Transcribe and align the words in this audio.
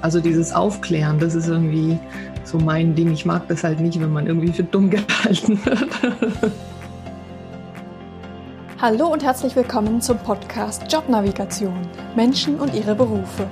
Also 0.00 0.20
dieses 0.20 0.52
Aufklären, 0.52 1.18
das 1.18 1.34
ist 1.34 1.48
irgendwie 1.48 1.98
so 2.44 2.58
mein 2.58 2.94
Ding. 2.94 3.12
Ich 3.12 3.26
mag 3.26 3.48
das 3.48 3.64
halt 3.64 3.80
nicht, 3.80 4.00
wenn 4.00 4.12
man 4.12 4.28
irgendwie 4.28 4.52
für 4.52 4.62
dumm 4.62 4.90
gehalten 4.90 5.60
wird. 5.64 6.52
Hallo 8.80 9.08
und 9.08 9.24
herzlich 9.24 9.56
willkommen 9.56 10.00
zum 10.00 10.18
Podcast 10.18 10.84
Jobnavigation 10.92 11.76
Menschen 12.14 12.60
und 12.60 12.74
ihre 12.74 12.94
Berufe. 12.94 13.48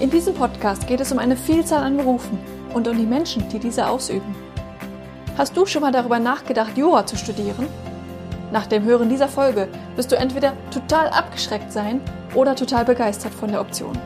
In 0.00 0.10
diesem 0.10 0.34
Podcast 0.34 0.88
geht 0.88 1.00
es 1.00 1.12
um 1.12 1.18
eine 1.20 1.36
Vielzahl 1.36 1.84
an 1.84 1.96
Berufen 1.96 2.38
und 2.74 2.88
um 2.88 2.96
die 2.98 3.06
Menschen, 3.06 3.48
die 3.48 3.60
diese 3.60 3.86
ausüben. 3.86 4.34
Hast 5.36 5.56
du 5.56 5.64
schon 5.64 5.82
mal 5.82 5.92
darüber 5.92 6.18
nachgedacht, 6.18 6.76
Jura 6.76 7.06
zu 7.06 7.16
studieren? 7.16 7.68
Nach 8.50 8.66
dem 8.66 8.82
Hören 8.82 9.08
dieser 9.08 9.28
Folge 9.28 9.68
wirst 9.94 10.10
du 10.10 10.16
entweder 10.16 10.54
total 10.72 11.08
abgeschreckt 11.10 11.72
sein 11.72 12.00
oder 12.34 12.56
total 12.56 12.84
begeistert 12.84 13.32
von 13.32 13.52
der 13.52 13.60
Option. 13.60 13.96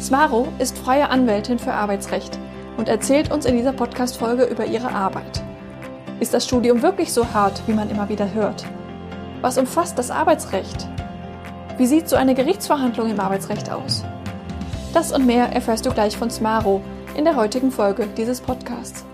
Smaro 0.00 0.48
ist 0.58 0.78
freie 0.78 1.10
Anwältin 1.10 1.58
für 1.58 1.74
Arbeitsrecht 1.74 2.38
und 2.78 2.88
erzählt 2.88 3.30
uns 3.30 3.44
in 3.44 3.54
dieser 3.54 3.74
Podcast-Folge 3.74 4.44
über 4.44 4.64
ihre 4.64 4.90
Arbeit. 4.90 5.42
Ist 6.20 6.32
das 6.32 6.46
Studium 6.46 6.80
wirklich 6.80 7.12
so 7.12 7.34
hart, 7.34 7.62
wie 7.66 7.74
man 7.74 7.90
immer 7.90 8.08
wieder 8.08 8.32
hört? 8.32 8.64
Was 9.42 9.58
umfasst 9.58 9.98
das 9.98 10.10
Arbeitsrecht? 10.10 10.88
Wie 11.76 11.84
sieht 11.84 12.08
so 12.08 12.16
eine 12.16 12.34
Gerichtsverhandlung 12.34 13.10
im 13.10 13.20
Arbeitsrecht 13.20 13.70
aus? 13.70 14.02
Das 14.94 15.12
und 15.12 15.26
mehr 15.26 15.52
erfährst 15.52 15.84
du 15.84 15.90
gleich 15.90 16.16
von 16.16 16.30
Smaro 16.30 16.80
in 17.14 17.24
der 17.24 17.36
heutigen 17.36 17.70
Folge 17.70 18.08
dieses 18.16 18.40
Podcasts. 18.40 19.04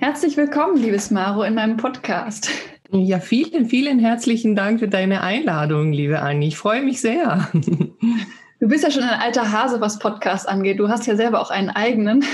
Herzlich 0.00 0.36
willkommen, 0.36 0.76
liebes 0.76 1.06
Smaro, 1.06 1.44
in 1.44 1.54
meinem 1.54 1.76
Podcast. 1.76 2.50
Ja, 2.90 3.20
vielen, 3.20 3.66
vielen 3.66 4.00
herzlichen 4.00 4.56
Dank 4.56 4.80
für 4.80 4.88
deine 4.88 5.22
Einladung, 5.22 5.92
liebe 5.92 6.20
Anni. 6.20 6.48
Ich 6.48 6.56
freue 6.56 6.82
mich 6.82 7.00
sehr. 7.00 7.48
Du 8.62 8.68
bist 8.68 8.84
ja 8.84 8.92
schon 8.92 9.02
ein 9.02 9.20
alter 9.20 9.50
Hase, 9.50 9.80
was 9.80 9.98
Podcast 9.98 10.48
angeht. 10.48 10.78
Du 10.78 10.88
hast 10.88 11.04
ja 11.08 11.16
selber 11.16 11.40
auch 11.40 11.50
einen 11.50 11.68
eigenen. 11.68 12.24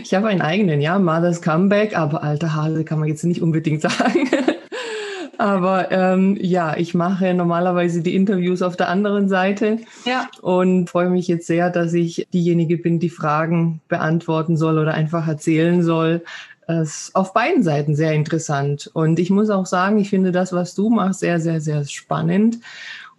Ich 0.00 0.14
habe 0.14 0.28
einen 0.28 0.42
eigenen, 0.42 0.80
ja, 0.80 0.96
Mother's 0.96 1.42
Comeback, 1.42 1.98
aber 1.98 2.22
alter 2.22 2.54
Hase 2.54 2.84
kann 2.84 3.00
man 3.00 3.08
jetzt 3.08 3.24
nicht 3.24 3.42
unbedingt 3.42 3.82
sagen. 3.82 4.30
Aber 5.38 5.90
ähm, 5.90 6.38
ja, 6.40 6.76
ich 6.76 6.94
mache 6.94 7.34
normalerweise 7.34 8.00
die 8.00 8.14
Interviews 8.14 8.62
auf 8.62 8.76
der 8.76 8.88
anderen 8.90 9.28
Seite 9.28 9.78
ja. 10.04 10.28
und 10.40 10.88
freue 10.88 11.10
mich 11.10 11.26
jetzt 11.26 11.48
sehr, 11.48 11.70
dass 11.70 11.94
ich 11.94 12.28
diejenige 12.32 12.76
bin, 12.76 13.00
die 13.00 13.10
Fragen 13.10 13.80
beantworten 13.88 14.56
soll 14.56 14.78
oder 14.78 14.94
einfach 14.94 15.26
erzählen 15.26 15.82
soll. 15.82 16.22
Es 16.68 17.06
ist 17.06 17.16
auf 17.16 17.32
beiden 17.32 17.64
Seiten 17.64 17.96
sehr 17.96 18.12
interessant. 18.12 18.88
Und 18.94 19.18
ich 19.18 19.30
muss 19.30 19.50
auch 19.50 19.66
sagen, 19.66 19.98
ich 19.98 20.10
finde 20.10 20.30
das, 20.30 20.52
was 20.52 20.76
du 20.76 20.90
machst, 20.90 21.20
sehr, 21.20 21.40
sehr, 21.40 21.60
sehr 21.60 21.84
spannend. 21.86 22.58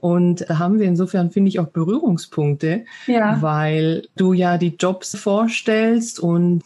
Und 0.04 0.44
da 0.50 0.60
haben 0.60 0.80
wir 0.80 0.86
insofern, 0.86 1.32
finde 1.32 1.48
ich, 1.48 1.62
auch 1.62 1.68
Berührungspunkte, 1.68 2.84
ja. 3.08 3.42
weil 3.42 4.06
du 4.18 4.34
ja 4.34 4.58
die 4.58 4.76
Jobs 4.78 5.16
vorstellst 5.16 6.20
und 6.20 6.62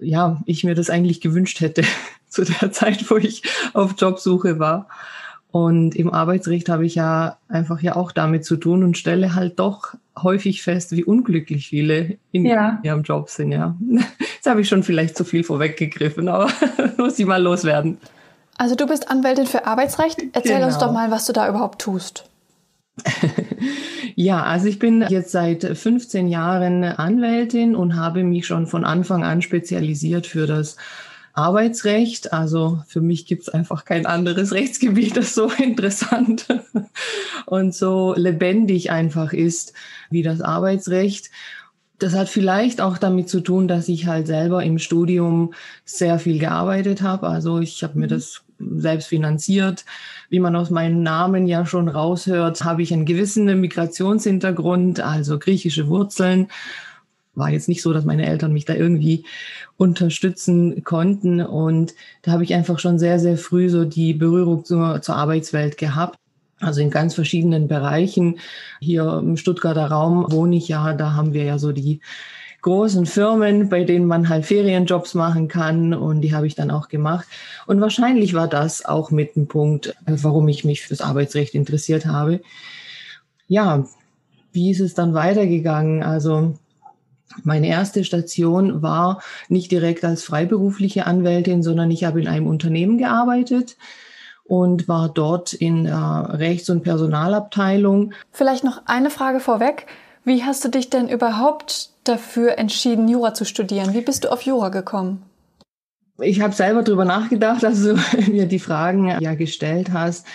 ja, 0.00 0.42
ich 0.46 0.64
mir 0.64 0.74
das 0.74 0.90
eigentlich 0.90 1.20
gewünscht 1.20 1.60
hätte 1.60 1.84
zu 2.28 2.42
der 2.42 2.72
Zeit, 2.72 3.08
wo 3.08 3.18
ich 3.18 3.44
auf 3.72 3.94
Jobsuche 3.96 4.58
war. 4.58 4.88
Und 5.52 5.94
im 5.94 6.12
Arbeitsrecht 6.12 6.68
habe 6.68 6.84
ich 6.84 6.96
ja 6.96 7.38
einfach 7.46 7.82
ja 7.82 7.94
auch 7.94 8.10
damit 8.10 8.44
zu 8.44 8.56
tun 8.56 8.82
und 8.82 8.98
stelle 8.98 9.36
halt 9.36 9.60
doch 9.60 9.94
häufig 10.20 10.64
fest, 10.64 10.90
wie 10.90 11.04
unglücklich 11.04 11.68
viele 11.68 12.18
in 12.32 12.46
ja. 12.46 12.80
ihrem 12.82 13.04
Job 13.04 13.30
sind, 13.30 13.52
ja. 13.52 13.76
Jetzt 14.34 14.46
habe 14.48 14.62
ich 14.62 14.68
schon 14.68 14.82
vielleicht 14.82 15.16
zu 15.16 15.22
viel 15.22 15.44
vorweggegriffen, 15.44 16.28
aber 16.28 16.48
muss 16.96 17.16
ich 17.16 17.26
mal 17.26 17.40
loswerden. 17.40 17.98
Also 18.58 18.74
du 18.74 18.88
bist 18.88 19.08
Anwältin 19.08 19.46
für 19.46 19.68
Arbeitsrecht. 19.68 20.20
Erzähl 20.32 20.56
genau. 20.56 20.66
uns 20.66 20.78
doch 20.78 20.90
mal, 20.90 21.12
was 21.12 21.26
du 21.26 21.32
da 21.32 21.48
überhaupt 21.48 21.80
tust. 21.80 22.28
ja, 24.14 24.42
also 24.42 24.66
ich 24.66 24.78
bin 24.78 25.04
jetzt 25.08 25.30
seit 25.30 25.64
15 25.64 26.28
Jahren 26.28 26.84
Anwältin 26.84 27.76
und 27.76 27.96
habe 27.96 28.24
mich 28.24 28.46
schon 28.46 28.66
von 28.66 28.84
Anfang 28.84 29.22
an 29.22 29.42
spezialisiert 29.42 30.26
für 30.26 30.46
das 30.46 30.76
Arbeitsrecht. 31.36 32.32
Also 32.32 32.82
für 32.88 33.02
mich 33.02 33.26
gibt 33.26 33.42
es 33.42 33.48
einfach 33.50 33.84
kein 33.84 34.06
anderes 34.06 34.52
Rechtsgebiet, 34.54 35.16
das 35.16 35.34
so 35.34 35.50
interessant 35.62 36.46
und 37.44 37.74
so 37.74 38.14
lebendig 38.16 38.90
einfach 38.90 39.32
ist 39.32 39.74
wie 40.10 40.22
das 40.22 40.40
Arbeitsrecht. 40.40 41.30
Das 41.98 42.14
hat 42.14 42.28
vielleicht 42.28 42.80
auch 42.80 42.98
damit 42.98 43.28
zu 43.28 43.40
tun, 43.40 43.68
dass 43.68 43.88
ich 43.88 44.06
halt 44.06 44.26
selber 44.26 44.62
im 44.62 44.78
Studium 44.78 45.54
sehr 45.84 46.18
viel 46.18 46.38
gearbeitet 46.38 47.00
habe. 47.00 47.28
Also 47.28 47.58
ich 47.60 47.82
habe 47.82 47.98
mir 47.98 48.06
mhm. 48.06 48.10
das 48.10 48.42
selbst 48.58 49.08
finanziert. 49.08 49.84
Wie 50.28 50.40
man 50.40 50.56
aus 50.56 50.70
meinem 50.70 51.02
Namen 51.02 51.46
ja 51.46 51.64
schon 51.66 51.88
raushört, 51.88 52.64
habe 52.64 52.82
ich 52.82 52.92
einen 52.92 53.06
gewissen 53.06 53.44
Migrationshintergrund, 53.60 55.00
also 55.00 55.38
griechische 55.38 55.88
Wurzeln. 55.88 56.48
War 57.34 57.50
jetzt 57.50 57.68
nicht 57.68 57.82
so, 57.82 57.92
dass 57.92 58.04
meine 58.04 58.26
Eltern 58.26 58.52
mich 58.52 58.64
da 58.64 58.74
irgendwie 58.74 59.24
unterstützen 59.76 60.84
konnten. 60.84 61.40
Und 61.40 61.94
da 62.22 62.32
habe 62.32 62.44
ich 62.44 62.54
einfach 62.54 62.78
schon 62.78 62.98
sehr, 62.98 63.18
sehr 63.18 63.36
früh 63.36 63.68
so 63.68 63.84
die 63.84 64.14
Berührung 64.14 64.64
zur, 64.64 65.02
zur 65.02 65.16
Arbeitswelt 65.16 65.76
gehabt. 65.76 66.18
Also 66.60 66.80
in 66.80 66.90
ganz 66.90 67.14
verschiedenen 67.14 67.68
Bereichen. 67.68 68.38
Hier 68.80 69.18
im 69.22 69.36
Stuttgarter 69.36 69.86
Raum 69.86 70.26
wohne 70.30 70.56
ich 70.56 70.68
ja, 70.68 70.94
da 70.94 71.12
haben 71.12 71.32
wir 71.34 71.44
ja 71.44 71.58
so 71.58 71.72
die 71.72 72.00
großen 72.62 73.06
Firmen, 73.06 73.68
bei 73.68 73.84
denen 73.84 74.06
man 74.06 74.28
halt 74.28 74.44
Ferienjobs 74.44 75.14
machen 75.14 75.46
kann 75.46 75.94
und 75.94 76.22
die 76.22 76.34
habe 76.34 76.46
ich 76.46 76.56
dann 76.56 76.70
auch 76.70 76.88
gemacht. 76.88 77.26
Und 77.66 77.80
wahrscheinlich 77.80 78.34
war 78.34 78.48
das 78.48 78.84
auch 78.84 79.10
mit 79.10 79.36
ein 79.36 79.46
Punkt, 79.46 79.94
warum 80.04 80.48
ich 80.48 80.64
mich 80.64 80.82
fürs 80.82 81.00
Arbeitsrecht 81.00 81.54
interessiert 81.54 82.06
habe. 82.06 82.40
Ja, 83.46 83.86
wie 84.52 84.70
ist 84.70 84.80
es 84.80 84.94
dann 84.94 85.14
weitergegangen? 85.14 86.02
Also 86.02 86.58
meine 87.44 87.68
erste 87.68 88.02
Station 88.02 88.82
war 88.82 89.22
nicht 89.48 89.70
direkt 89.70 90.04
als 90.04 90.24
freiberufliche 90.24 91.06
Anwältin, 91.06 91.62
sondern 91.62 91.90
ich 91.90 92.04
habe 92.04 92.20
in 92.20 92.26
einem 92.26 92.46
Unternehmen 92.46 92.98
gearbeitet 92.98 93.76
und 94.48 94.88
war 94.88 95.08
dort 95.08 95.52
in 95.52 95.84
der 95.84 96.30
Rechts- 96.34 96.70
und 96.70 96.82
Personalabteilung. 96.82 98.12
Vielleicht 98.30 98.64
noch 98.64 98.82
eine 98.86 99.10
Frage 99.10 99.40
vorweg. 99.40 99.86
Wie 100.24 100.44
hast 100.44 100.64
du 100.64 100.68
dich 100.68 100.90
denn 100.90 101.08
überhaupt 101.08 101.90
dafür 102.04 102.58
entschieden, 102.58 103.08
Jura 103.08 103.34
zu 103.34 103.44
studieren? 103.44 103.94
Wie 103.94 104.00
bist 104.00 104.24
du 104.24 104.32
auf 104.32 104.42
Jura 104.42 104.68
gekommen? 104.68 105.22
Ich 106.18 106.40
habe 106.40 106.54
selber 106.54 106.82
drüber 106.82 107.04
nachgedacht, 107.04 107.64
als 107.64 107.82
du 107.82 107.96
mir 108.30 108.46
die 108.46 108.58
Fragen 108.58 109.20
ja 109.20 109.34
gestellt 109.34 109.92
hast. 109.92 110.26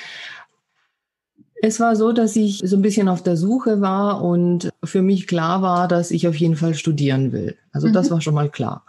Es 1.63 1.79
war 1.79 1.95
so, 1.95 2.11
dass 2.11 2.35
ich 2.35 2.61
so 2.63 2.75
ein 2.75 2.81
bisschen 2.81 3.07
auf 3.07 3.21
der 3.21 3.37
Suche 3.37 3.81
war 3.81 4.23
und 4.23 4.69
für 4.83 5.01
mich 5.01 5.27
klar 5.27 5.61
war, 5.61 5.87
dass 5.87 6.09
ich 6.11 6.27
auf 6.27 6.35
jeden 6.35 6.55
Fall 6.55 6.73
studieren 6.73 7.31
will. 7.31 7.55
Also 7.71 7.87
mhm. 7.87 7.93
das 7.93 8.09
war 8.09 8.19
schon 8.19 8.33
mal 8.33 8.49
klar. 8.49 8.83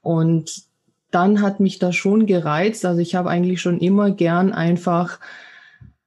Und 0.00 0.64
dann 1.14 1.40
hat 1.40 1.60
mich 1.60 1.78
das 1.78 1.94
schon 1.96 2.26
gereizt. 2.26 2.84
Also 2.84 3.00
ich 3.00 3.14
habe 3.14 3.30
eigentlich 3.30 3.60
schon 3.60 3.78
immer 3.78 4.10
gern 4.10 4.52
einfach 4.52 5.20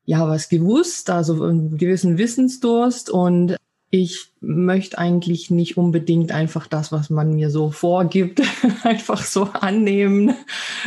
ja 0.06 0.28
was 0.28 0.50
gewusst, 0.50 1.10
also 1.10 1.44
einen 1.44 1.78
gewissen 1.78 2.18
Wissensdurst 2.18 3.10
und 3.10 3.58
ich 3.90 4.34
möchte 4.42 4.98
eigentlich 4.98 5.50
nicht 5.50 5.78
unbedingt 5.78 6.32
einfach 6.34 6.68
das, 6.68 6.92
was 6.92 7.10
man 7.10 7.36
mir 7.36 7.50
so 7.50 7.72
vorgibt, 7.72 8.42
einfach 8.84 9.24
so 9.24 9.44
annehmen, 9.54 10.36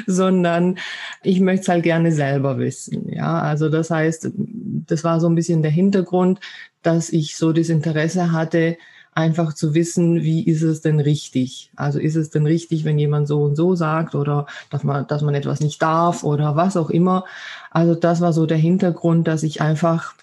sondern 0.06 0.78
ich 1.22 1.40
möchte 1.40 1.62
es 1.62 1.68
halt 1.68 1.82
gerne 1.82 2.12
selber 2.12 2.58
wissen. 2.58 3.10
Ja, 3.10 3.40
also 3.40 3.70
das 3.70 3.90
heißt, 3.90 4.30
das 4.34 5.02
war 5.02 5.18
so 5.18 5.28
ein 5.28 5.34
bisschen 5.34 5.62
der 5.62 5.70
Hintergrund, 5.70 6.40
dass 6.82 7.10
ich 7.10 7.36
so 7.36 7.52
das 7.52 7.70
Interesse 7.70 8.32
hatte, 8.32 8.76
einfach 9.12 9.54
zu 9.54 9.74
wissen, 9.74 10.22
wie 10.22 10.44
ist 10.44 10.62
es 10.62 10.80
denn 10.80 11.00
richtig? 11.00 11.70
Also 11.76 11.98
ist 11.98 12.16
es 12.16 12.30
denn 12.30 12.46
richtig, 12.46 12.84
wenn 12.84 12.98
jemand 12.98 13.28
so 13.28 13.42
und 13.42 13.56
so 13.56 13.74
sagt 13.74 14.14
oder 14.14 14.46
dass 14.70 14.84
man, 14.84 15.06
dass 15.06 15.22
man 15.22 15.34
etwas 15.34 15.60
nicht 15.60 15.82
darf 15.82 16.22
oder 16.22 16.56
was 16.56 16.76
auch 16.76 16.90
immer? 16.90 17.24
Also 17.70 17.94
das 17.94 18.20
war 18.20 18.32
so 18.32 18.46
der 18.46 18.58
Hintergrund, 18.58 19.26
dass 19.26 19.42
ich 19.42 19.60
einfach 19.60 20.14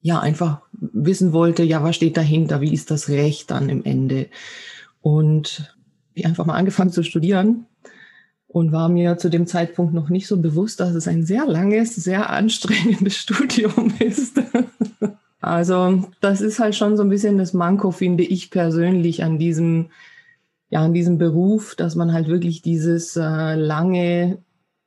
ja 0.00 0.20
einfach 0.20 0.60
wissen 0.72 1.32
wollte, 1.32 1.62
ja, 1.64 1.82
was 1.82 1.96
steht 1.96 2.16
dahinter, 2.16 2.60
wie 2.60 2.72
ist 2.72 2.90
das 2.90 3.08
Recht 3.08 3.50
dann 3.50 3.68
im 3.68 3.84
Ende? 3.84 4.28
Und 5.00 5.74
ich 6.14 6.26
einfach 6.26 6.46
mal 6.46 6.54
angefangen 6.54 6.92
zu 6.92 7.02
studieren 7.02 7.66
und 8.46 8.72
war 8.72 8.88
mir 8.88 9.18
zu 9.18 9.28
dem 9.28 9.46
Zeitpunkt 9.46 9.94
noch 9.94 10.08
nicht 10.08 10.26
so 10.26 10.38
bewusst, 10.38 10.80
dass 10.80 10.94
es 10.94 11.08
ein 11.08 11.24
sehr 11.24 11.46
langes, 11.46 11.94
sehr 11.94 12.30
anstrengendes 12.30 13.16
Studium 13.18 13.92
ist. 13.98 14.40
Also 15.40 16.10
das 16.20 16.40
ist 16.40 16.58
halt 16.58 16.74
schon 16.74 16.96
so 16.96 17.02
ein 17.02 17.08
bisschen 17.08 17.38
das 17.38 17.52
Manko, 17.52 17.90
finde 17.90 18.24
ich 18.24 18.50
persönlich 18.50 19.22
an 19.22 19.38
diesem, 19.38 19.90
ja, 20.70 20.80
an 20.80 20.94
diesem 20.94 21.18
Beruf, 21.18 21.74
dass 21.74 21.94
man 21.94 22.12
halt 22.12 22.28
wirklich 22.28 22.62
dieses 22.62 23.16
äh, 23.16 23.54
lange, 23.54 24.38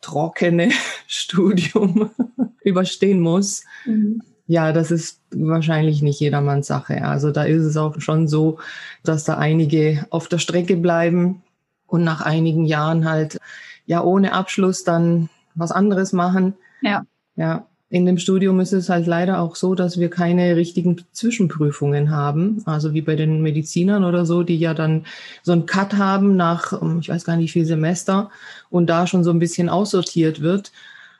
trockene 0.01 0.69
Studium 1.07 2.11
überstehen 2.63 3.19
muss. 3.19 3.63
Mhm 3.85 4.21
ja, 4.51 4.73
das 4.73 4.91
ist 4.91 5.21
wahrscheinlich 5.33 6.01
nicht 6.01 6.19
jedermanns 6.19 6.67
Sache. 6.67 7.05
Also 7.05 7.31
da 7.31 7.43
ist 7.43 7.63
es 7.63 7.77
auch 7.77 8.01
schon 8.01 8.27
so, 8.27 8.59
dass 9.01 9.23
da 9.23 9.37
einige 9.37 10.05
auf 10.09 10.27
der 10.27 10.39
Strecke 10.39 10.75
bleiben 10.75 11.41
und 11.87 12.03
nach 12.03 12.19
einigen 12.19 12.65
Jahren 12.65 13.09
halt 13.09 13.37
ja 13.85 14.03
ohne 14.03 14.33
Abschluss 14.33 14.83
dann 14.83 15.29
was 15.55 15.71
anderes 15.71 16.11
machen. 16.11 16.55
Ja. 16.81 17.05
Ja. 17.37 17.65
In 17.91 18.05
dem 18.05 18.17
Studium 18.17 18.61
ist 18.61 18.71
es 18.71 18.87
halt 18.87 19.05
leider 19.05 19.41
auch 19.41 19.57
so, 19.57 19.75
dass 19.75 19.99
wir 19.99 20.09
keine 20.09 20.55
richtigen 20.55 21.03
Zwischenprüfungen 21.11 22.09
haben. 22.09 22.63
Also 22.65 22.93
wie 22.93 23.01
bei 23.01 23.17
den 23.17 23.41
Medizinern 23.41 24.05
oder 24.05 24.25
so, 24.25 24.43
die 24.43 24.57
ja 24.57 24.73
dann 24.73 25.05
so 25.43 25.51
einen 25.51 25.65
Cut 25.65 25.95
haben 25.95 26.37
nach, 26.37 26.81
ähm, 26.81 26.99
ich 27.01 27.09
weiß 27.09 27.25
gar 27.25 27.35
nicht 27.35 27.53
wie 27.53 27.59
viel 27.59 27.65
Semester 27.65 28.31
und 28.69 28.89
da 28.89 29.07
schon 29.07 29.25
so 29.25 29.29
ein 29.31 29.39
bisschen 29.39 29.67
aussortiert 29.67 30.39
wird. 30.39 30.71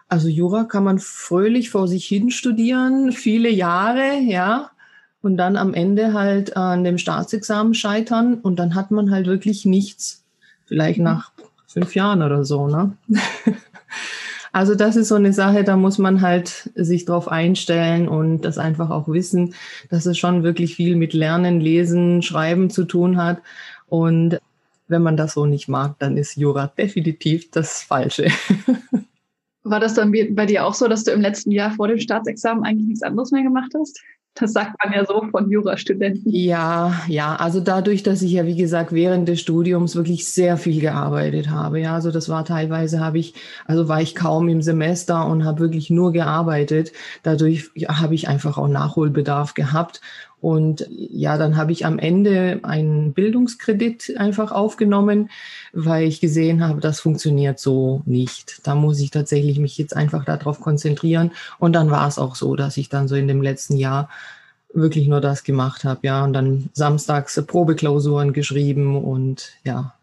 Also 0.07 0.29
Jura 0.29 0.63
kann 0.63 0.85
man 0.85 1.00
fröhlich 1.00 1.69
vor 1.69 1.89
sich 1.89 2.06
hin 2.06 2.31
studieren, 2.31 3.12
viele 3.12 3.50
Jahre, 3.50 4.19
ja. 4.21 4.71
Und 5.21 5.35
dann 5.35 5.57
am 5.57 5.73
Ende 5.73 6.13
halt 6.13 6.56
an 6.56 6.85
dem 6.85 6.97
Staatsexamen 6.97 7.73
scheitern 7.73 8.35
und 8.35 8.59
dann 8.59 8.75
hat 8.75 8.91
man 8.91 9.12
halt 9.12 9.27
wirklich 9.27 9.65
nichts. 9.65 10.23
Vielleicht 10.68 11.00
nach 11.00 11.33
fünf 11.68 11.95
Jahren 11.95 12.23
oder 12.23 12.45
so, 12.45 12.68
ne? 12.68 12.94
Also 14.53 14.75
das 14.75 14.98
ist 14.98 15.07
so 15.07 15.15
eine 15.15 15.31
Sache, 15.31 15.63
da 15.63 15.77
muss 15.77 15.98
man 15.98 16.21
halt 16.21 16.69
sich 16.75 17.06
drauf 17.06 17.30
einstellen 17.30 18.09
und 18.09 18.42
das 18.42 18.57
einfach 18.57 18.89
auch 18.89 19.07
wissen, 19.07 19.56
dass 19.89 20.06
es 20.06 20.18
schon 20.18 20.44
wirklich 20.44 20.75
viel 20.75 20.98
mit 20.98 21.13
Lernen, 21.13 21.62
Lesen, 21.62 22.21
Schreiben 22.21 22.69
zu 22.69 22.83
tun 22.83 23.18
hat. 23.18 23.42
Und 23.88 24.39
wenn 24.89 25.01
man 25.01 25.15
das 25.15 25.33
so 25.33 25.45
nicht 25.45 25.69
mag, 25.69 25.95
dann 26.00 26.18
ist 26.18 26.36
Jura 26.36 26.68
definitiv 26.68 27.50
das 27.51 27.81
Falsche. 27.81 28.27
War 29.63 29.80
das 29.80 29.94
dann 29.94 30.12
bei 30.12 30.45
dir 30.45 30.65
auch 30.65 30.74
so, 30.74 30.88
dass 30.88 31.04
du 31.04 31.12
im 31.12 31.21
letzten 31.21 31.51
Jahr 31.51 31.71
vor 31.71 31.88
dem 31.88 32.00
Staatsexamen 32.00 32.63
eigentlich 32.65 32.88
nichts 32.88 33.04
anderes 33.04 33.31
mehr 33.31 33.44
gemacht 33.44 33.71
hast? 33.77 34.01
Das 34.33 34.54
sagt 34.54 34.75
man 34.83 34.94
ja 34.94 35.06
so 35.06 35.25
von 35.30 35.51
Jurastudenten. 35.51 36.31
Ja, 36.31 37.01
ja, 37.07 37.36
also 37.36 37.60
dadurch, 37.60 38.01
dass 38.01 38.22
ich 38.22 38.31
ja, 38.31 38.45
wie 38.45 38.56
gesagt, 38.56 38.94
während 38.94 39.28
des 39.28 39.42
Studiums 39.42 39.95
wirklich 39.98 40.25
sehr 40.25 40.56
viel 40.57 40.80
gearbeitet 40.80 41.50
habe. 41.50 41.81
Ja, 41.81 41.95
also 41.95 42.12
das 42.12 42.30
war 42.30 42.45
teilweise 42.45 43.01
habe 43.01 43.19
ich, 43.19 43.33
also 43.66 43.89
war 43.89 44.01
ich 44.01 44.16
kaum 44.16 44.48
im 44.48 44.62
Semester 44.62 45.25
und 45.28 45.44
habe 45.44 45.60
wirklich 45.60 45.89
nur 45.89 46.13
gearbeitet. 46.13 46.94
Dadurch 47.24 47.72
habe 47.89 48.16
ich 48.16 48.30
einfach 48.30 48.57
auch 48.57 48.69
Nachholbedarf 48.69 49.54
gehabt. 49.54 50.00
Und 50.41 50.88
ja, 50.89 51.38
dann 51.38 51.55
habe 51.55 51.71
ich 51.71 51.85
am 51.85 51.99
Ende 51.99 52.59
einen 52.63 53.13
Bildungskredit 53.13 54.17
einfach 54.17 54.51
aufgenommen, 54.51 55.29
weil 55.71 56.07
ich 56.07 56.19
gesehen 56.19 56.67
habe, 56.67 56.81
das 56.81 56.99
funktioniert 56.99 57.59
so 57.59 58.01
nicht. 58.05 58.61
Da 58.63 58.73
muss 58.73 58.99
ich 58.99 59.11
tatsächlich 59.11 59.59
mich 59.59 59.77
jetzt 59.77 59.95
einfach 59.95 60.25
darauf 60.25 60.59
konzentrieren. 60.59 61.31
Und 61.59 61.73
dann 61.73 61.91
war 61.91 62.07
es 62.07 62.17
auch 62.17 62.35
so, 62.35 62.55
dass 62.55 62.77
ich 62.77 62.89
dann 62.89 63.07
so 63.07 63.15
in 63.15 63.27
dem 63.27 63.41
letzten 63.41 63.77
Jahr 63.77 64.09
wirklich 64.73 65.07
nur 65.07 65.21
das 65.21 65.43
gemacht 65.43 65.83
habe, 65.83 65.99
ja, 66.03 66.23
und 66.23 66.33
dann 66.33 66.69
samstags 66.73 67.41
Probeklausuren 67.45 68.33
geschrieben 68.33 68.95
und 69.03 69.53
ja, 69.63 69.94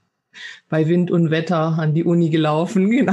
bei 0.69 0.87
Wind 0.89 1.11
und 1.11 1.31
Wetter 1.31 1.79
an 1.79 1.95
die 1.95 2.05
Uni 2.05 2.31
gelaufen, 2.31 2.91
genau. 2.91 3.13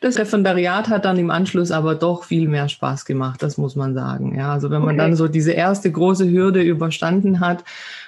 Das 0.00 0.18
Referendariat 0.18 0.88
hat 0.88 1.04
dann 1.04 1.18
im 1.18 1.30
Anschluss 1.30 1.70
aber 1.70 1.94
doch 1.94 2.24
viel 2.24 2.48
mehr 2.48 2.68
Spaß 2.68 3.04
gemacht, 3.04 3.42
das 3.42 3.58
muss 3.58 3.76
man 3.76 3.94
sagen. 3.94 4.36
Ja, 4.36 4.52
also 4.52 4.70
wenn 4.70 4.82
man 4.82 4.96
okay. 4.96 4.98
dann 4.98 5.16
so 5.16 5.28
diese 5.28 5.52
erste 5.52 5.90
große 5.90 6.30
Hürde 6.30 6.62
überstanden 6.62 7.40
hat 7.40 7.64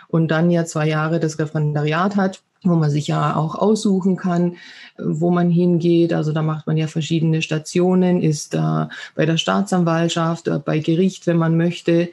und 0.09 0.29
dann 0.31 0.51
ja 0.51 0.65
zwei 0.65 0.89
Jahre 0.89 1.21
das 1.21 1.39
Referendariat 1.39 2.17
hat, 2.17 2.43
wo 2.63 2.75
man 2.75 2.91
sich 2.91 3.09
ja 3.09 3.37
auch 3.37 3.55
aussuchen 3.55 4.17
kann, 4.17 4.57
wo 4.99 5.31
man 5.31 5.51
hingeht. 5.51 6.13
Also 6.13 6.33
da 6.33 6.43
macht 6.43 6.67
man 6.67 6.77
ja 6.77 6.87
verschiedene 6.87 7.43
Stationen, 7.43 8.23
ist 8.23 8.55
da 8.55 8.89
bei 9.15 9.27
der 9.27 9.37
Staatsanwaltschaft, 9.37 10.49
äh, 10.49 10.59
bei 10.59 10.79
Gericht, 10.79 11.27
wenn 11.27 11.37
man 11.37 11.57
möchte, 11.57 12.09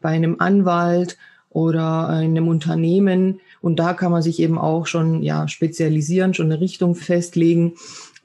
bei 0.00 0.10
einem 0.10 0.36
Anwalt 0.38 1.16
oder 1.50 2.08
in 2.20 2.36
einem 2.36 2.48
Unternehmen. 2.48 3.40
Und 3.62 3.78
da 3.78 3.94
kann 3.94 4.12
man 4.12 4.22
sich 4.22 4.40
eben 4.40 4.58
auch 4.58 4.86
schon 4.86 5.22
ja 5.22 5.48
spezialisieren, 5.48 6.34
schon 6.34 6.52
eine 6.52 6.60
Richtung 6.60 6.94
festlegen 6.94 7.74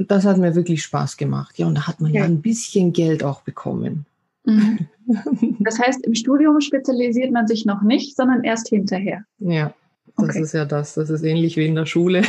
das 0.07 0.25
hat 0.25 0.38
mir 0.38 0.56
wirklich 0.56 0.83
Spaß 0.83 1.18
gemacht. 1.18 1.57
Ja, 1.57 1.68
und 1.68 1.75
da 1.75 1.88
hat 1.88 2.01
man 2.01 2.13
ja, 2.13 2.21
ja 2.21 2.25
ein 2.25 2.42
bisschen 2.42 2.94
Geld 2.94 3.24
auch 3.24 3.42
bekommen. 3.42 4.06
Mhm. 4.45 4.88
Das 5.59 5.77
heißt, 5.77 6.06
im 6.06 6.15
Studium 6.15 6.62
spezialisiert 6.62 7.31
man 7.31 7.45
sich 7.45 7.65
noch 7.65 7.81
nicht, 7.81 8.15
sondern 8.15 8.45
erst 8.45 8.69
hinterher. 8.69 9.25
Ja, 9.39 9.74
das 10.15 10.30
okay. 10.30 10.42
ist 10.42 10.53
ja 10.53 10.63
das. 10.63 10.94
Das 10.94 11.09
ist 11.09 11.24
ähnlich 11.24 11.57
wie 11.57 11.65
in 11.65 11.75
der 11.75 11.86
Schule. 11.86 12.21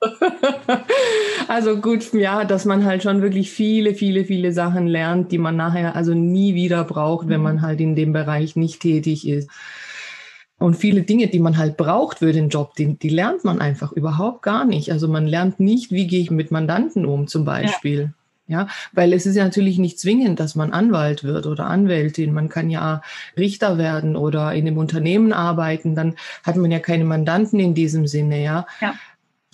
also 1.48 1.76
gut, 1.76 2.12
ja, 2.12 2.44
dass 2.44 2.64
man 2.64 2.84
halt 2.84 3.04
schon 3.04 3.22
wirklich 3.22 3.52
viele, 3.52 3.94
viele, 3.94 4.24
viele 4.24 4.52
Sachen 4.52 4.88
lernt, 4.88 5.30
die 5.30 5.38
man 5.38 5.56
nachher 5.56 5.94
also 5.94 6.14
nie 6.14 6.54
wieder 6.54 6.82
braucht, 6.82 7.28
wenn 7.28 7.42
man 7.42 7.62
halt 7.62 7.80
in 7.80 7.94
dem 7.94 8.12
Bereich 8.12 8.56
nicht 8.56 8.80
tätig 8.80 9.28
ist. 9.28 9.48
Und 10.60 10.74
viele 10.74 11.02
Dinge, 11.02 11.28
die 11.28 11.38
man 11.38 11.56
halt 11.56 11.78
braucht 11.78 12.18
für 12.18 12.32
den 12.34 12.50
Job, 12.50 12.74
die, 12.74 12.94
die 12.94 13.08
lernt 13.08 13.44
man 13.44 13.62
einfach 13.62 13.92
überhaupt 13.92 14.42
gar 14.42 14.66
nicht. 14.66 14.92
Also 14.92 15.08
man 15.08 15.26
lernt 15.26 15.58
nicht, 15.58 15.90
wie 15.90 16.06
gehe 16.06 16.20
ich 16.20 16.30
mit 16.30 16.50
Mandanten 16.50 17.06
um 17.06 17.28
zum 17.28 17.46
Beispiel. 17.46 18.12
Ja. 18.46 18.60
ja, 18.60 18.68
weil 18.92 19.14
es 19.14 19.24
ist 19.24 19.36
ja 19.36 19.44
natürlich 19.44 19.78
nicht 19.78 19.98
zwingend, 19.98 20.38
dass 20.38 20.56
man 20.56 20.74
Anwalt 20.74 21.24
wird 21.24 21.46
oder 21.46 21.64
Anwältin. 21.64 22.34
Man 22.34 22.50
kann 22.50 22.68
ja 22.68 23.00
Richter 23.38 23.78
werden 23.78 24.16
oder 24.16 24.52
in 24.52 24.66
einem 24.66 24.76
Unternehmen 24.76 25.32
arbeiten. 25.32 25.94
Dann 25.94 26.16
hat 26.42 26.56
man 26.56 26.70
ja 26.70 26.78
keine 26.78 27.04
Mandanten 27.06 27.58
in 27.58 27.72
diesem 27.72 28.06
Sinne, 28.06 28.42
ja. 28.42 28.66
ja. 28.82 28.94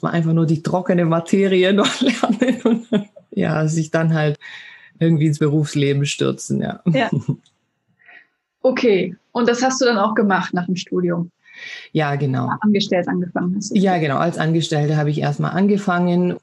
Man 0.02 0.12
einfach 0.12 0.32
nur 0.32 0.46
die 0.46 0.64
trockene 0.64 1.04
Materie 1.04 1.72
noch 1.72 2.00
lernen 2.00 2.62
und 2.64 3.08
ja, 3.30 3.68
sich 3.68 3.92
dann 3.92 4.12
halt 4.12 4.40
irgendwie 4.98 5.26
ins 5.26 5.38
Berufsleben 5.38 6.04
stürzen, 6.04 6.62
ja. 6.62 6.80
Ja. 6.84 7.10
Okay, 8.66 9.14
und 9.30 9.48
das 9.48 9.62
hast 9.62 9.80
du 9.80 9.84
dann 9.84 9.96
auch 9.96 10.16
gemacht 10.16 10.52
nach 10.52 10.66
dem 10.66 10.74
Studium? 10.74 11.30
Ja, 11.92 12.16
genau. 12.16 12.50
Angestellt 12.62 13.06
angefangen 13.06 13.54
hast. 13.56 13.70
Ja, 13.76 13.98
genau. 13.98 14.16
Als 14.16 14.38
Angestellte 14.38 14.96
habe 14.96 15.10
ich 15.10 15.20
erstmal 15.20 15.52
angefangen. 15.52 16.34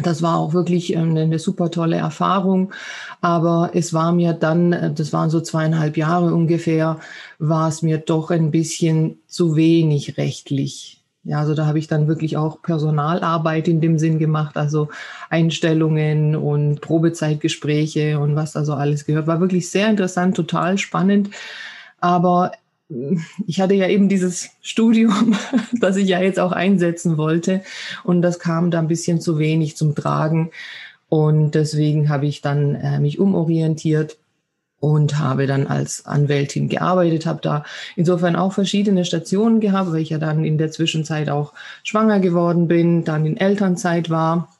Das 0.00 0.22
war 0.22 0.36
auch 0.36 0.52
wirklich 0.52 0.94
ähm, 0.94 1.16
eine 1.16 1.40
super 1.40 1.72
tolle 1.72 1.96
Erfahrung. 1.96 2.72
Aber 3.20 3.70
es 3.74 3.92
war 3.92 4.12
mir 4.12 4.34
dann, 4.34 4.72
äh, 4.72 4.94
das 4.94 5.12
waren 5.12 5.30
so 5.30 5.40
zweieinhalb 5.40 5.96
Jahre 5.96 6.32
ungefähr, 6.32 7.00
war 7.40 7.68
es 7.68 7.82
mir 7.82 7.98
doch 7.98 8.30
ein 8.30 8.52
bisschen 8.52 9.18
zu 9.26 9.56
wenig 9.56 10.16
rechtlich. 10.16 10.97
Ja, 11.24 11.40
also 11.40 11.54
da 11.54 11.66
habe 11.66 11.78
ich 11.78 11.88
dann 11.88 12.06
wirklich 12.06 12.36
auch 12.36 12.62
Personalarbeit 12.62 13.68
in 13.68 13.80
dem 13.80 13.98
Sinn 13.98 14.18
gemacht, 14.18 14.56
also 14.56 14.88
Einstellungen 15.28 16.36
und 16.36 16.80
Probezeitgespräche 16.80 18.18
und 18.18 18.36
was 18.36 18.52
da 18.52 18.64
so 18.64 18.74
alles 18.74 19.04
gehört. 19.04 19.26
War 19.26 19.40
wirklich 19.40 19.68
sehr 19.70 19.90
interessant, 19.90 20.36
total 20.36 20.78
spannend. 20.78 21.30
Aber 22.00 22.52
äh, 22.90 23.16
ich 23.46 23.60
hatte 23.60 23.74
ja 23.74 23.88
eben 23.88 24.08
dieses 24.08 24.50
Studium, 24.62 25.36
das 25.80 25.96
ich 25.96 26.08
ja 26.08 26.20
jetzt 26.20 26.38
auch 26.38 26.52
einsetzen 26.52 27.18
wollte. 27.18 27.62
Und 28.04 28.22
das 28.22 28.38
kam 28.38 28.70
da 28.70 28.78
ein 28.78 28.88
bisschen 28.88 29.20
zu 29.20 29.38
wenig 29.38 29.76
zum 29.76 29.94
Tragen. 29.94 30.50
Und 31.08 31.52
deswegen 31.52 32.08
habe 32.08 32.26
ich 32.26 32.42
dann 32.42 32.74
äh, 32.74 33.00
mich 33.00 33.18
umorientiert 33.18 34.18
und 34.80 35.18
habe 35.18 35.46
dann 35.46 35.66
als 35.66 36.06
Anwältin 36.06 36.68
gearbeitet, 36.68 37.26
habe 37.26 37.40
da 37.42 37.64
insofern 37.96 38.36
auch 38.36 38.52
verschiedene 38.52 39.04
Stationen 39.04 39.60
gehabt, 39.60 39.92
weil 39.92 40.02
ich 40.02 40.10
ja 40.10 40.18
dann 40.18 40.44
in 40.44 40.58
der 40.58 40.70
Zwischenzeit 40.70 41.30
auch 41.30 41.52
schwanger 41.82 42.20
geworden 42.20 42.68
bin, 42.68 43.04
dann 43.04 43.26
in 43.26 43.36
Elternzeit 43.36 44.08
war 44.10 44.56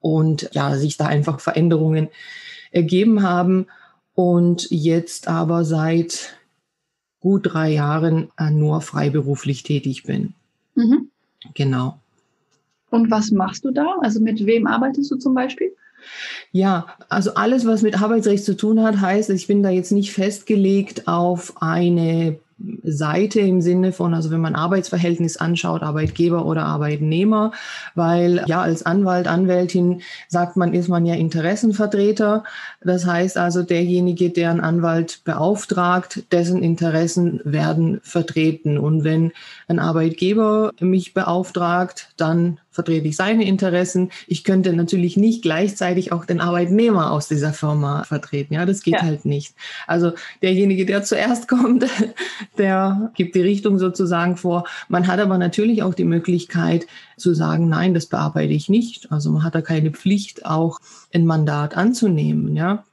und 0.00 0.50
ja, 0.52 0.76
sich 0.76 0.96
da 0.96 1.06
einfach 1.06 1.40
Veränderungen 1.40 2.08
ergeben 2.70 3.22
haben 3.22 3.66
und 4.14 4.68
jetzt 4.70 5.28
aber 5.28 5.64
seit 5.64 6.36
gut 7.20 7.52
drei 7.52 7.70
Jahren 7.70 8.30
äh, 8.38 8.50
nur 8.50 8.80
freiberuflich 8.80 9.62
tätig 9.62 10.04
bin. 10.04 10.34
Mhm. 10.74 11.10
Genau. 11.54 11.98
Und 12.90 13.10
was 13.10 13.30
machst 13.30 13.64
du 13.64 13.70
da? 13.70 13.96
Also 14.00 14.20
mit 14.20 14.44
wem 14.46 14.66
arbeitest 14.66 15.10
du 15.10 15.16
zum 15.16 15.34
Beispiel? 15.34 15.72
Ja, 16.52 16.86
also 17.08 17.34
alles, 17.34 17.66
was 17.66 17.82
mit 17.82 18.00
Arbeitsrecht 18.00 18.44
zu 18.44 18.56
tun 18.56 18.82
hat, 18.82 19.00
heißt, 19.00 19.30
ich 19.30 19.46
bin 19.46 19.62
da 19.62 19.70
jetzt 19.70 19.92
nicht 19.92 20.12
festgelegt 20.12 21.08
auf 21.08 21.54
eine 21.60 22.38
Seite 22.82 23.40
im 23.40 23.60
Sinne 23.60 23.92
von, 23.92 24.14
also 24.14 24.30
wenn 24.30 24.40
man 24.40 24.56
Arbeitsverhältnis 24.56 25.36
anschaut, 25.36 25.82
Arbeitgeber 25.82 26.44
oder 26.44 26.64
Arbeitnehmer, 26.64 27.52
weil 27.94 28.42
ja 28.46 28.62
als 28.62 28.84
Anwalt, 28.84 29.28
Anwältin 29.28 30.02
sagt 30.28 30.56
man, 30.56 30.74
ist 30.74 30.88
man 30.88 31.06
ja 31.06 31.14
Interessenvertreter. 31.14 32.42
Das 32.82 33.06
heißt 33.06 33.36
also, 33.36 33.62
derjenige, 33.62 34.30
der 34.30 34.50
einen 34.50 34.60
Anwalt 34.60 35.20
beauftragt, 35.24 36.24
dessen 36.32 36.62
Interessen 36.62 37.40
werden 37.44 38.00
vertreten. 38.02 38.76
Und 38.76 39.04
wenn 39.04 39.32
ein 39.68 39.78
Arbeitgeber 39.78 40.72
mich 40.80 41.14
beauftragt, 41.14 42.08
dann 42.16 42.58
vertrete 42.78 43.08
ich 43.08 43.16
seine 43.16 43.44
Interessen. 43.44 44.12
Ich 44.28 44.44
könnte 44.44 44.72
natürlich 44.72 45.16
nicht 45.16 45.42
gleichzeitig 45.42 46.12
auch 46.12 46.24
den 46.24 46.40
Arbeitnehmer 46.40 47.10
aus 47.10 47.26
dieser 47.26 47.52
Firma 47.52 48.04
vertreten. 48.04 48.54
Ja, 48.54 48.66
das 48.66 48.82
geht 48.82 48.94
ja. 48.94 49.02
halt 49.02 49.24
nicht. 49.24 49.56
Also 49.88 50.12
derjenige, 50.42 50.86
der 50.86 51.02
zuerst 51.02 51.48
kommt, 51.48 51.86
der 52.56 53.10
gibt 53.16 53.34
die 53.34 53.40
Richtung 53.40 53.80
sozusagen 53.80 54.36
vor. 54.36 54.62
Man 54.86 55.08
hat 55.08 55.18
aber 55.18 55.38
natürlich 55.38 55.82
auch 55.82 55.92
die 55.92 56.04
Möglichkeit 56.04 56.86
zu 57.16 57.34
sagen, 57.34 57.68
nein, 57.68 57.94
das 57.94 58.06
bearbeite 58.06 58.52
ich 58.52 58.68
nicht. 58.68 59.10
Also 59.10 59.32
man 59.32 59.42
hat 59.42 59.56
da 59.56 59.60
keine 59.60 59.90
Pflicht, 59.90 60.46
auch 60.46 60.78
ein 61.12 61.26
Mandat 61.26 61.76
anzunehmen. 61.76 62.54
Ja, 62.54 62.84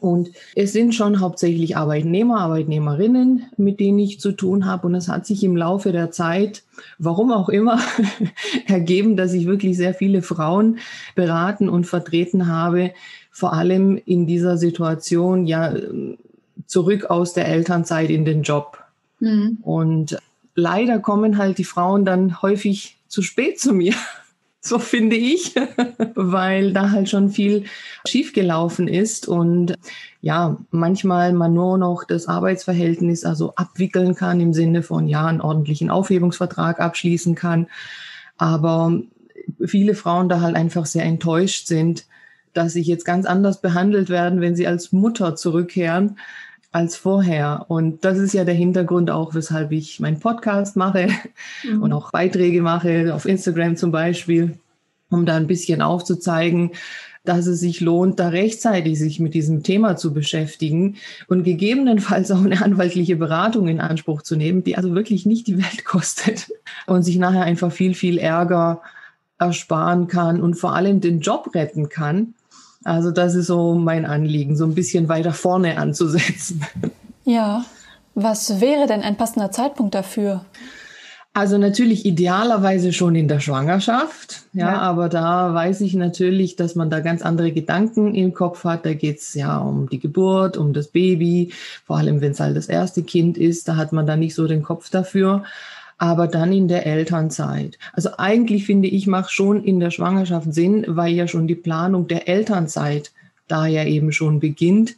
und 0.00 0.30
es 0.54 0.72
sind 0.72 0.94
schon 0.94 1.20
hauptsächlich 1.20 1.76
Arbeitnehmer, 1.76 2.40
Arbeitnehmerinnen, 2.40 3.46
mit 3.56 3.78
denen 3.78 3.98
ich 3.98 4.20
zu 4.20 4.32
tun 4.32 4.64
habe. 4.64 4.86
Und 4.86 4.94
es 4.94 5.08
hat 5.08 5.26
sich 5.26 5.44
im 5.44 5.56
Laufe 5.56 5.92
der 5.92 6.10
Zeit, 6.10 6.62
warum 6.98 7.30
auch 7.30 7.48
immer, 7.48 7.78
ergeben, 8.66 9.16
dass 9.16 9.32
ich 9.32 9.46
wirklich 9.46 9.76
sehr 9.76 9.94
viele 9.94 10.22
Frauen 10.22 10.78
beraten 11.14 11.68
und 11.68 11.86
vertreten 11.86 12.46
habe, 12.46 12.92
vor 13.30 13.52
allem 13.52 14.00
in 14.04 14.26
dieser 14.26 14.56
Situation 14.56 15.46
ja 15.46 15.74
zurück 16.66 17.06
aus 17.06 17.34
der 17.34 17.48
Elternzeit 17.48 18.10
in 18.10 18.24
den 18.24 18.42
Job. 18.42 18.78
Mhm. 19.20 19.58
Und 19.62 20.18
leider 20.54 20.98
kommen 21.00 21.38
halt 21.38 21.58
die 21.58 21.64
Frauen 21.64 22.04
dann 22.04 22.40
häufig 22.42 22.96
zu 23.08 23.22
spät 23.22 23.60
zu 23.60 23.72
mir. 23.72 23.94
So 24.64 24.78
finde 24.78 25.16
ich, 25.16 25.56
weil 26.14 26.72
da 26.72 26.92
halt 26.92 27.08
schon 27.08 27.30
viel 27.30 27.64
schiefgelaufen 28.06 28.86
ist 28.86 29.26
und 29.26 29.74
ja, 30.20 30.56
manchmal 30.70 31.32
man 31.32 31.52
nur 31.52 31.78
noch 31.78 32.04
das 32.04 32.28
Arbeitsverhältnis 32.28 33.24
also 33.24 33.54
abwickeln 33.56 34.14
kann 34.14 34.40
im 34.40 34.52
Sinne 34.52 34.84
von 34.84 35.08
ja, 35.08 35.26
einen 35.26 35.40
ordentlichen 35.40 35.90
Aufhebungsvertrag 35.90 36.78
abschließen 36.78 37.34
kann. 37.34 37.66
Aber 38.36 39.00
viele 39.64 39.96
Frauen 39.96 40.28
da 40.28 40.40
halt 40.40 40.54
einfach 40.54 40.86
sehr 40.86 41.04
enttäuscht 41.04 41.66
sind, 41.66 42.06
dass 42.52 42.74
sie 42.74 42.82
jetzt 42.82 43.04
ganz 43.04 43.26
anders 43.26 43.60
behandelt 43.62 44.10
werden, 44.10 44.40
wenn 44.40 44.54
sie 44.54 44.68
als 44.68 44.92
Mutter 44.92 45.34
zurückkehren 45.34 46.18
als 46.72 46.96
vorher. 46.96 47.66
Und 47.68 48.04
das 48.04 48.18
ist 48.18 48.32
ja 48.32 48.44
der 48.44 48.54
Hintergrund 48.54 49.10
auch, 49.10 49.34
weshalb 49.34 49.72
ich 49.72 50.00
meinen 50.00 50.18
Podcast 50.18 50.74
mache 50.76 51.08
mhm. 51.62 51.82
und 51.82 51.92
auch 51.92 52.10
Beiträge 52.10 52.62
mache, 52.62 53.14
auf 53.14 53.26
Instagram 53.26 53.76
zum 53.76 53.92
Beispiel, 53.92 54.58
um 55.10 55.26
da 55.26 55.36
ein 55.36 55.46
bisschen 55.46 55.82
aufzuzeigen, 55.82 56.72
dass 57.24 57.46
es 57.46 57.60
sich 57.60 57.80
lohnt, 57.80 58.18
da 58.18 58.28
rechtzeitig 58.28 58.98
sich 58.98 59.20
mit 59.20 59.34
diesem 59.34 59.62
Thema 59.62 59.96
zu 59.96 60.12
beschäftigen 60.12 60.96
und 61.28 61.44
gegebenenfalls 61.44 62.30
auch 62.32 62.44
eine 62.44 62.62
anwaltliche 62.64 63.16
Beratung 63.16 63.68
in 63.68 63.80
Anspruch 63.80 64.22
zu 64.22 64.34
nehmen, 64.34 64.64
die 64.64 64.76
also 64.76 64.94
wirklich 64.94 65.26
nicht 65.26 65.46
die 65.46 65.58
Welt 65.58 65.84
kostet 65.84 66.50
und 66.86 67.02
sich 67.02 67.18
nachher 67.18 67.42
einfach 67.42 67.70
viel, 67.70 67.94
viel 67.94 68.18
Ärger 68.18 68.80
ersparen 69.38 70.06
kann 70.06 70.40
und 70.40 70.54
vor 70.54 70.74
allem 70.74 71.00
den 71.00 71.20
Job 71.20 71.54
retten 71.54 71.88
kann, 71.88 72.34
also 72.84 73.10
das 73.10 73.34
ist 73.34 73.46
so 73.46 73.74
mein 73.74 74.04
Anliegen, 74.04 74.56
so 74.56 74.64
ein 74.64 74.74
bisschen 74.74 75.08
weiter 75.08 75.32
vorne 75.32 75.78
anzusetzen. 75.78 76.64
Ja, 77.24 77.64
was 78.14 78.60
wäre 78.60 78.86
denn 78.86 79.02
ein 79.02 79.16
passender 79.16 79.50
Zeitpunkt 79.50 79.94
dafür? 79.94 80.44
Also 81.34 81.56
natürlich 81.56 82.04
idealerweise 82.04 82.92
schon 82.92 83.14
in 83.14 83.26
der 83.26 83.40
Schwangerschaft, 83.40 84.42
ja, 84.52 84.72
ja, 84.72 84.78
aber 84.80 85.08
da 85.08 85.54
weiß 85.54 85.80
ich 85.80 85.94
natürlich, 85.94 86.56
dass 86.56 86.74
man 86.74 86.90
da 86.90 87.00
ganz 87.00 87.22
andere 87.22 87.52
Gedanken 87.52 88.14
im 88.14 88.34
Kopf 88.34 88.64
hat. 88.64 88.84
Da 88.84 88.92
geht's 88.92 89.32
ja 89.32 89.56
um 89.56 89.88
die 89.88 89.98
Geburt, 89.98 90.58
um 90.58 90.74
das 90.74 90.88
Baby, 90.88 91.54
vor 91.86 91.96
allem 91.96 92.20
wenn 92.20 92.32
es 92.32 92.40
halt 92.40 92.54
das 92.54 92.66
erste 92.66 93.02
Kind 93.02 93.38
ist, 93.38 93.66
da 93.66 93.76
hat 93.76 93.94
man 93.94 94.06
da 94.06 94.14
nicht 94.14 94.34
so 94.34 94.46
den 94.46 94.62
Kopf 94.62 94.90
dafür 94.90 95.44
aber 96.02 96.26
dann 96.26 96.52
in 96.52 96.66
der 96.66 96.84
Elternzeit. 96.84 97.78
Also 97.92 98.10
eigentlich 98.18 98.66
finde 98.66 98.88
ich, 98.88 99.06
macht 99.06 99.30
schon 99.30 99.62
in 99.62 99.78
der 99.78 99.92
Schwangerschaft 99.92 100.52
Sinn, 100.52 100.84
weil 100.88 101.12
ja 101.12 101.28
schon 101.28 101.46
die 101.46 101.54
Planung 101.54 102.08
der 102.08 102.26
Elternzeit 102.26 103.12
da 103.46 103.66
ja 103.66 103.84
eben 103.84 104.10
schon 104.10 104.40
beginnt. 104.40 104.96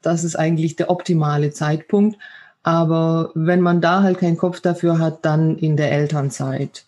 Das 0.00 0.24
ist 0.24 0.36
eigentlich 0.36 0.76
der 0.76 0.88
optimale 0.88 1.50
Zeitpunkt. 1.50 2.18
Aber 2.62 3.32
wenn 3.34 3.60
man 3.60 3.82
da 3.82 4.02
halt 4.02 4.16
keinen 4.16 4.38
Kopf 4.38 4.60
dafür 4.60 4.98
hat, 4.98 5.26
dann 5.26 5.58
in 5.58 5.76
der 5.76 5.92
Elternzeit. 5.92 6.86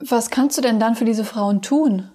Was 0.00 0.28
kannst 0.28 0.58
du 0.58 0.62
denn 0.62 0.80
dann 0.80 0.96
für 0.96 1.04
diese 1.04 1.24
Frauen 1.24 1.62
tun? 1.62 2.08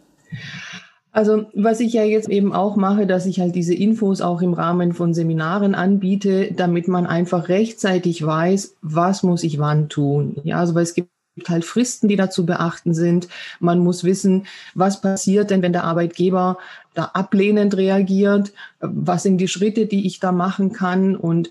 Also 1.17 1.47
was 1.55 1.79
ich 1.79 1.93
ja 1.93 2.03
jetzt 2.03 2.29
eben 2.29 2.53
auch 2.53 2.75
mache, 2.75 3.07
dass 3.07 3.25
ich 3.25 3.39
halt 3.39 3.55
diese 3.55 3.73
Infos 3.73 4.21
auch 4.21 4.43
im 4.43 4.53
Rahmen 4.53 4.93
von 4.93 5.15
Seminaren 5.15 5.73
anbiete, 5.73 6.51
damit 6.55 6.87
man 6.87 7.07
einfach 7.07 7.49
rechtzeitig 7.49 8.23
weiß, 8.23 8.75
was 8.83 9.23
muss 9.23 9.41
ich 9.41 9.57
wann 9.57 9.89
tun. 9.89 10.35
Ja, 10.43 10.59
also 10.59 10.75
weil 10.75 10.83
es 10.83 10.93
gibt 10.93 11.09
halt 11.47 11.65
Fristen, 11.65 12.07
die 12.07 12.17
dazu 12.17 12.45
beachten 12.45 12.93
sind. 12.93 13.29
Man 13.59 13.79
muss 13.79 14.03
wissen, 14.03 14.45
was 14.75 15.01
passiert 15.01 15.49
denn, 15.49 15.63
wenn 15.63 15.73
der 15.73 15.85
Arbeitgeber 15.85 16.59
da 16.93 17.05
ablehnend 17.15 17.75
reagiert? 17.75 18.53
Was 18.79 19.23
sind 19.23 19.39
die 19.39 19.47
Schritte, 19.47 19.87
die 19.87 20.05
ich 20.05 20.19
da 20.19 20.31
machen 20.31 20.71
kann? 20.71 21.15
Und 21.15 21.49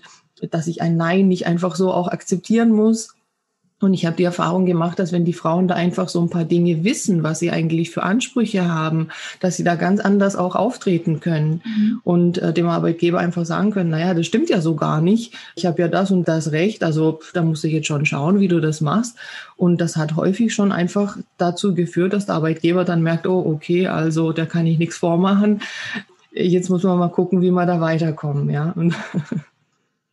dass 0.49 0.67
ich 0.67 0.81
ein 0.81 0.95
Nein 0.95 1.27
nicht 1.27 1.45
einfach 1.45 1.75
so 1.75 1.91
auch 1.91 2.07
akzeptieren 2.07 2.71
muss. 2.71 3.16
Und 3.79 3.93
ich 3.93 4.07
habe 4.07 4.15
die 4.15 4.23
Erfahrung 4.23 4.65
gemacht, 4.65 4.97
dass 4.97 5.11
wenn 5.11 5.23
die 5.23 5.33
Frauen 5.33 5.67
da 5.67 5.75
einfach 5.75 6.09
so 6.09 6.19
ein 6.19 6.31
paar 6.31 6.45
Dinge 6.45 6.83
wissen, 6.83 7.21
was 7.21 7.37
sie 7.37 7.51
eigentlich 7.51 7.91
für 7.91 8.01
Ansprüche 8.01 8.67
haben, 8.67 9.09
dass 9.39 9.55
sie 9.55 9.63
da 9.63 9.75
ganz 9.75 9.99
anders 9.99 10.35
auch 10.35 10.55
auftreten 10.55 11.19
können 11.19 11.61
mhm. 11.63 12.01
und 12.03 12.37
äh, 12.39 12.53
dem 12.53 12.67
Arbeitgeber 12.69 13.19
einfach 13.19 13.45
sagen 13.45 13.69
können, 13.69 13.91
naja, 13.91 14.15
das 14.15 14.25
stimmt 14.25 14.49
ja 14.49 14.61
so 14.61 14.73
gar 14.73 14.99
nicht. 14.99 15.35
Ich 15.55 15.67
habe 15.67 15.79
ja 15.79 15.87
das 15.87 16.09
und 16.09 16.27
das 16.27 16.51
Recht, 16.51 16.83
also 16.83 17.19
da 17.33 17.43
muss 17.43 17.63
ich 17.63 17.71
jetzt 17.71 17.85
schon 17.85 18.07
schauen, 18.07 18.39
wie 18.39 18.47
du 18.47 18.59
das 18.59 18.81
machst. 18.81 19.15
Und 19.57 19.79
das 19.79 19.95
hat 19.95 20.15
häufig 20.15 20.55
schon 20.55 20.71
einfach 20.71 21.15
dazu 21.37 21.75
geführt, 21.75 22.13
dass 22.13 22.25
der 22.25 22.35
Arbeitgeber 22.35 22.83
dann 22.83 23.03
merkt, 23.03 23.27
oh, 23.27 23.45
okay, 23.45 23.87
also 23.87 24.31
da 24.31 24.47
kann 24.47 24.65
ich 24.65 24.79
nichts 24.79 24.97
vormachen. 24.97 25.61
Jetzt 26.31 26.69
muss 26.71 26.81
man 26.81 26.97
mal 26.97 27.09
gucken, 27.09 27.41
wie 27.41 27.51
wir 27.51 27.65
da 27.67 27.79
weiterkommen, 27.79 28.49
ja. 28.49 28.71
Und 28.75 28.95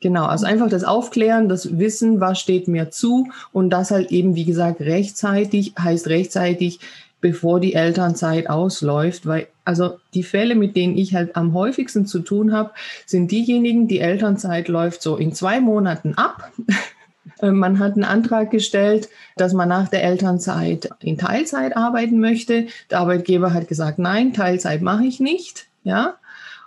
Genau, 0.05 0.27
also 0.27 0.45
einfach 0.45 0.69
das 0.69 0.85
Aufklären, 0.85 1.49
das 1.49 1.79
Wissen, 1.79 2.21
was 2.21 2.39
steht 2.39 2.69
mir 2.69 2.91
zu 2.91 3.29
und 3.55 3.71
das 3.71 3.91
halt 3.91 4.13
eben, 4.13 4.35
wie 4.35 4.45
gesagt, 4.45 4.83
rechtzeitig, 4.83 5.73
heißt 5.81 6.09
rechtzeitig, 6.09 6.79
bevor 7.23 7.59
die 7.59 7.73
Elternzeit 7.73 8.51
ausläuft, 8.51 9.25
weil 9.25 9.47
also 9.65 9.97
die 10.13 10.23
Fälle, 10.23 10.57
mit 10.57 10.77
denen 10.77 10.99
ich 10.99 11.15
halt 11.15 11.37
am 11.37 11.55
häufigsten 11.55 12.05
zu 12.05 12.19
tun 12.19 12.53
habe, 12.53 12.73
sind 13.07 13.31
diejenigen, 13.31 13.89
die 13.89 14.01
Elternzeit 14.01 14.69
läuft 14.69 15.01
so 15.01 15.17
in 15.17 15.33
zwei 15.33 15.63
Monaten 15.63 16.13
ab. 16.19 16.53
Man 17.41 17.79
hat 17.79 17.95
einen 17.95 18.05
Antrag 18.05 18.51
gestellt, 18.51 19.09
dass 19.39 19.55
man 19.55 19.71
nach 19.71 19.89
der 19.89 20.05
Elternzeit 20.05 20.91
in 21.01 21.17
Teilzeit 21.17 21.79
arbeiten 21.79 22.21
möchte. 22.21 22.67
Der 22.91 23.01
Arbeitgeber 23.01 23.55
hat 23.55 23.69
gesagt, 23.69 23.99
nein, 23.99 24.35
Teilzeit 24.35 24.83
mache 24.83 25.07
ich 25.07 25.19
nicht. 25.19 25.67
Ja, 25.83 26.17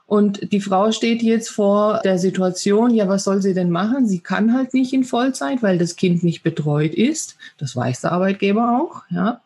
und 0.08 0.54
die 0.54 0.62
Frau 0.62 0.94
steht 0.94 1.22
jetzt 1.22 1.50
vor 1.50 2.00
der 2.06 2.18
Situation, 2.18 2.94
ja, 2.94 3.10
was 3.10 3.26
soll 3.26 3.42
sie 3.42 3.54
denn 3.54 3.70
machen? 3.70 4.08
Sie 4.08 4.20
kann 4.20 4.54
halt 4.54 4.74
nicht 4.74 4.94
in 4.94 5.04
Vollzeit, 5.04 5.62
weil 5.62 5.78
das 5.78 5.98
Kind 5.98 6.24
nicht 6.24 6.44
betreut 6.44 6.94
ist. 6.94 7.36
Das 7.58 7.76
weiß 7.76 8.02
der 8.02 8.14
Arbeitgeber 8.14 8.80
auch, 8.82 9.04
ja. 9.10 9.42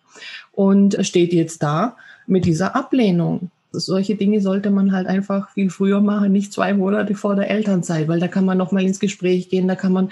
Und 0.51 1.03
steht 1.03 1.33
jetzt 1.33 1.63
da 1.63 1.97
mit 2.27 2.45
dieser 2.45 2.75
Ablehnung. 2.75 3.49
Solche 3.71 4.15
Dinge 4.15 4.39
sollte 4.39 4.69
man 4.69 4.91
halt 4.91 5.07
einfach 5.07 5.49
viel 5.49 5.71
früher 5.71 5.99
machen, 5.99 6.31
nicht 6.31 6.53
zwei 6.53 6.75
Monate 6.75 7.15
vor 7.15 7.35
der 7.35 7.49
Elternzeit, 7.49 8.07
weil 8.07 8.19
da 8.19 8.27
kann 8.27 8.45
man 8.45 8.57
nochmal 8.57 8.83
ins 8.83 8.99
Gespräch 8.99 9.49
gehen, 9.49 9.67
da 9.67 9.75
kann 9.75 9.93
man 9.93 10.09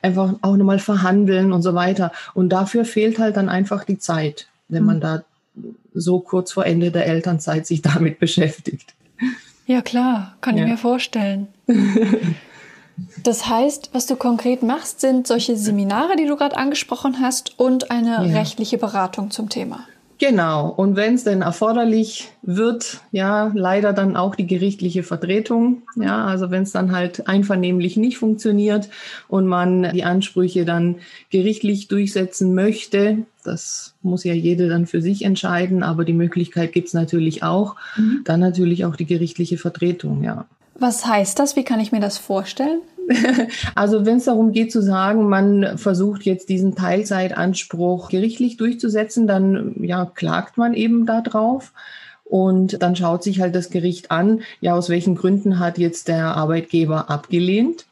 einfach 0.00 0.34
auch 0.40 0.56
nochmal 0.56 0.80
verhandeln 0.80 1.52
und 1.52 1.62
so 1.62 1.74
weiter. 1.74 2.10
Und 2.34 2.48
dafür 2.48 2.84
fehlt 2.84 3.20
halt 3.20 3.36
dann 3.36 3.48
einfach 3.48 3.84
die 3.84 3.98
Zeit, 3.98 4.48
wenn 4.68 4.84
man 4.84 4.96
mhm. 4.96 5.00
da 5.00 5.24
so 5.94 6.18
kurz 6.18 6.50
vor 6.50 6.66
Ende 6.66 6.90
der 6.90 7.06
Elternzeit 7.06 7.68
sich 7.68 7.82
damit 7.82 8.18
beschäftigt. 8.18 8.94
Ja, 9.66 9.82
klar, 9.82 10.36
kann 10.40 10.56
ja. 10.56 10.64
ich 10.64 10.70
mir 10.70 10.78
vorstellen. 10.78 11.48
Das 13.22 13.48
heißt, 13.48 13.90
was 13.92 14.06
du 14.06 14.16
konkret 14.16 14.62
machst, 14.62 15.00
sind 15.00 15.26
solche 15.26 15.56
Seminare, 15.56 16.14
die 16.16 16.26
du 16.26 16.36
gerade 16.36 16.56
angesprochen 16.56 17.20
hast, 17.20 17.58
und 17.58 17.90
eine 17.90 18.10
ja. 18.10 18.38
rechtliche 18.38 18.78
Beratung 18.78 19.30
zum 19.30 19.48
Thema. 19.48 19.86
Genau. 20.18 20.68
Und 20.68 20.94
wenn 20.94 21.14
es 21.14 21.24
denn 21.24 21.42
erforderlich 21.42 22.30
wird, 22.42 23.00
ja, 23.10 23.50
leider 23.54 23.92
dann 23.92 24.16
auch 24.16 24.36
die 24.36 24.46
gerichtliche 24.46 25.02
Vertretung. 25.02 25.82
Ja, 25.96 26.26
also 26.26 26.52
wenn 26.52 26.62
es 26.62 26.70
dann 26.70 26.92
halt 26.92 27.26
einvernehmlich 27.26 27.96
nicht 27.96 28.18
funktioniert 28.18 28.88
und 29.26 29.46
man 29.46 29.90
die 29.92 30.04
Ansprüche 30.04 30.64
dann 30.64 30.96
gerichtlich 31.30 31.88
durchsetzen 31.88 32.54
möchte, 32.54 33.26
das 33.42 33.94
muss 34.02 34.24
ja 34.24 34.34
jede 34.34 34.68
dann 34.68 34.86
für 34.86 35.02
sich 35.02 35.24
entscheiden, 35.24 35.82
aber 35.82 36.04
die 36.04 36.12
Möglichkeit 36.12 36.72
gibt 36.72 36.88
es 36.88 36.94
natürlich 36.94 37.42
auch. 37.42 37.76
Mhm. 37.96 38.22
Dann 38.24 38.40
natürlich 38.40 38.84
auch 38.84 38.96
die 38.96 39.06
gerichtliche 39.06 39.58
Vertretung, 39.58 40.22
ja. 40.22 40.46
Was 40.78 41.06
heißt 41.06 41.38
das? 41.38 41.56
Wie 41.56 41.64
kann 41.64 41.80
ich 41.80 41.92
mir 41.92 42.00
das 42.00 42.18
vorstellen? 42.18 42.80
Also 43.74 44.06
wenn 44.06 44.18
es 44.18 44.24
darum 44.24 44.52
geht 44.52 44.70
zu 44.70 44.80
sagen, 44.80 45.28
man 45.28 45.76
versucht 45.76 46.22
jetzt 46.22 46.48
diesen 46.48 46.74
Teilzeitanspruch 46.74 48.08
gerichtlich 48.08 48.56
durchzusetzen, 48.56 49.26
dann 49.26 49.74
ja, 49.80 50.04
klagt 50.06 50.56
man 50.56 50.74
eben 50.74 51.06
darauf. 51.06 51.72
Und 52.24 52.82
dann 52.82 52.96
schaut 52.96 53.22
sich 53.22 53.40
halt 53.40 53.54
das 53.54 53.70
Gericht 53.70 54.10
an, 54.10 54.40
ja, 54.60 54.74
aus 54.74 54.88
welchen 54.88 55.16
Gründen 55.16 55.58
hat 55.58 55.78
jetzt 55.78 56.08
der 56.08 56.34
Arbeitgeber 56.36 57.10
abgelehnt. 57.10 57.86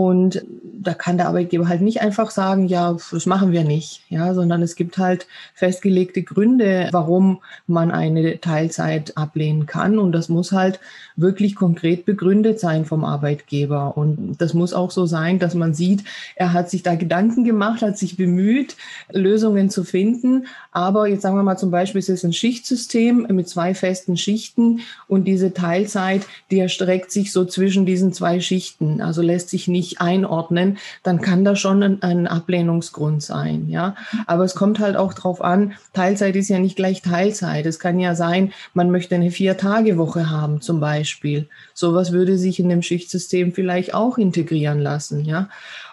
Und 0.00 0.42
da 0.82 0.94
kann 0.94 1.18
der 1.18 1.28
Arbeitgeber 1.28 1.68
halt 1.68 1.82
nicht 1.82 2.00
einfach 2.00 2.30
sagen, 2.30 2.66
ja, 2.68 2.96
das 3.10 3.26
machen 3.26 3.52
wir 3.52 3.64
nicht, 3.64 4.00
ja, 4.08 4.32
sondern 4.32 4.62
es 4.62 4.74
gibt 4.74 4.96
halt 4.96 5.26
festgelegte 5.52 6.22
Gründe, 6.22 6.88
warum 6.90 7.40
man 7.66 7.90
eine 7.90 8.40
Teilzeit 8.40 9.18
ablehnen 9.18 9.66
kann. 9.66 9.98
Und 9.98 10.12
das 10.12 10.30
muss 10.30 10.52
halt 10.52 10.80
wirklich 11.16 11.54
konkret 11.54 12.06
begründet 12.06 12.60
sein 12.60 12.86
vom 12.86 13.04
Arbeitgeber. 13.04 13.98
Und 13.98 14.36
das 14.38 14.54
muss 14.54 14.72
auch 14.72 14.90
so 14.90 15.04
sein, 15.04 15.38
dass 15.38 15.54
man 15.54 15.74
sieht, 15.74 16.04
er 16.34 16.54
hat 16.54 16.70
sich 16.70 16.82
da 16.82 16.94
Gedanken 16.94 17.44
gemacht, 17.44 17.82
hat 17.82 17.98
sich 17.98 18.16
bemüht, 18.16 18.76
Lösungen 19.12 19.68
zu 19.68 19.84
finden. 19.84 20.46
Aber 20.72 21.08
jetzt 21.08 21.20
sagen 21.20 21.36
wir 21.36 21.42
mal 21.42 21.58
zum 21.58 21.70
Beispiel, 21.70 21.98
es 21.98 22.08
ist 22.08 22.24
ein 22.24 22.32
Schichtsystem 22.32 23.26
mit 23.28 23.50
zwei 23.50 23.74
festen 23.74 24.16
Schichten 24.16 24.80
und 25.08 25.24
diese 25.24 25.52
Teilzeit, 25.52 26.22
die 26.50 26.58
erstreckt 26.58 27.12
sich 27.12 27.32
so 27.32 27.44
zwischen 27.44 27.84
diesen 27.84 28.14
zwei 28.14 28.40
Schichten. 28.40 29.02
Also 29.02 29.20
lässt 29.20 29.50
sich 29.50 29.68
nicht 29.68 29.89
nicht 29.90 30.00
einordnen, 30.00 30.78
dann 31.02 31.20
kann 31.20 31.44
das 31.44 31.58
schon 31.58 31.82
ein, 31.82 32.02
ein 32.02 32.26
Ablehnungsgrund 32.26 33.22
sein, 33.22 33.68
ja. 33.68 33.96
Aber 34.26 34.44
es 34.44 34.54
kommt 34.54 34.78
halt 34.78 34.96
auch 34.96 35.14
drauf 35.14 35.42
an, 35.42 35.72
Teilzeit 35.92 36.36
ist 36.36 36.48
ja 36.48 36.58
nicht 36.58 36.76
gleich 36.76 37.02
Teilzeit. 37.02 37.66
Es 37.66 37.78
kann 37.78 37.98
ja 37.98 38.14
sein, 38.14 38.52
man 38.74 38.90
möchte 38.90 39.14
eine 39.14 39.30
Vier-Tage-Woche 39.30 40.30
haben 40.30 40.60
zum 40.60 40.80
Beispiel. 40.80 41.48
Sowas 41.74 42.12
würde 42.12 42.38
sich 42.38 42.60
in 42.60 42.68
dem 42.68 42.82
Schichtsystem 42.82 43.52
vielleicht 43.52 43.94
auch 43.94 44.18
integrieren 44.18 44.80
lassen, 44.80 45.24
ja. 45.24 45.48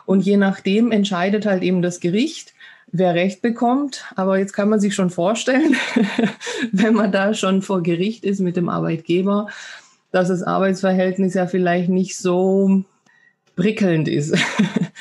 Und 0.05 0.21
je 0.21 0.37
nachdem 0.37 0.91
entscheidet 0.91 1.45
halt 1.45 1.63
eben 1.63 1.81
das 1.81 1.99
Gericht, 1.99 2.53
wer 2.91 3.13
Recht 3.13 3.41
bekommt. 3.41 4.05
Aber 4.15 4.37
jetzt 4.37 4.53
kann 4.53 4.69
man 4.69 4.79
sich 4.79 4.95
schon 4.95 5.09
vorstellen, 5.09 5.75
wenn 6.71 6.93
man 6.93 7.11
da 7.11 7.33
schon 7.33 7.61
vor 7.61 7.83
Gericht 7.83 8.23
ist 8.23 8.39
mit 8.39 8.55
dem 8.55 8.69
Arbeitgeber, 8.69 9.47
dass 10.11 10.29
das 10.29 10.43
Arbeitsverhältnis 10.43 11.33
ja 11.33 11.47
vielleicht 11.47 11.89
nicht 11.89 12.17
so 12.17 12.85
prickelnd 13.57 14.07
ist. 14.07 14.33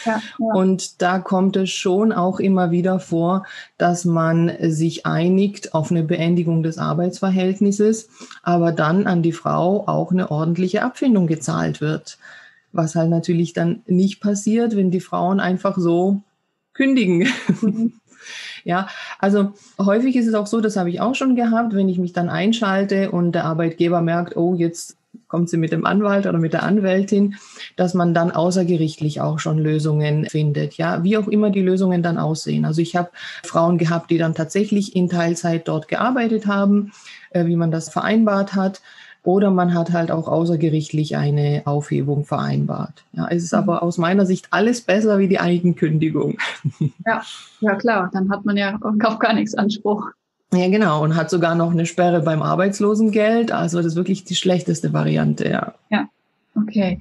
Ja, 0.05 0.21
ja. 0.39 0.55
Und 0.55 1.01
da 1.01 1.21
kommt 1.21 1.55
es 1.57 1.71
schon 1.71 2.13
auch 2.13 2.41
immer 2.41 2.73
wieder 2.73 2.99
vor, 2.99 3.47
dass 3.79 4.05
man 4.05 4.51
sich 4.61 5.07
einigt 5.07 5.75
auf 5.75 5.93
eine 5.93 6.03
Beendigung 6.03 6.65
des 6.65 6.79
Arbeitsverhältnisses, 6.79 8.09
aber 8.43 8.73
dann 8.73 9.07
an 9.07 9.23
die 9.23 9.33
Frau 9.33 9.87
auch 9.87 10.11
eine 10.11 10.33
ordentliche 10.33 10.83
Abfindung 10.83 11.29
gezahlt 11.29 11.81
wird. 11.81 12.19
Was 12.73 12.97
halt 12.97 13.11
natürlich 13.11 13.53
dann 13.53 13.83
nicht 13.87 14.21
passiert, 14.21 14.75
wenn 14.75 14.91
die 14.91 15.01
Frauen 15.01 15.39
einfach 15.39 15.79
so 15.79 16.23
kündigen. 16.75 17.29
Mhm. 17.61 17.93
Ja, 18.65 18.89
also 19.21 19.53
häufig 19.79 20.17
ist 20.17 20.27
es 20.27 20.35
auch 20.35 20.49
so, 20.49 20.61
das 20.61 20.77
habe 20.77 20.91
ich 20.91 21.01
auch 21.01 21.15
schon 21.15 21.37
gehabt, 21.37 21.73
wenn 21.73 21.89
ich 21.89 21.99
mich 21.99 22.13
dann 22.13 22.29
einschalte 22.29 23.13
und 23.13 23.31
der 23.31 23.45
Arbeitgeber 23.45 24.01
merkt, 24.01 24.37
oh, 24.37 24.57
jetzt 24.57 24.97
kommt 25.29 25.51
sie 25.51 25.57
mit 25.57 25.73
dem 25.73 25.87
Anwalt 25.87 26.27
oder 26.27 26.39
mit 26.39 26.53
der 26.53 26.63
Anwältin, 26.63 27.37
dass 27.77 27.95
man 27.95 28.15
dann 28.15 28.31
außergerichtlich 28.31 29.21
auch 29.21 29.39
schon 29.39 29.59
Lösungen 29.59 30.27
findet. 30.27 30.75
Ja, 30.75 31.03
wie 31.03 31.17
auch 31.17 31.29
immer 31.29 31.51
die 31.51 31.63
Lösungen 31.63 32.03
dann 32.03 32.19
aussehen. 32.19 32.65
Also 32.65 32.81
ich 32.83 32.97
habe 32.97 33.11
Frauen 33.45 33.79
gehabt, 33.79 34.11
die 34.11 34.19
dann 34.19 34.35
tatsächlich 34.35 34.97
in 34.97 35.09
Teilzeit 35.09 35.69
dort 35.69 35.89
gearbeitet 35.89 36.47
haben, 36.47 36.93
äh, 37.31 37.47
wie 37.47 37.57
man 37.57 37.71
das 37.71 37.89
vereinbart 37.89 38.55
hat. 38.55 38.81
Oder 39.23 39.51
man 39.51 39.75
hat 39.75 39.93
halt 39.93 40.13
auch 40.13 40.29
außergerichtlich 40.29 41.17
eine 41.17 41.63
Aufhebung 41.65 42.25
vereinbart. 42.25 43.05
Ja, 43.13 43.27
es 43.29 43.43
ist 43.43 43.55
aber 43.55 43.83
aus 43.83 43.99
meiner 43.99 44.25
Sicht 44.25 44.47
alles 44.53 44.83
besser 44.83 45.19
wie 45.19 45.27
die 45.27 45.41
Eigenkündigung. 45.41 46.39
Ja, 47.05 47.23
ja 47.61 47.75
klar, 47.75 48.11
dann 48.13 48.31
hat 48.31 48.45
man 48.45 48.57
ja 48.57 48.79
auf 48.81 49.19
gar 49.19 49.33
nichts 49.33 49.55
Anspruch. 49.55 50.11
Ja, 50.53 50.69
genau. 50.69 51.03
Und 51.03 51.17
hat 51.17 51.31
sogar 51.31 51.55
noch 51.55 51.71
eine 51.71 51.87
Sperre 51.87 52.21
beim 52.21 52.43
Arbeitslosengeld. 52.43 53.53
Also 53.53 53.79
das 53.79 53.87
ist 53.87 53.97
wirklich 53.97 54.25
die 54.25 54.35
schlechteste 54.35 54.93
Variante, 54.93 55.49
ja. 55.49 55.75
Ja, 55.91 56.09
okay. 56.55 57.01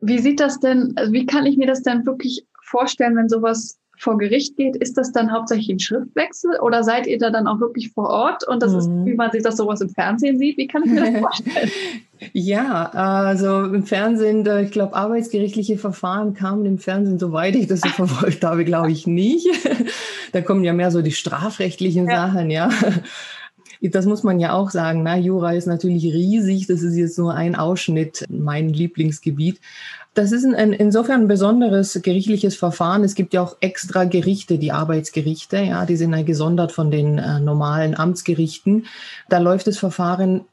Wie 0.00 0.18
sieht 0.18 0.40
das 0.40 0.60
denn, 0.60 0.92
also 0.96 1.12
wie 1.12 1.26
kann 1.26 1.46
ich 1.46 1.56
mir 1.56 1.66
das 1.66 1.82
denn 1.82 2.06
wirklich 2.06 2.44
vorstellen, 2.62 3.16
wenn 3.16 3.28
sowas 3.28 3.78
vor 3.98 4.18
Gericht 4.18 4.56
geht, 4.56 4.76
ist 4.76 4.96
das 4.96 5.12
dann 5.12 5.32
hauptsächlich 5.32 5.68
ein 5.68 5.78
Schriftwechsel 5.78 6.58
oder 6.60 6.84
seid 6.84 7.06
ihr 7.06 7.18
da 7.18 7.30
dann 7.30 7.46
auch 7.46 7.60
wirklich 7.60 7.92
vor 7.92 8.08
Ort 8.08 8.46
und 8.46 8.62
das 8.62 8.72
mhm. 8.72 8.78
ist, 8.78 8.90
wie 9.06 9.14
man 9.14 9.30
sich 9.30 9.42
das 9.42 9.56
sowas 9.56 9.80
im 9.80 9.88
Fernsehen 9.88 10.38
sieht? 10.38 10.56
Wie 10.56 10.66
kann 10.66 10.84
ich 10.84 10.92
mir 10.92 11.12
das 11.12 11.20
vorstellen? 11.20 11.70
ja, 12.32 12.90
also 12.90 13.62
im 13.64 13.84
Fernsehen, 13.84 14.48
ich 14.64 14.70
glaube, 14.70 14.94
arbeitsgerichtliche 14.94 15.78
Verfahren 15.78 16.34
kamen 16.34 16.64
im 16.64 16.78
Fernsehen, 16.78 17.18
soweit 17.18 17.54
ich 17.54 17.66
das 17.66 17.80
so 17.80 17.88
verfolgt 17.88 18.44
habe, 18.44 18.64
glaube 18.64 18.90
ich 18.90 19.06
nicht. 19.06 19.46
da 20.32 20.40
kommen 20.40 20.64
ja 20.64 20.72
mehr 20.72 20.90
so 20.90 21.02
die 21.02 21.12
strafrechtlichen 21.12 22.08
ja. 22.08 22.28
Sachen, 22.28 22.50
ja. 22.50 22.70
Das 23.80 24.06
muss 24.06 24.22
man 24.22 24.40
ja 24.40 24.52
auch 24.52 24.70
sagen. 24.70 25.02
Na, 25.02 25.16
Jura 25.16 25.52
ist 25.52 25.66
natürlich 25.66 26.04
riesig. 26.04 26.66
Das 26.66 26.82
ist 26.82 26.96
jetzt 26.96 27.18
nur 27.18 27.34
ein 27.34 27.54
Ausschnitt, 27.54 28.24
mein 28.28 28.68
Lieblingsgebiet. 28.68 29.60
Das 30.14 30.32
ist 30.32 30.44
ein, 30.44 30.72
insofern 30.72 31.22
ein 31.22 31.28
besonderes 31.28 32.00
gerichtliches 32.02 32.56
Verfahren. 32.56 33.04
Es 33.04 33.14
gibt 33.14 33.34
ja 33.34 33.42
auch 33.42 33.56
extra 33.60 34.04
Gerichte, 34.04 34.58
die 34.58 34.72
Arbeitsgerichte, 34.72 35.58
ja, 35.58 35.86
die 35.86 35.96
sind 35.96 36.12
ja 36.12 36.22
gesondert 36.22 36.72
von 36.72 36.90
den 36.90 37.18
äh, 37.18 37.38
normalen 37.38 37.96
Amtsgerichten. 37.96 38.86
Da 39.28 39.38
läuft 39.38 39.68
das 39.68 39.78
Verfahren 39.78 40.44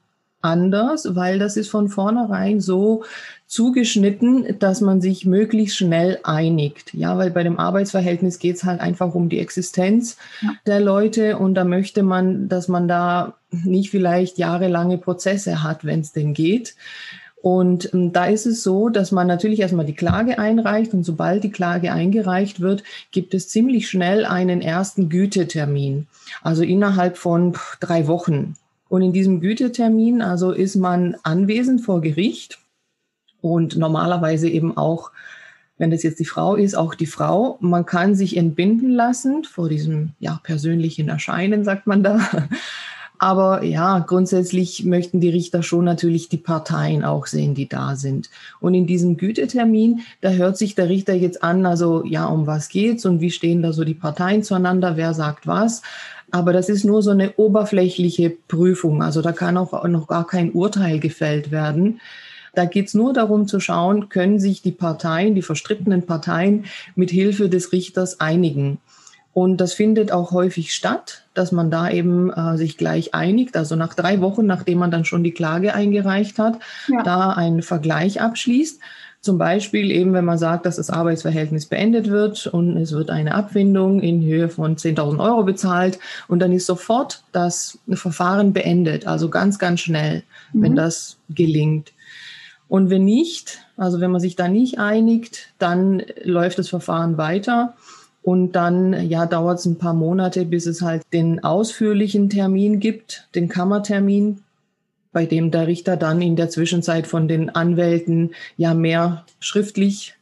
anders, 0.46 1.16
weil 1.16 1.40
das 1.40 1.58
ist 1.58 1.70
von 1.70 1.90
vornherein 1.90 2.62
so 2.62 3.04
zugeschnitten, 3.48 4.58
dass 4.60 4.82
man 4.82 5.02
sich 5.02 5.26
möglichst 5.26 5.78
schnell 5.78 6.20
einigt. 6.24 6.94
Ja, 6.94 7.18
weil 7.18 7.32
bei 7.32 7.44
dem 7.44 7.60
Arbeitsverhältnis 7.60 8.40
geht 8.40 8.56
es 8.56 8.64
halt 8.64 8.80
einfach 8.80 9.14
um 9.14 9.30
die 9.30 9.40
Existenz 9.40 10.18
ja. 10.42 10.54
der 10.66 10.80
Leute 10.80 11.38
und 11.38 11.56
da 11.56 11.64
möchte 11.64 12.04
man, 12.04 12.48
dass 12.48 12.68
man 12.68 12.88
da 12.88 13.36
nicht 13.52 13.92
vielleicht 13.92 14.38
jahrelange 14.38 14.98
Prozesse 14.98 15.64
hat, 15.64 15.86
wenn 15.86 16.02
es 16.02 16.12
denn 16.12 16.34
geht. 16.34 16.76
Und 17.46 17.94
ähm, 17.94 18.12
da 18.12 18.26
ist 18.26 18.48
es 18.48 18.64
so, 18.64 18.90
dass 18.90 19.12
man 19.12 19.28
natürlich 19.28 19.60
erstmal 19.60 19.86
die 19.86 19.94
Klage 19.94 20.40
einreicht 20.40 20.96
und 20.96 21.04
sobald 21.04 21.44
die 21.44 21.52
Klage 21.52 21.94
eingereicht 21.94 22.60
wird, 22.60 22.84
gibt 23.12 23.36
es 23.36 23.50
ziemlich 23.50 23.88
schnell 23.88 24.26
einen 24.26 24.62
ersten 24.62 25.10
Gütetermin. 25.10 26.08
Also 26.42 26.64
innerhalb 26.64 27.18
von 27.18 27.56
drei 27.80 28.08
Wochen. 28.08 28.56
Und 28.88 29.02
in 29.02 29.14
diesem 29.14 29.42
Gütetermin, 29.42 30.22
also 30.22 30.52
ist 30.52 30.76
man 30.76 31.16
anwesend 31.24 31.82
vor 31.82 32.02
Gericht 32.02 32.60
und 33.42 33.78
normalerweise 33.78 34.50
eben 34.50 34.78
auch, 34.78 35.12
wenn 35.78 35.92
das 35.92 36.04
jetzt 36.04 36.20
die 36.20 36.26
Frau 36.26 36.56
ist, 36.56 36.76
auch 36.76 36.96
die 36.96 37.06
Frau. 37.06 37.58
Man 37.60 37.86
kann 37.86 38.16
sich 38.16 38.38
entbinden 38.38 38.92
lassen 38.92 39.44
vor 39.44 39.70
diesem 39.70 40.14
ja, 40.20 40.40
persönlichen 40.44 41.10
Erscheinen, 41.10 41.64
sagt 41.64 41.88
man 41.88 42.04
da. 42.04 42.20
Aber 43.18 43.64
ja, 43.64 44.00
grundsätzlich 44.00 44.84
möchten 44.84 45.22
die 45.22 45.30
Richter 45.30 45.64
schon 45.64 45.86
natürlich 45.86 46.28
die 46.28 46.38
Parteien 46.38 47.04
auch 47.04 47.28
sehen, 47.28 47.56
die 47.56 47.70
da 47.70 47.96
sind. 47.96 48.30
Und 48.60 48.74
in 48.74 48.88
diesem 48.88 49.16
Gütetermin, 49.18 50.02
da 50.22 50.32
hört 50.32 50.58
sich 50.58 50.76
der 50.76 50.90
Richter 50.90 51.14
jetzt 51.14 51.42
an, 51.42 51.66
also 51.66 52.04
ja, 52.06 52.26
um 52.26 52.46
was 52.46 52.68
geht's 52.70 53.06
und 53.06 53.22
wie 53.22 53.32
stehen 53.32 53.62
da 53.62 53.74
so 53.74 53.84
die 53.84 53.94
Parteien 53.94 54.44
zueinander, 54.44 54.98
wer 54.98 55.14
sagt 55.14 55.48
was. 55.48 55.82
Aber 56.36 56.52
das 56.52 56.68
ist 56.68 56.84
nur 56.84 57.02
so 57.02 57.12
eine 57.12 57.32
oberflächliche 57.38 58.30
Prüfung. 58.30 59.02
Also 59.02 59.22
da 59.22 59.32
kann 59.32 59.56
auch 59.56 59.88
noch 59.88 60.06
gar 60.06 60.28
kein 60.28 60.52
Urteil 60.52 61.00
gefällt 61.00 61.50
werden. 61.50 62.02
Da 62.54 62.66
geht's 62.66 62.94
nur 62.94 63.14
darum 63.14 63.48
zu 63.48 63.62
schauen, 63.62 64.10
können 64.10 64.38
sich 64.42 64.62
die 64.62 64.74
Parteien, 64.74 65.34
die 65.34 65.42
verstrittenen 65.42 66.06
Parteien 66.06 66.66
mit 66.94 67.10
Hilfe 67.10 67.48
des 67.48 67.72
Richters 67.72 68.20
einigen. 68.20 68.80
Und 69.32 69.62
das 69.62 69.74
findet 69.74 70.12
auch 70.12 70.32
häufig 70.32 70.76
statt, 70.76 71.24
dass 71.34 71.54
man 71.54 71.72
da 71.72 71.90
eben 71.90 72.30
äh, 72.34 72.58
sich 72.58 72.78
gleich 72.78 73.14
einigt, 73.14 73.56
also 73.56 73.78
nach 73.78 73.94
drei 73.94 74.20
Wochen, 74.20 74.46
nachdem 74.46 74.80
man 74.80 74.92
dann 74.92 75.06
schon 75.06 75.24
die 75.24 75.32
Klage 75.32 75.74
eingereicht 75.74 76.38
hat, 76.38 76.60
ja. 76.90 77.02
da 77.04 77.30
einen 77.30 77.62
Vergleich 77.62 78.20
abschließt. 78.20 78.82
Zum 79.26 79.40
Beispiel 79.40 79.90
eben, 79.90 80.14
wenn 80.14 80.24
man 80.24 80.38
sagt, 80.38 80.68
dass 80.68 80.76
das 80.76 80.92
Arbeitsverhältnis 80.92 81.66
beendet 81.66 82.12
wird 82.12 82.46
und 82.46 82.78
es 82.78 82.92
wird 82.92 83.10
eine 83.10 83.34
Abfindung 83.34 84.00
in 84.00 84.24
Höhe 84.24 84.50
von 84.50 84.76
10.000 84.76 85.18
Euro 85.20 85.42
bezahlt 85.42 85.98
und 86.28 86.38
dann 86.38 86.52
ist 86.52 86.68
sofort 86.68 87.24
das 87.32 87.80
Verfahren 87.90 88.54
beendet, 88.54 89.08
also 89.08 89.32
ganz, 89.32 89.58
ganz 89.58 89.80
schnell, 89.80 90.22
mhm. 90.54 90.62
wenn 90.62 90.76
das 90.76 91.18
gelingt. 91.28 91.92
Und 92.68 92.92
wenn 92.92 93.04
nicht, 93.04 93.66
also 93.78 94.00
wenn 94.00 94.12
man 94.12 94.22
sich 94.22 94.36
da 94.36 94.48
nicht 94.48 94.78
einigt, 94.78 95.48
dann 95.58 96.04
läuft 96.24 96.60
das 96.60 96.70
Verfahren 96.70 97.18
weiter 97.18 97.74
und 98.22 98.52
dann 98.52 99.10
ja, 99.10 99.26
dauert 99.26 99.58
es 99.58 99.66
ein 99.66 99.80
paar 99.80 99.96
Monate, 99.96 100.46
bis 100.46 100.68
es 100.68 100.84
halt 100.84 101.02
den 101.14 101.44
ausführlichen 101.44 102.30
Termin 102.30 102.80
gibt, 102.80 103.28
den 103.34 103.50
Kammertermin, 103.50 104.44
bei 105.16 105.26
dem 105.26 105.50
der 105.50 105.66
Richter 105.66 105.96
dann 105.96 106.22
in 106.22 106.36
der 106.36 106.50
Zwischenzeit 106.50 107.08
von 107.08 107.30
den 107.30 107.50
Anwälten 107.50 108.36
ja 108.58 108.74
mehr 108.74 109.26
schriftlich 109.40 110.14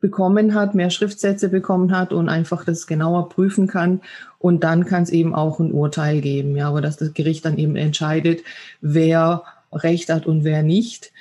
bekommen 0.00 0.54
hat, 0.54 0.74
mehr 0.74 0.88
Schriftsätze 0.88 1.50
bekommen 1.50 1.94
hat 1.94 2.14
und 2.14 2.30
einfach 2.30 2.64
das 2.64 2.86
genauer 2.86 3.28
prüfen 3.28 3.66
kann. 3.66 4.00
Und 4.38 4.64
dann 4.64 4.86
kann 4.86 5.02
es 5.02 5.10
eben 5.10 5.34
auch 5.34 5.60
ein 5.60 5.70
Urteil 5.70 6.22
geben, 6.22 6.56
ja, 6.56 6.66
aber 6.70 6.80
dass 6.80 6.96
das 6.96 7.12
Gericht 7.12 7.44
dann 7.44 7.58
eben 7.58 7.76
entscheidet, 7.76 8.40
wer 8.80 9.42
Recht 9.70 10.08
hat 10.08 10.24
und 10.24 10.44
wer 10.44 10.62
nicht. 10.62 11.12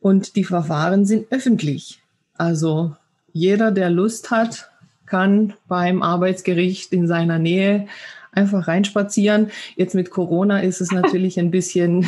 Und 0.00 0.34
die 0.34 0.42
Verfahren 0.42 1.06
sind 1.06 1.30
öffentlich. 1.30 2.00
Also 2.36 2.96
jeder, 3.32 3.70
der 3.70 3.90
Lust 3.90 4.32
hat, 4.32 4.72
kann 5.06 5.52
beim 5.68 6.02
Arbeitsgericht 6.02 6.92
in 6.92 7.06
seiner 7.06 7.38
Nähe 7.38 7.86
einfach 8.32 8.66
reinspazieren. 8.66 9.52
Jetzt 9.76 9.94
mit 9.94 10.10
Corona 10.10 10.60
ist 10.60 10.80
es 10.80 10.90
natürlich 10.90 11.38
ein 11.38 11.52
bisschen 11.52 12.06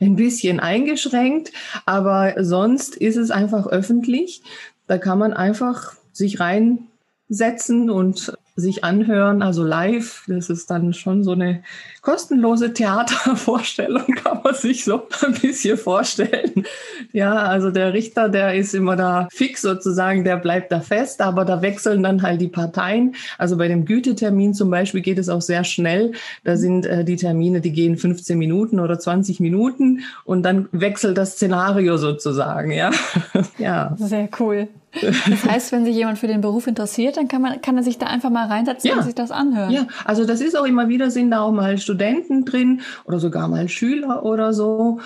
ein 0.00 0.16
bisschen 0.16 0.60
eingeschränkt, 0.60 1.52
aber 1.86 2.34
sonst 2.44 2.96
ist 2.96 3.16
es 3.16 3.30
einfach 3.30 3.66
öffentlich. 3.66 4.42
Da 4.86 4.98
kann 4.98 5.18
man 5.18 5.32
einfach 5.32 5.94
sich 6.12 6.40
reinsetzen 6.40 7.90
und 7.90 8.32
sich 8.60 8.84
anhören, 8.84 9.42
also 9.42 9.64
live. 9.64 10.24
Das 10.28 10.50
ist 10.50 10.70
dann 10.70 10.92
schon 10.92 11.24
so 11.24 11.32
eine 11.32 11.62
kostenlose 12.02 12.72
Theatervorstellung, 12.72 14.06
kann 14.22 14.40
man 14.42 14.54
sich 14.54 14.84
so 14.84 15.02
ein 15.22 15.34
bisschen 15.40 15.76
vorstellen. 15.76 16.64
Ja, 17.12 17.34
also 17.34 17.70
der 17.70 17.92
Richter, 17.92 18.28
der 18.28 18.54
ist 18.54 18.74
immer 18.74 18.96
da 18.96 19.28
fix 19.32 19.62
sozusagen, 19.62 20.24
der 20.24 20.36
bleibt 20.36 20.72
da 20.72 20.80
fest, 20.80 21.20
aber 21.20 21.44
da 21.44 21.62
wechseln 21.62 22.02
dann 22.02 22.22
halt 22.22 22.40
die 22.40 22.48
Parteien. 22.48 23.14
Also 23.38 23.56
bei 23.56 23.68
dem 23.68 23.84
Gütetermin 23.84 24.54
zum 24.54 24.70
Beispiel 24.70 25.00
geht 25.00 25.18
es 25.18 25.28
auch 25.28 25.42
sehr 25.42 25.64
schnell. 25.64 26.12
Da 26.44 26.56
sind 26.56 26.86
äh, 26.86 27.04
die 27.04 27.16
Termine, 27.16 27.60
die 27.60 27.72
gehen 27.72 27.96
15 27.96 28.38
Minuten 28.38 28.80
oder 28.80 28.98
20 28.98 29.40
Minuten 29.40 30.00
und 30.24 30.42
dann 30.42 30.68
wechselt 30.72 31.18
das 31.18 31.32
Szenario 31.32 31.96
sozusagen, 31.96 32.72
ja. 32.72 32.90
ja. 33.58 33.94
Sehr 33.98 34.28
cool. 34.38 34.68
Das 34.92 35.44
heißt, 35.44 35.72
wenn 35.72 35.84
sich 35.84 35.94
jemand 35.94 36.18
für 36.18 36.26
den 36.26 36.40
Beruf 36.40 36.66
interessiert, 36.66 37.16
dann 37.16 37.28
kann 37.28 37.42
man, 37.42 37.60
kann 37.60 37.76
er 37.76 37.82
sich 37.82 37.98
da 37.98 38.06
einfach 38.06 38.30
mal 38.30 38.46
reinsetzen 38.46 38.90
ja. 38.90 38.96
und 38.96 39.04
sich 39.04 39.14
das 39.14 39.30
anhören. 39.30 39.70
Ja, 39.70 39.86
also 40.04 40.24
das 40.24 40.40
ist 40.40 40.56
auch 40.56 40.64
immer 40.64 40.88
wieder, 40.88 41.10
sind 41.10 41.30
da 41.30 41.40
auch 41.40 41.52
mal 41.52 41.78
Studenten 41.78 42.44
drin 42.44 42.80
oder 43.04 43.20
sogar 43.20 43.48
mal 43.48 43.68
Schüler 43.68 44.24
oder 44.24 44.52
so. 44.52 45.00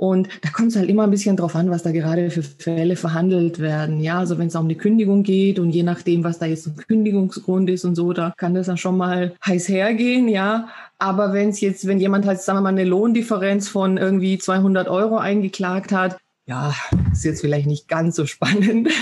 Und 0.00 0.28
da 0.40 0.48
kommt 0.48 0.68
es 0.68 0.76
halt 0.76 0.88
immer 0.88 1.02
ein 1.02 1.10
bisschen 1.10 1.36
drauf 1.36 1.54
an, 1.54 1.68
was 1.68 1.82
da 1.82 1.92
gerade 1.92 2.30
für 2.30 2.42
Fälle 2.42 2.96
verhandelt 2.96 3.58
werden. 3.58 4.00
Ja, 4.00 4.18
also 4.18 4.38
wenn 4.38 4.46
es 4.46 4.56
um 4.56 4.64
eine 4.64 4.74
Kündigung 4.74 5.24
geht 5.24 5.58
und 5.58 5.72
je 5.72 5.82
nachdem, 5.82 6.24
was 6.24 6.38
da 6.38 6.46
jetzt 6.46 6.66
ein 6.66 6.76
Kündigungsgrund 6.76 7.68
ist 7.68 7.84
und 7.84 7.96
so, 7.96 8.14
da 8.14 8.32
kann 8.38 8.54
das 8.54 8.68
dann 8.68 8.78
schon 8.78 8.96
mal 8.96 9.34
heiß 9.44 9.68
hergehen, 9.68 10.26
ja. 10.28 10.68
Aber 10.98 11.34
wenn 11.34 11.50
es 11.50 11.60
jetzt, 11.60 11.86
wenn 11.86 12.00
jemand 12.00 12.24
halt, 12.24 12.40
sagen 12.40 12.56
wir 12.56 12.62
mal, 12.62 12.70
eine 12.70 12.84
Lohndifferenz 12.84 13.68
von 13.68 13.98
irgendwie 13.98 14.38
200 14.38 14.88
Euro 14.88 15.18
eingeklagt 15.18 15.92
hat, 15.92 16.16
ja, 16.46 16.74
ist 17.12 17.24
jetzt 17.24 17.40
vielleicht 17.40 17.66
nicht 17.66 17.88
ganz 17.88 18.16
so 18.16 18.26
spannend. 18.26 18.88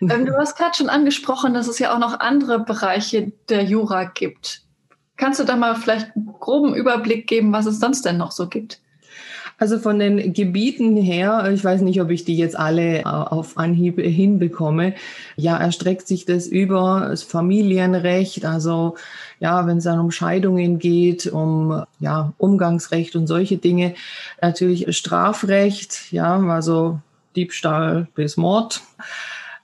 Ähm, 0.00 0.26
du 0.26 0.36
hast 0.36 0.56
gerade 0.56 0.76
schon 0.76 0.88
angesprochen, 0.88 1.54
dass 1.54 1.66
es 1.66 1.80
ja 1.80 1.92
auch 1.92 1.98
noch 1.98 2.20
andere 2.20 2.60
Bereiche 2.60 3.32
der 3.48 3.64
Jura 3.64 4.04
gibt. 4.04 4.62
Kannst 5.16 5.40
du 5.40 5.44
da 5.44 5.56
mal 5.56 5.74
vielleicht 5.74 6.14
einen 6.14 6.34
groben 6.38 6.74
Überblick 6.74 7.26
geben, 7.26 7.52
was 7.52 7.66
es 7.66 7.80
sonst 7.80 8.04
denn 8.04 8.16
noch 8.16 8.30
so 8.30 8.48
gibt? 8.48 8.80
Also 9.60 9.80
von 9.80 9.98
den 9.98 10.32
Gebieten 10.32 10.96
her, 10.96 11.50
ich 11.52 11.64
weiß 11.64 11.80
nicht, 11.80 12.00
ob 12.00 12.10
ich 12.10 12.24
die 12.24 12.36
jetzt 12.36 12.56
alle 12.56 13.00
äh, 13.00 13.04
auf 13.04 13.58
Anhieb 13.58 14.00
hinbekomme. 14.00 14.94
Ja, 15.36 15.56
erstreckt 15.56 16.06
sich 16.06 16.24
das 16.24 16.46
über 16.46 17.08
das 17.10 17.24
Familienrecht, 17.24 18.44
also 18.44 18.94
ja, 19.40 19.66
wenn 19.66 19.78
es 19.78 19.84
dann 19.84 19.98
um 19.98 20.12
Scheidungen 20.12 20.78
geht, 20.78 21.26
um 21.26 21.84
ja, 21.98 22.32
Umgangsrecht 22.38 23.16
und 23.16 23.26
solche 23.26 23.56
Dinge, 23.56 23.94
natürlich 24.40 24.96
Strafrecht, 24.96 26.12
ja, 26.12 26.38
also 26.38 27.00
Diebstahl 27.34 28.06
bis 28.14 28.36
Mord. 28.36 28.82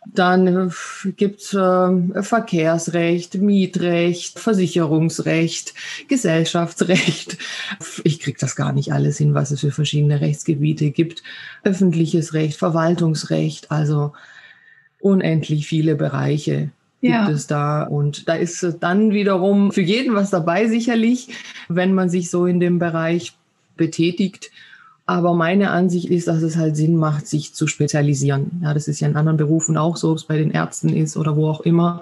Dann 0.06 0.72
gibt's 1.16 1.54
äh, 1.54 2.22
Verkehrsrecht, 2.22 3.36
Mietrecht, 3.36 4.38
Versicherungsrecht, 4.38 5.74
Gesellschaftsrecht. 6.08 7.38
Ich 8.04 8.20
krieg 8.20 8.38
das 8.38 8.54
gar 8.54 8.72
nicht 8.72 8.92
alles 8.92 9.18
hin, 9.18 9.34
was 9.34 9.50
es 9.50 9.60
für 9.60 9.70
verschiedene 9.70 10.20
Rechtsgebiete 10.20 10.90
gibt. 10.90 11.22
Öffentliches 11.62 12.34
Recht, 12.34 12.58
Verwaltungsrecht, 12.58 13.70
also 13.70 14.12
unendlich 15.00 15.66
viele 15.66 15.94
Bereiche 15.96 16.70
gibt 17.04 17.14
ja. 17.14 17.28
es 17.28 17.46
da. 17.46 17.82
Und 17.82 18.28
da 18.28 18.34
ist 18.34 18.66
dann 18.80 19.12
wiederum 19.12 19.72
für 19.72 19.82
jeden 19.82 20.14
was 20.14 20.30
dabei, 20.30 20.68
sicherlich, 20.68 21.28
wenn 21.68 21.92
man 21.92 22.08
sich 22.08 22.30
so 22.30 22.46
in 22.46 22.60
dem 22.60 22.78
Bereich 22.78 23.36
betätigt. 23.76 24.50
Aber 25.06 25.34
meine 25.34 25.70
Ansicht 25.70 26.08
ist, 26.08 26.28
dass 26.28 26.42
es 26.42 26.56
halt 26.56 26.76
Sinn 26.76 26.96
macht, 26.96 27.26
sich 27.26 27.54
zu 27.54 27.66
spezialisieren. 27.66 28.60
Ja, 28.62 28.72
das 28.72 28.88
ist 28.88 29.00
ja 29.00 29.08
in 29.08 29.16
anderen 29.16 29.36
Berufen 29.36 29.76
auch 29.76 29.96
so, 29.96 30.10
ob 30.10 30.16
es 30.16 30.24
bei 30.24 30.38
den 30.38 30.50
Ärzten 30.50 30.88
ist 30.88 31.16
oder 31.16 31.36
wo 31.36 31.48
auch 31.48 31.60
immer. 31.60 32.00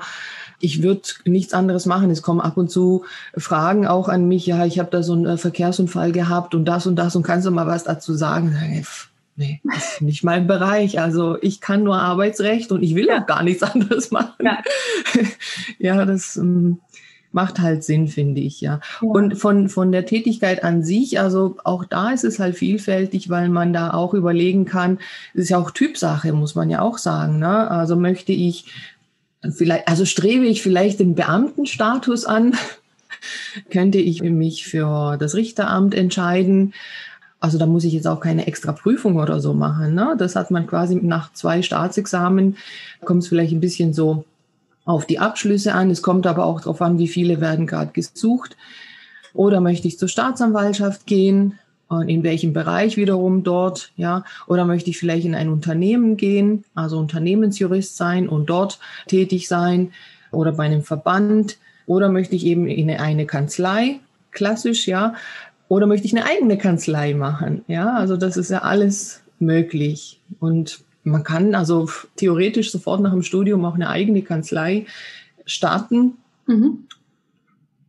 Ich 0.60 0.84
würde 0.84 1.02
nichts 1.24 1.52
anderes 1.52 1.86
machen. 1.86 2.10
Es 2.10 2.22
kommen 2.22 2.40
ab 2.40 2.56
und 2.56 2.70
zu 2.70 3.04
Fragen 3.36 3.88
auch 3.88 4.08
an 4.08 4.28
mich. 4.28 4.46
Ja, 4.46 4.64
ich 4.64 4.78
habe 4.78 4.90
da 4.90 5.02
so 5.02 5.14
einen 5.14 5.26
äh, 5.26 5.36
Verkehrsunfall 5.36 6.12
gehabt 6.12 6.54
und 6.54 6.64
das 6.64 6.86
und 6.86 6.94
das 6.94 7.16
und 7.16 7.24
kannst 7.24 7.46
du 7.46 7.50
mal 7.50 7.66
was 7.66 7.82
dazu 7.82 8.14
sagen? 8.14 8.56
Nee, 9.34 9.60
das 9.64 9.94
ist 9.94 10.00
nicht 10.02 10.22
mein 10.22 10.46
Bereich. 10.46 11.00
Also 11.00 11.36
ich 11.42 11.60
kann 11.60 11.82
nur 11.82 11.96
Arbeitsrecht 11.96 12.70
und 12.70 12.84
ich 12.84 12.94
will 12.94 13.06
ja. 13.06 13.22
auch 13.22 13.26
gar 13.26 13.42
nichts 13.42 13.62
anderes 13.64 14.12
machen. 14.12 14.34
Ja, 14.40 14.58
ja 15.78 16.04
das 16.04 16.36
ähm, 16.36 16.78
macht 17.32 17.60
halt 17.60 17.84
Sinn, 17.84 18.08
finde 18.08 18.40
ich, 18.40 18.60
ja. 18.60 18.80
ja. 19.00 19.08
Und 19.08 19.36
von, 19.38 19.68
von 19.68 19.92
der 19.92 20.06
Tätigkeit 20.06 20.62
an 20.64 20.82
sich, 20.82 21.20
also 21.20 21.56
auch 21.64 21.84
da 21.84 22.10
ist 22.10 22.24
es 22.24 22.38
halt 22.38 22.56
vielfältig, 22.56 23.30
weil 23.30 23.48
man 23.48 23.72
da 23.72 23.92
auch 23.92 24.14
überlegen 24.14 24.64
kann, 24.64 24.98
es 25.34 25.44
ist 25.44 25.48
ja 25.50 25.58
auch 25.58 25.70
Typsache, 25.70 26.32
muss 26.32 26.54
man 26.54 26.70
ja 26.70 26.80
auch 26.80 26.98
sagen. 26.98 27.38
Ne? 27.38 27.70
Also 27.70 27.96
möchte 27.96 28.32
ich 28.32 28.66
vielleicht, 29.50 29.88
also 29.88 30.04
strebe 30.04 30.46
ich 30.46 30.62
vielleicht 30.62 31.00
den 31.00 31.14
Beamtenstatus 31.14 32.24
an, 32.24 32.54
könnte 33.70 33.98
ich 33.98 34.22
mich 34.22 34.66
für 34.66 35.16
das 35.16 35.34
Richteramt 35.34 35.94
entscheiden. 35.94 36.74
Also 37.40 37.58
da 37.58 37.66
muss 37.66 37.84
ich 37.84 37.92
jetzt 37.92 38.06
auch 38.06 38.20
keine 38.20 38.46
extra 38.46 38.72
Prüfung 38.72 39.16
oder 39.16 39.40
so 39.40 39.52
machen. 39.52 39.94
Ne? 39.94 40.14
Das 40.16 40.36
hat 40.36 40.50
man 40.52 40.66
quasi 40.66 40.94
nach 40.94 41.32
zwei 41.32 41.62
Staatsexamen, 41.62 42.56
kommt 43.04 43.24
es 43.24 43.28
vielleicht 43.28 43.52
ein 43.52 43.60
bisschen 43.60 43.92
so 43.92 44.24
auf 44.84 45.06
die 45.06 45.18
Abschlüsse 45.18 45.74
an. 45.74 45.90
Es 45.90 46.02
kommt 46.02 46.26
aber 46.26 46.44
auch 46.44 46.60
darauf 46.60 46.82
an, 46.82 46.98
wie 46.98 47.08
viele 47.08 47.40
werden 47.40 47.66
gerade 47.66 47.92
gesucht. 47.92 48.56
Oder 49.34 49.60
möchte 49.60 49.88
ich 49.88 49.98
zur 49.98 50.08
Staatsanwaltschaft 50.08 51.06
gehen? 51.06 51.58
Und 51.88 52.08
in 52.08 52.22
welchem 52.22 52.54
Bereich 52.54 52.96
wiederum 52.96 53.44
dort, 53.44 53.92
ja? 53.96 54.24
Oder 54.46 54.64
möchte 54.64 54.88
ich 54.88 54.98
vielleicht 54.98 55.26
in 55.26 55.34
ein 55.34 55.50
Unternehmen 55.50 56.16
gehen, 56.16 56.64
also 56.74 56.98
Unternehmensjurist 56.98 57.96
sein 57.96 58.28
und 58.28 58.46
dort 58.46 58.78
tätig 59.08 59.46
sein? 59.46 59.92
Oder 60.30 60.52
bei 60.52 60.64
einem 60.64 60.82
Verband? 60.82 61.58
Oder 61.86 62.08
möchte 62.08 62.34
ich 62.34 62.46
eben 62.46 62.66
in 62.66 62.90
eine 62.90 63.26
Kanzlei, 63.26 64.00
klassisch, 64.30 64.86
ja? 64.86 65.14
Oder 65.68 65.86
möchte 65.86 66.06
ich 66.06 66.16
eine 66.16 66.24
eigene 66.24 66.56
Kanzlei 66.56 67.12
machen? 67.12 67.62
Ja, 67.68 67.94
also 67.94 68.16
das 68.16 68.38
ist 68.38 68.50
ja 68.50 68.60
alles 68.60 69.20
möglich. 69.38 70.20
Und 70.40 70.80
man 71.04 71.24
kann 71.24 71.54
also 71.54 71.88
theoretisch 72.16 72.70
sofort 72.70 73.00
nach 73.00 73.12
dem 73.12 73.22
Studium 73.22 73.64
auch 73.64 73.74
eine 73.74 73.88
eigene 73.88 74.22
Kanzlei 74.22 74.86
starten. 75.44 76.14
Mhm. 76.46 76.84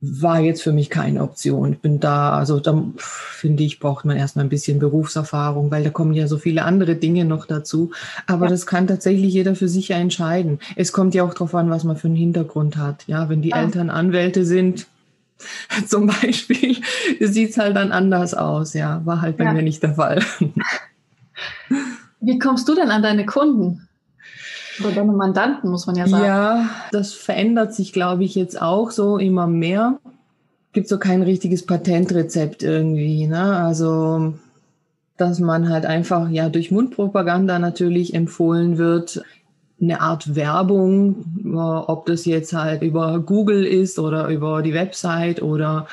War 0.05 0.41
jetzt 0.41 0.61
für 0.61 0.73
mich 0.73 0.89
keine 0.89 1.23
Option. 1.23 1.73
Ich 1.73 1.79
bin 1.79 2.01
da, 2.01 2.37
also 2.37 2.59
da 2.59 2.83
finde 2.97 3.63
ich, 3.63 3.79
braucht 3.79 4.03
man 4.03 4.17
erstmal 4.17 4.45
ein 4.45 4.49
bisschen 4.49 4.79
Berufserfahrung, 4.79 5.71
weil 5.71 5.83
da 5.83 5.91
kommen 5.91 6.13
ja 6.13 6.27
so 6.27 6.37
viele 6.37 6.65
andere 6.65 6.95
Dinge 6.95 7.23
noch 7.23 7.45
dazu. 7.45 7.91
Aber 8.27 8.45
ja. 8.45 8.51
das 8.51 8.65
kann 8.65 8.87
tatsächlich 8.87 9.33
jeder 9.33 9.55
für 9.55 9.69
sich 9.69 9.91
entscheiden. 9.91 10.59
Es 10.75 10.91
kommt 10.91 11.15
ja 11.15 11.23
auch 11.23 11.33
darauf 11.33 11.55
an, 11.55 11.69
was 11.69 11.85
man 11.85 11.95
für 11.95 12.07
einen 12.07 12.17
Hintergrund 12.17 12.75
hat. 12.75 13.05
Ja, 13.07 13.29
wenn 13.29 13.41
die 13.41 13.49
ja. 13.49 13.61
Eltern 13.61 13.89
Anwälte 13.89 14.43
sind, 14.43 14.87
zum 15.87 16.07
Beispiel, 16.07 16.77
sieht 17.21 17.51
es 17.51 17.57
halt 17.57 17.77
dann 17.77 17.93
anders 17.93 18.33
aus. 18.33 18.73
Ja, 18.73 19.01
war 19.05 19.21
halt 19.21 19.37
bei 19.37 19.45
ja. 19.45 19.53
mir 19.53 19.61
nicht 19.61 19.83
der 19.83 19.93
Fall. 19.93 20.21
Wie 22.23 22.39
kommst 22.39 22.67
du 22.69 22.75
denn 22.75 22.89
an 22.89 23.03
deine 23.03 23.25
Kunden? 23.25 23.87
Oder 24.79 24.91
deine 24.91 25.11
Mandanten, 25.11 25.69
muss 25.69 25.85
man 25.85 25.95
ja 25.95 26.07
sagen. 26.07 26.23
Ja, 26.23 26.69
das 26.91 27.13
verändert 27.13 27.73
sich, 27.73 27.93
glaube 27.93 28.23
ich, 28.23 28.33
jetzt 28.33 28.59
auch 28.59 28.91
so 28.91 29.17
immer 29.17 29.45
mehr. 29.45 29.99
Gibt 30.71 30.87
so 30.87 30.97
kein 30.97 31.21
richtiges 31.21 31.65
Patentrezept 31.65 32.63
irgendwie. 32.63 33.27
Ne? 33.27 33.57
Also, 33.57 34.33
dass 35.17 35.39
man 35.39 35.69
halt 35.69 35.85
einfach 35.85 36.29
ja 36.29 36.49
durch 36.49 36.71
Mundpropaganda 36.71 37.59
natürlich 37.59 38.13
empfohlen 38.13 38.77
wird, 38.77 39.23
eine 39.81 39.99
Art 40.01 40.35
Werbung, 40.35 41.25
ob 41.55 42.05
das 42.05 42.25
jetzt 42.25 42.53
halt 42.53 42.83
über 42.83 43.19
Google 43.19 43.65
ist 43.65 43.99
oder 43.99 44.29
über 44.29 44.61
die 44.61 44.73
Website 44.73 45.41
oder 45.41 45.87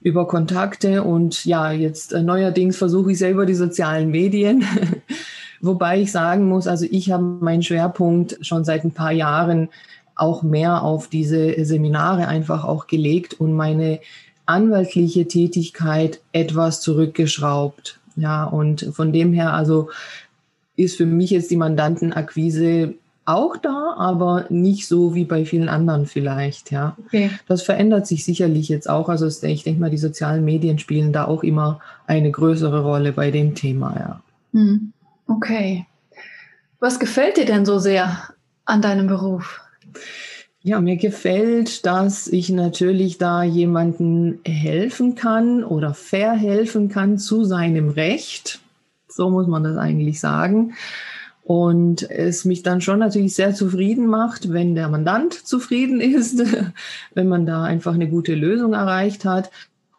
über 0.00 0.28
Kontakte. 0.28 1.02
Und 1.02 1.44
ja, 1.44 1.72
jetzt 1.72 2.12
äh, 2.12 2.22
neuerdings 2.22 2.76
versuche 2.76 3.12
ich 3.12 3.18
selber 3.18 3.44
die 3.44 3.54
sozialen 3.54 4.10
Medien. 4.10 4.64
Wobei 5.60 6.00
ich 6.00 6.12
sagen 6.12 6.48
muss, 6.48 6.66
also 6.66 6.86
ich 6.90 7.10
habe 7.10 7.22
meinen 7.22 7.62
Schwerpunkt 7.62 8.38
schon 8.42 8.64
seit 8.64 8.84
ein 8.84 8.92
paar 8.92 9.12
Jahren 9.12 9.68
auch 10.14 10.42
mehr 10.42 10.82
auf 10.82 11.08
diese 11.08 11.64
Seminare 11.64 12.28
einfach 12.28 12.64
auch 12.64 12.86
gelegt 12.86 13.34
und 13.34 13.54
meine 13.54 14.00
anwaltliche 14.46 15.28
Tätigkeit 15.28 16.20
etwas 16.32 16.80
zurückgeschraubt. 16.80 18.00
Ja, 18.16 18.44
und 18.44 18.88
von 18.92 19.12
dem 19.12 19.32
her, 19.32 19.52
also 19.52 19.90
ist 20.74 20.96
für 20.96 21.06
mich 21.06 21.30
jetzt 21.30 21.50
die 21.50 21.56
Mandantenakquise 21.56 22.94
auch 23.24 23.56
da, 23.58 23.94
aber 23.98 24.46
nicht 24.48 24.88
so 24.88 25.14
wie 25.14 25.24
bei 25.24 25.44
vielen 25.44 25.68
anderen 25.68 26.06
vielleicht, 26.06 26.72
ja. 26.72 26.96
Okay. 27.06 27.30
Das 27.46 27.62
verändert 27.62 28.06
sich 28.06 28.24
sicherlich 28.24 28.68
jetzt 28.70 28.88
auch. 28.88 29.08
Also 29.08 29.26
ich 29.26 29.64
denke 29.64 29.80
mal, 29.80 29.90
die 29.90 29.98
sozialen 29.98 30.44
Medien 30.44 30.78
spielen 30.78 31.12
da 31.12 31.26
auch 31.26 31.42
immer 31.42 31.80
eine 32.06 32.30
größere 32.30 32.82
Rolle 32.82 33.12
bei 33.12 33.30
dem 33.30 33.54
Thema, 33.54 33.94
ja. 33.98 34.20
Hm. 34.54 34.92
Okay. 35.28 35.86
Was 36.80 36.98
gefällt 36.98 37.36
dir 37.36 37.44
denn 37.44 37.64
so 37.64 37.78
sehr 37.78 38.34
an 38.64 38.82
deinem 38.82 39.06
Beruf? 39.06 39.60
Ja, 40.62 40.80
mir 40.80 40.96
gefällt, 40.96 41.86
dass 41.86 42.26
ich 42.26 42.50
natürlich 42.50 43.18
da 43.18 43.42
jemanden 43.42 44.40
helfen 44.44 45.14
kann 45.14 45.62
oder 45.62 45.94
verhelfen 45.94 46.88
kann 46.88 47.18
zu 47.18 47.44
seinem 47.44 47.90
Recht. 47.90 48.60
So 49.08 49.30
muss 49.30 49.46
man 49.46 49.64
das 49.64 49.76
eigentlich 49.76 50.20
sagen. 50.20 50.74
Und 51.44 52.10
es 52.10 52.44
mich 52.44 52.62
dann 52.62 52.80
schon 52.80 52.98
natürlich 52.98 53.34
sehr 53.34 53.54
zufrieden 53.54 54.06
macht, 54.06 54.52
wenn 54.52 54.74
der 54.74 54.88
Mandant 54.88 55.32
zufrieden 55.32 56.00
ist, 56.02 56.42
wenn 57.14 57.28
man 57.28 57.46
da 57.46 57.64
einfach 57.64 57.94
eine 57.94 58.08
gute 58.08 58.34
Lösung 58.34 58.74
erreicht 58.74 59.24
hat. 59.24 59.50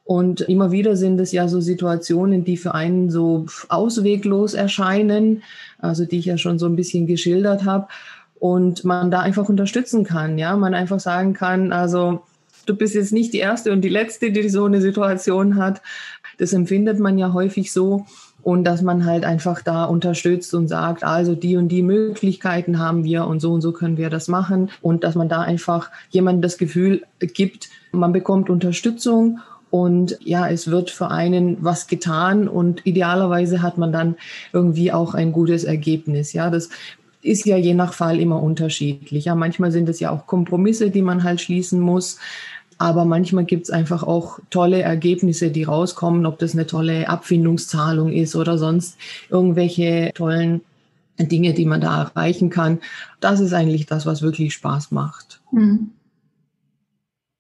Und 0.10 0.42
immer 0.42 0.72
wieder 0.72 0.96
sind 0.96 1.20
es 1.20 1.32
ja 1.32 1.48
so 1.48 1.62
Situationen, 1.62 2.44
die 2.44 2.58
für 2.58 2.74
einen 2.74 3.12
so 3.12 3.46
ausweglos 3.68 4.56
erscheinen, 4.56 5.44
also 5.78 6.04
die 6.04 6.18
ich 6.18 6.26
ja 6.26 6.40
schon 6.40 6.58
so 6.58 6.66
ein 6.66 6.76
bisschen 6.76 7.06
geschildert 7.06 7.64
habe. 7.64 7.88
Und 8.40 8.84
man 8.84 9.12
da 9.12 9.20
einfach 9.20 9.48
unterstützen 9.50 10.04
kann, 10.04 10.40
ja, 10.40 10.56
man 10.56 10.74
einfach 10.74 11.00
sagen 11.00 11.34
kann, 11.36 11.72
also 11.72 12.24
du 12.66 12.76
bist 12.76 12.96
jetzt 12.96 13.14
nicht 13.14 13.34
die 13.34 13.38
erste 13.38 13.72
und 13.72 13.82
die 13.82 13.90
letzte, 13.90 14.32
die 14.32 14.50
so 14.50 14.66
eine 14.66 14.82
Situation 14.82 15.58
hat. 15.58 15.80
Das 16.40 16.54
empfindet 16.54 17.00
man 17.00 17.20
ja 17.20 17.32
häufig 17.32 17.72
so 17.72 18.08
und 18.42 18.64
dass 18.64 18.82
man 18.82 19.06
halt 19.06 19.26
einfach 19.26 19.62
da 19.62 19.84
unterstützt 19.84 20.56
und 20.56 20.70
sagt, 20.70 21.04
also 21.04 21.36
die 21.36 21.56
und 21.56 21.68
die 21.68 21.84
Möglichkeiten 21.84 22.80
haben 22.80 23.04
wir 23.04 23.28
und 23.28 23.42
so 23.42 23.52
und 23.52 23.62
so 23.62 23.74
können 23.74 23.98
wir 23.98 24.10
das 24.10 24.28
machen 24.28 24.72
und 24.82 25.04
dass 25.04 25.14
man 25.14 25.30
da 25.30 25.42
einfach 25.42 25.92
jemandem 26.10 26.42
das 26.42 26.58
Gefühl 26.58 27.04
gibt, 27.20 27.70
man 27.92 28.12
bekommt 28.12 28.50
Unterstützung 28.50 29.38
und 29.72 30.18
ja, 30.24 30.50
es 30.50 30.70
wird 30.70 30.90
für 30.90 31.10
einen 31.10 31.58
was 31.64 31.88
getan 31.88 32.48
und 32.48 32.86
idealerweise 32.86 33.62
hat 33.62 33.78
man 33.78 33.92
dann 33.92 34.16
irgendwie 34.52 34.92
auch 34.92 35.14
ein 35.14 35.32
gutes 35.32 35.64
Ergebnis. 35.64 36.34
Ja, 36.34 36.50
das 36.50 36.70
ist 37.22 37.46
ja 37.46 37.58
je 37.58 37.74
nach 37.74 37.94
Fall 37.94 38.20
immer 38.20 38.42
unterschiedlich. 38.42 39.26
Ja, 39.26 39.36
manchmal 39.36 39.72
sind 39.72 39.90
es 39.90 40.00
ja 40.00 40.12
auch 40.12 40.26
Kompromisse, 40.26 40.90
die 40.90 41.02
man 41.02 41.24
halt 41.24 41.42
schließen 41.42 41.80
muss. 41.80 42.18
Aber 42.78 43.04
manchmal 43.04 43.44
gibt 43.44 43.64
es 43.64 43.72
einfach 43.72 44.04
auch 44.04 44.40
tolle 44.50 44.82
Ergebnisse, 44.82 45.52
die 45.52 45.64
rauskommen, 45.64 46.26
ob 46.26 46.40
das 46.40 46.54
eine 46.54 46.66
tolle 46.66 47.10
Abfindungszahlung 47.10 48.14
ist 48.14 48.38
oder 48.38 48.58
sonst 48.58 48.98
irgendwelche 49.30 50.12
tollen 50.16 50.62
Dinge, 51.20 51.54
die 51.54 51.66
man 51.66 51.82
da 51.82 52.04
erreichen 52.04 52.50
kann. 52.50 52.80
Das 53.20 53.42
ist 53.42 53.54
eigentlich 53.54 53.86
das, 53.86 54.06
was 54.06 54.22
wirklich 54.22 54.54
Spaß 54.54 54.92
macht. 54.92 55.42
Mhm. 55.52 55.92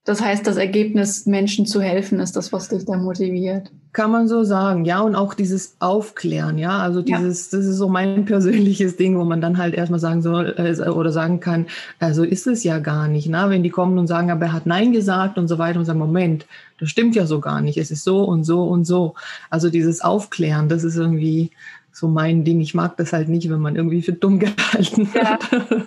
Das 0.09 0.21
heißt, 0.23 0.47
das 0.47 0.57
Ergebnis, 0.57 1.27
Menschen 1.27 1.67
zu 1.67 1.83
helfen, 1.83 2.19
ist 2.19 2.35
das, 2.35 2.51
was 2.51 2.67
dich 2.67 2.83
da 2.83 2.97
motiviert. 2.97 3.69
Kann 3.93 4.09
man 4.09 4.27
so 4.27 4.43
sagen, 4.43 4.83
ja. 4.83 5.01
Und 5.01 5.13
auch 5.13 5.35
dieses 5.35 5.75
Aufklären, 5.77 6.57
ja. 6.57 6.79
Also 6.79 7.03
dieses, 7.03 7.51
ja. 7.51 7.59
das 7.59 7.67
ist 7.67 7.77
so 7.77 7.89
mein 7.89 8.25
persönliches 8.25 8.97
Ding, 8.97 9.19
wo 9.19 9.23
man 9.23 9.39
dann 9.39 9.59
halt 9.59 9.75
erstmal 9.75 9.99
sagen 9.99 10.23
soll 10.23 10.55
äh, 10.57 10.89
oder 10.89 11.11
sagen 11.11 11.39
kann, 11.39 11.67
also 11.99 12.23
ist 12.23 12.47
es 12.47 12.63
ja 12.63 12.79
gar 12.79 13.07
nicht. 13.07 13.29
Ne? 13.29 13.45
Wenn 13.49 13.61
die 13.61 13.69
kommen 13.69 13.99
und 13.99 14.07
sagen, 14.07 14.31
aber 14.31 14.47
er 14.47 14.53
hat 14.53 14.65
Nein 14.65 14.93
gesagt 14.93 15.37
und 15.37 15.47
so 15.47 15.59
weiter 15.59 15.77
und 15.77 15.85
sagen, 15.85 15.99
Moment, 15.99 16.47
das 16.79 16.89
stimmt 16.89 17.15
ja 17.15 17.27
so 17.27 17.39
gar 17.39 17.61
nicht. 17.61 17.77
Es 17.77 17.91
ist 17.91 18.03
so 18.03 18.23
und 18.23 18.45
so 18.45 18.63
und 18.63 18.85
so. 18.85 19.13
Also 19.51 19.69
dieses 19.69 20.01
Aufklären, 20.01 20.69
das 20.69 20.83
ist 20.83 20.95
irgendwie 20.95 21.51
so 21.91 22.07
mein 22.07 22.43
Ding. 22.43 22.61
Ich 22.61 22.73
mag 22.73 22.97
das 22.97 23.13
halt 23.13 23.29
nicht, 23.29 23.47
wenn 23.51 23.61
man 23.61 23.75
irgendwie 23.75 24.01
für 24.01 24.13
dumm 24.13 24.39
gehalten 24.39 25.13
wird. 25.13 25.23
Ja, 25.23 25.37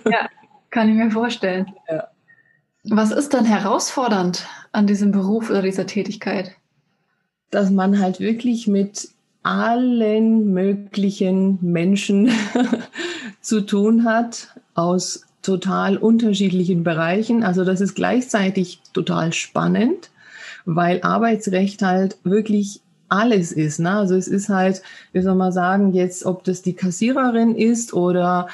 ja 0.09 0.29
kann 0.73 0.89
ich 0.89 0.95
mir 0.95 1.11
vorstellen. 1.11 1.67
Ja. 1.89 2.07
Was 2.83 3.11
ist 3.11 3.33
dann 3.33 3.45
herausfordernd 3.45 4.45
an 4.73 4.87
diesem 4.87 5.11
Beruf 5.11 5.49
oder 5.49 5.61
dieser 5.61 5.87
Tätigkeit? 5.87 6.51
Dass 7.49 7.69
man 7.69 7.99
halt 7.99 8.19
wirklich 8.19 8.67
mit 8.67 9.09
allen 9.41 10.53
möglichen 10.53 11.59
Menschen 11.61 12.29
zu 13.41 13.61
tun 13.61 14.03
hat 14.03 14.49
aus 14.73 15.25
total 15.41 15.97
unterschiedlichen 15.97 16.83
Bereichen. 16.83 17.43
Also 17.43 17.63
das 17.63 17.81
ist 17.81 17.95
gleichzeitig 17.95 18.79
total 18.93 19.33
spannend, 19.33 20.09
weil 20.65 21.01
Arbeitsrecht 21.03 21.81
halt 21.81 22.17
wirklich 22.23 22.81
alles 23.09 23.51
ist. 23.51 23.79
Ne? 23.79 23.91
Also 23.91 24.15
es 24.15 24.27
ist 24.27 24.49
halt, 24.49 24.81
wie 25.11 25.21
soll 25.21 25.35
man 25.35 25.51
sagen, 25.51 25.93
jetzt, 25.93 26.25
ob 26.25 26.43
das 26.43 26.61
die 26.61 26.73
Kassiererin 26.73 27.55
ist 27.55 27.93
oder 27.93 28.47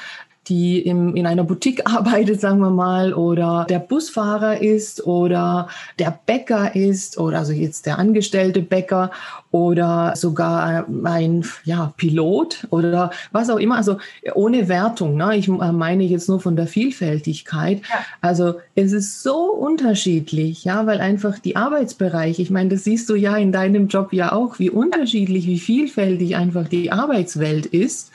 die 0.48 0.80
im, 0.80 1.14
in 1.16 1.26
einer 1.26 1.44
Boutique 1.44 1.82
arbeitet, 1.86 2.40
sagen 2.40 2.60
wir 2.60 2.70
mal, 2.70 3.12
oder 3.12 3.66
der 3.68 3.78
Busfahrer 3.78 4.60
ist 4.60 5.06
oder 5.06 5.68
der 5.98 6.18
Bäcker 6.26 6.74
ist 6.74 7.18
oder 7.18 7.38
also 7.38 7.52
jetzt 7.52 7.86
der 7.86 7.98
angestellte 7.98 8.62
Bäcker 8.62 9.10
oder 9.50 10.14
sogar 10.16 10.86
ein 11.04 11.44
ja, 11.64 11.92
Pilot 11.96 12.66
oder 12.70 13.10
was 13.32 13.50
auch 13.50 13.58
immer. 13.58 13.76
Also 13.76 13.98
ohne 14.34 14.68
Wertung. 14.68 15.16
Ne? 15.16 15.36
Ich 15.36 15.48
meine 15.48 16.04
jetzt 16.04 16.28
nur 16.28 16.40
von 16.40 16.56
der 16.56 16.66
Vielfältigkeit. 16.66 17.82
Ja. 17.88 18.04
Also 18.20 18.54
es 18.74 18.92
ist 18.92 19.22
so 19.22 19.52
unterschiedlich, 19.52 20.64
ja, 20.64 20.86
weil 20.86 21.00
einfach 21.00 21.38
die 21.38 21.56
Arbeitsbereiche, 21.56 22.42
ich 22.42 22.50
meine, 22.50 22.70
das 22.70 22.84
siehst 22.84 23.08
du 23.10 23.14
ja 23.14 23.36
in 23.36 23.52
deinem 23.52 23.88
Job 23.88 24.12
ja 24.12 24.32
auch, 24.32 24.58
wie 24.58 24.70
unterschiedlich, 24.70 25.46
wie 25.46 25.58
vielfältig 25.58 26.36
einfach 26.36 26.68
die 26.68 26.92
Arbeitswelt 26.92 27.66
ist. 27.66 28.12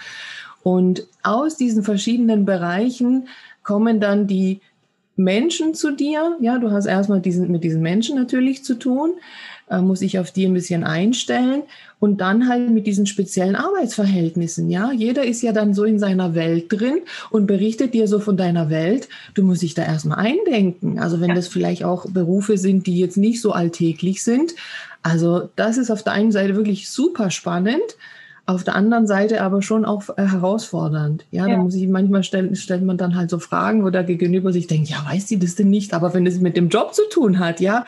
Und 0.65 1.06
aus 1.21 1.58
diesen 1.58 1.84
verschiedenen 1.84 2.43
Bereichen 2.43 3.28
kommen 3.62 3.99
dann 3.99 4.25
die 4.25 4.62
Menschen 5.15 5.75
zu 5.75 5.91
dir. 5.91 6.38
Ja, 6.41 6.58
du 6.58 6.71
hast 6.71 6.88
erstmal 6.88 7.21
diesen, 7.21 7.51
mit 7.51 7.63
diesen 7.63 7.84
Menschen 7.84 8.15
natürlich 8.15 8.63
zu 8.63 8.73
tun, 8.73 9.12
äh, 9.69 9.80
muss 9.80 10.01
ich 10.01 10.17
auf 10.17 10.32
die 10.32 10.47
ein 10.47 10.56
bisschen 10.56 10.84
einstellen 10.84 11.62
und 11.99 12.19
dann 12.19 12.49
halt 12.49 12.71
mit 12.71 12.88
diesen 12.88 13.06
speziellen 13.06 13.56
Arbeitsverhältnissen. 13.56 14.71
Ja, 14.71 14.91
jeder 14.91 15.23
ist 15.23 15.43
ja 15.43 15.51
dann 15.51 15.75
so 15.75 15.84
in 15.84 15.99
seiner 15.99 16.34
Welt 16.34 16.65
drin 16.69 17.01
und 17.30 17.45
berichtet 17.45 17.93
dir 17.93 18.08
so 18.08 18.19
von 18.19 18.36
deiner 18.36 18.71
Welt. 18.71 19.08
Du 19.36 19.43
musst 19.43 19.62
dich 19.62 19.75
da 19.75 19.84
erstmal 19.84 20.17
eindenken. 20.17 20.97
Also 20.97 21.21
wenn 21.21 21.30
ja. 21.30 21.36
das 21.36 21.47
vielleicht 21.47 21.84
auch 21.84 22.10
Berufe 22.10 22.58
sind, 22.58 22.88
die 22.88 22.97
jetzt 22.97 23.17
nicht 23.17 23.39
so 23.39 23.51
alltäglich 23.51 24.23
sind. 24.23 24.56
Also 25.04 25.47
das 25.58 25.78
ist 25.78 25.91
auf 25.91 26.01
der 26.01 26.13
einen 26.13 26.32
Seite 26.32 26.56
wirklich 26.56 26.89
super 26.89 27.30
spannend 27.30 27.84
auf 28.45 28.63
der 28.63 28.75
anderen 28.75 29.08
Seite 29.08 29.41
aber 29.41 29.62
schon 29.62 29.86
auch 29.86 30.03
äh, 30.17 30.27
herausfordernd. 30.27 31.25
Ja, 31.31 31.47
ja. 31.47 31.55
da 31.55 31.63
muss 31.63 31.75
ich 31.75 31.88
manchmal 31.88 32.23
stellen, 32.23 32.55
stellt 32.55 32.84
man 32.84 32.97
dann 32.97 33.15
halt 33.15 33.29
so 33.29 33.39
Fragen, 33.39 33.84
wo 33.84 33.89
der 33.89 34.03
Gegenüber 34.03 34.53
sich 34.53 34.67
denkt, 34.67 34.89
ja, 34.89 35.03
weiß 35.05 35.25
die 35.25 35.39
das 35.39 35.55
denn 35.55 35.69
nicht? 35.69 35.93
Aber 35.93 36.13
wenn 36.13 36.27
es 36.27 36.39
mit 36.39 36.55
dem 36.55 36.69
Job 36.69 36.93
zu 36.93 37.01
tun 37.10 37.39
hat, 37.39 37.60
ja, 37.60 37.86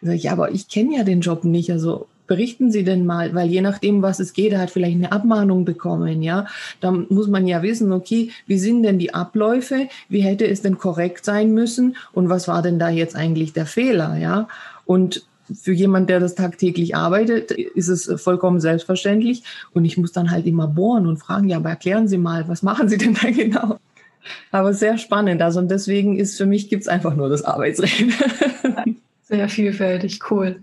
sag 0.00 0.14
ich, 0.14 0.24
ja, 0.24 0.32
aber 0.32 0.52
ich 0.52 0.68
kenne 0.68 0.96
ja 0.96 1.04
den 1.04 1.20
Job 1.20 1.44
nicht. 1.44 1.72
Also 1.72 2.06
berichten 2.26 2.70
Sie 2.70 2.84
denn 2.84 3.06
mal, 3.06 3.34
weil 3.34 3.48
je 3.48 3.60
nachdem, 3.60 4.02
was 4.02 4.20
es 4.20 4.32
geht, 4.32 4.52
er 4.52 4.60
hat 4.60 4.70
vielleicht 4.70 4.96
eine 4.96 5.12
Abmahnung 5.12 5.64
bekommen, 5.64 6.22
ja. 6.22 6.46
Dann 6.80 7.06
muss 7.08 7.26
man 7.26 7.46
ja 7.46 7.62
wissen, 7.62 7.92
okay, 7.92 8.30
wie 8.46 8.58
sind 8.58 8.82
denn 8.84 8.98
die 8.98 9.14
Abläufe? 9.14 9.88
Wie 10.08 10.20
hätte 10.20 10.46
es 10.46 10.62
denn 10.62 10.78
korrekt 10.78 11.24
sein 11.24 11.52
müssen? 11.52 11.96
Und 12.12 12.28
was 12.28 12.46
war 12.46 12.62
denn 12.62 12.78
da 12.78 12.90
jetzt 12.90 13.16
eigentlich 13.16 13.52
der 13.52 13.66
Fehler, 13.66 14.16
ja? 14.16 14.48
Und 14.84 15.26
für 15.54 15.72
jemand, 15.72 16.10
der 16.10 16.20
das 16.20 16.34
tagtäglich 16.34 16.96
arbeitet, 16.96 17.50
ist 17.50 17.88
es 17.88 18.20
vollkommen 18.20 18.60
selbstverständlich. 18.60 19.44
Und 19.72 19.84
ich 19.84 19.96
muss 19.96 20.12
dann 20.12 20.30
halt 20.30 20.46
immer 20.46 20.66
bohren 20.66 21.06
und 21.06 21.18
fragen, 21.18 21.48
ja, 21.48 21.58
aber 21.58 21.70
erklären 21.70 22.08
Sie 22.08 22.18
mal, 22.18 22.48
was 22.48 22.62
machen 22.62 22.88
Sie 22.88 22.98
denn 22.98 23.14
da 23.14 23.30
genau? 23.30 23.78
Aber 24.50 24.74
sehr 24.74 24.98
spannend. 24.98 25.42
Also 25.42 25.60
und 25.60 25.70
deswegen 25.70 26.18
ist 26.18 26.36
für 26.36 26.46
mich 26.46 26.68
gibt's 26.68 26.88
einfach 26.88 27.14
nur 27.14 27.28
das 27.28 27.42
Arbeitsrecht. 27.42 28.04
Sehr 29.28 29.48
vielfältig, 29.48 30.20
cool. 30.30 30.60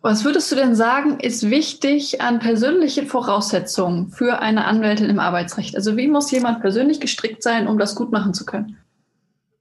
Was 0.00 0.24
würdest 0.24 0.52
du 0.52 0.56
denn 0.56 0.76
sagen, 0.76 1.18
ist 1.18 1.50
wichtig 1.50 2.20
an 2.20 2.38
persönlichen 2.38 3.08
Voraussetzungen 3.08 4.10
für 4.10 4.38
eine 4.38 4.64
Anwältin 4.64 5.10
im 5.10 5.18
Arbeitsrecht? 5.18 5.74
Also 5.74 5.96
wie 5.96 6.06
muss 6.06 6.30
jemand 6.30 6.60
persönlich 6.60 7.00
gestrickt 7.00 7.42
sein, 7.42 7.66
um 7.66 7.76
das 7.76 7.96
gut 7.96 8.12
machen 8.12 8.32
zu 8.32 8.46
können? 8.46 8.76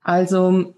Also 0.04 0.76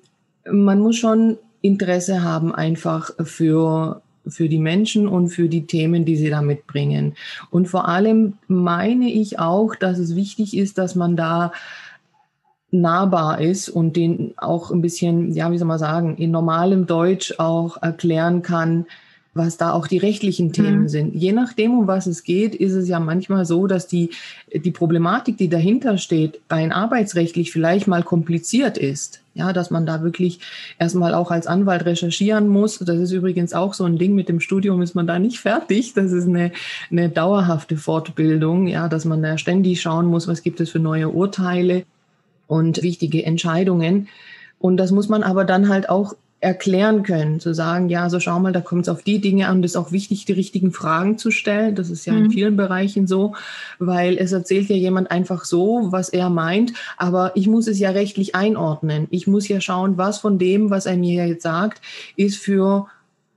man 0.50 0.80
muss 0.80 0.96
schon 0.96 1.38
Interesse 1.62 2.24
haben 2.24 2.54
einfach 2.54 3.12
für 3.24 4.02
für 4.30 4.50
die 4.50 4.60
Menschen 4.60 5.08
und 5.08 5.30
für 5.30 5.48
die 5.50 5.68
Themen, 5.68 6.06
die 6.06 6.18
sie 6.18 6.30
da 6.30 6.42
mitbringen. 6.42 7.16
Und 7.50 7.68
vor 7.68 7.88
allem 7.88 8.34
meine 8.48 9.10
ich 9.10 9.40
auch, 9.40 9.76
dass 9.76 10.00
es 10.00 10.16
wichtig 10.16 10.56
ist, 10.58 10.78
dass 10.78 10.96
man 10.96 11.16
da 11.16 11.52
nahbar 12.72 13.40
ist 13.40 13.70
und 13.70 13.96
den 13.96 14.34
auch 14.38 14.72
ein 14.72 14.82
bisschen, 14.82 15.34
ja, 15.34 15.52
wie 15.52 15.58
soll 15.58 15.68
man 15.68 15.80
sagen, 15.80 16.18
in 16.18 16.32
normalem 16.32 16.86
Deutsch 16.86 17.36
auch 17.38 17.82
erklären 17.82 18.42
kann, 18.42 18.86
was 19.38 19.58
da 19.58 19.72
auch 19.72 19.88
die 19.88 19.98
rechtlichen 19.98 20.52
Themen 20.52 20.84
mhm. 20.84 20.90
sind. 20.90 21.16
Je 21.16 21.32
nachdem, 21.32 21.78
um 21.78 21.88
was 21.88 22.08
es 22.08 22.24
geht, 22.24 22.56
ist 22.56 22.74
es 22.74 22.88
ja 22.88 23.00
manchmal 23.00 23.46
so, 23.46 23.68
dass 23.68 23.88
die, 23.88 24.10
die 24.54 24.72
Problematik, 24.72 25.38
die 25.38 25.50
dahinter 25.50 25.98
steht, 25.98 26.40
rein 26.50 26.72
arbeitsrechtlich 26.72 27.52
vielleicht 27.52 27.88
mal 27.88 28.04
kompliziert 28.04 28.78
ist. 28.78 29.22
Ja, 29.34 29.54
dass 29.54 29.70
man 29.70 29.86
da 29.86 30.02
wirklich 30.02 30.40
erstmal 30.80 31.14
auch 31.14 31.30
als 31.30 31.46
Anwalt 31.46 31.86
recherchieren 31.86 32.48
muss. 32.48 32.80
Das 32.80 32.98
ist 32.98 33.12
übrigens 33.12 33.54
auch 33.54 33.76
so 33.76 33.84
ein 33.84 34.00
Ding 34.00 34.16
mit 34.16 34.30
dem 34.30 34.40
Studium 34.40 34.82
ist 34.82 34.96
man 34.96 35.06
da 35.06 35.20
nicht 35.20 35.40
fertig. 35.40 35.94
Das 35.94 36.12
ist 36.12 36.28
eine, 36.28 36.52
eine 36.90 37.10
dauerhafte 37.10 37.78
Fortbildung. 37.78 38.66
Ja, 38.66 38.88
dass 38.88 39.06
man 39.06 39.22
da 39.22 39.38
ständig 39.38 39.80
schauen 39.80 40.08
muss, 40.08 40.28
was 40.28 40.42
gibt 40.42 40.60
es 40.60 40.72
für 40.72 40.80
neue 40.80 41.10
Urteile 41.10 41.84
und 42.48 42.82
wichtige 42.82 43.24
Entscheidungen. 43.24 44.08
Und 44.60 44.78
das 44.78 44.92
muss 44.92 45.08
man 45.08 45.22
aber 45.22 45.46
dann 45.46 45.70
halt 45.70 45.90
auch 45.90 46.16
erklären 46.40 47.02
können, 47.02 47.40
zu 47.40 47.54
sagen, 47.54 47.90
ja, 47.90 48.10
so 48.10 48.20
schau 48.20 48.40
mal, 48.40 48.54
da 48.54 48.62
kommt 48.62 48.84
es 48.84 48.90
auf 48.90 49.02
die 49.02 49.20
Dinge 49.20 49.48
an, 49.48 49.62
das 49.62 49.72
ist 49.72 49.78
auch 49.78 49.92
wichtig, 49.92 50.26
die 50.26 50.34
richtigen 50.34 50.72
Fragen 50.72 51.18
zu 51.18 51.32
stellen. 51.32 51.74
Das 51.74 51.90
ist 51.90 52.06
ja 52.06 52.14
mhm. 52.14 52.26
in 52.26 52.32
vielen 52.32 52.56
Bereichen 52.56 53.08
so, 53.08 53.34
weil 53.80 54.18
es 54.18 54.32
erzählt 54.32 54.70
ja 54.70 54.76
jemand 54.76 55.10
einfach 55.10 55.46
so, 55.46 55.88
was 55.90 56.10
er 56.10 56.30
meint, 56.30 56.74
aber 56.98 57.32
ich 57.36 57.48
muss 57.48 57.68
es 57.68 57.80
ja 57.80 57.90
rechtlich 57.90 58.36
einordnen. 58.36 59.08
Ich 59.10 59.26
muss 59.26 59.48
ja 59.48 59.62
schauen, 59.62 59.98
was 59.98 60.20
von 60.20 60.38
dem, 60.38 60.70
was 60.70 60.86
er 60.86 60.98
mir 60.98 61.28
jetzt 61.28 61.44
sagt, 61.44 61.82
ist 62.16 62.38
für 62.38 62.88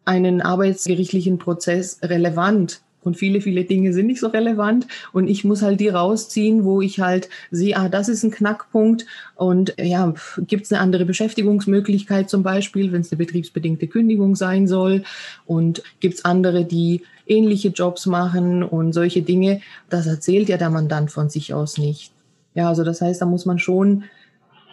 einen 0.05 0.43
arbeitsgerichtlichen 0.43 1.39
Prozess 1.39 2.01
relevant 2.03 2.83
Und 3.03 3.17
viele, 3.17 3.41
viele 3.41 3.65
Dinge 3.65 3.93
sind 3.93 4.07
nicht 4.07 4.21
so 4.21 4.29
relevant. 4.29 4.87
Und 5.13 5.29
ich 5.29 5.45
muss 5.45 5.63
halt 5.63 5.81
die 5.81 5.89
rausziehen, 5.89 6.65
wo 6.65 6.81
ich 6.81 7.01
halt 7.01 7.29
sehe, 7.51 7.77
ah, 7.77 7.89
das 7.89 8.09
ist 8.09 8.23
ein 8.23 8.31
Knackpunkt. 8.31 9.07
Und 9.37 9.75
ja, 9.79 10.13
gibt 10.39 10.65
es 10.65 10.73
eine 10.73 10.81
andere 10.81 11.05
Beschäftigungsmöglichkeit 11.05 12.29
zum 12.29 12.43
Beispiel, 12.43 12.93
wenn 12.93 13.01
es 13.01 13.11
eine 13.11 13.19
betriebsbedingte 13.19 13.87
Kündigung 13.87 14.37
sein 14.37 14.67
soll? 14.67 15.05
Und 15.47 15.83
gibt 16.01 16.15
es 16.15 16.25
andere, 16.25 16.65
die 16.65 17.03
ähnliche 17.27 17.69
Jobs 17.69 18.07
machen 18.07 18.63
und 18.63 18.93
solche 18.93 19.23
Dinge? 19.23 19.61
Das 19.89 20.07
erzählt 20.07 20.49
ja 20.49 20.57
der 20.57 20.71
Mandant 20.71 21.11
von 21.11 21.31
sich 21.31 21.55
aus 21.55 21.79
nicht. 21.79 22.13
Ja, 22.55 22.69
also 22.69 22.85
das 22.85 23.01
heißt, 23.01 23.23
da 23.23 23.27
muss 23.27 23.47
man 23.47 23.59
schon 23.59 24.05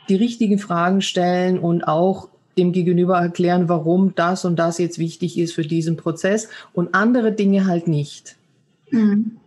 die 0.10 0.16
richtigen 0.16 0.58
Fragen 0.58 1.02
stellen 1.02 1.60
und 1.60 1.88
auch 1.88 2.30
dem 2.58 2.72
Gegenüber 2.72 3.18
erklären, 3.18 3.70
warum 3.70 4.14
das 4.16 4.46
und 4.46 4.58
das 4.58 4.78
jetzt 4.78 5.00
wichtig 5.00 5.38
ist 5.38 5.54
für 5.54 5.64
diesen 5.64 5.98
Prozess 5.98 6.50
und 6.74 6.96
andere 6.96 7.32
Dinge 7.32 7.66
halt 7.66 7.88
nicht. 7.88 8.36
Mhm. 8.92 9.38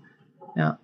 Ja. 0.57 0.79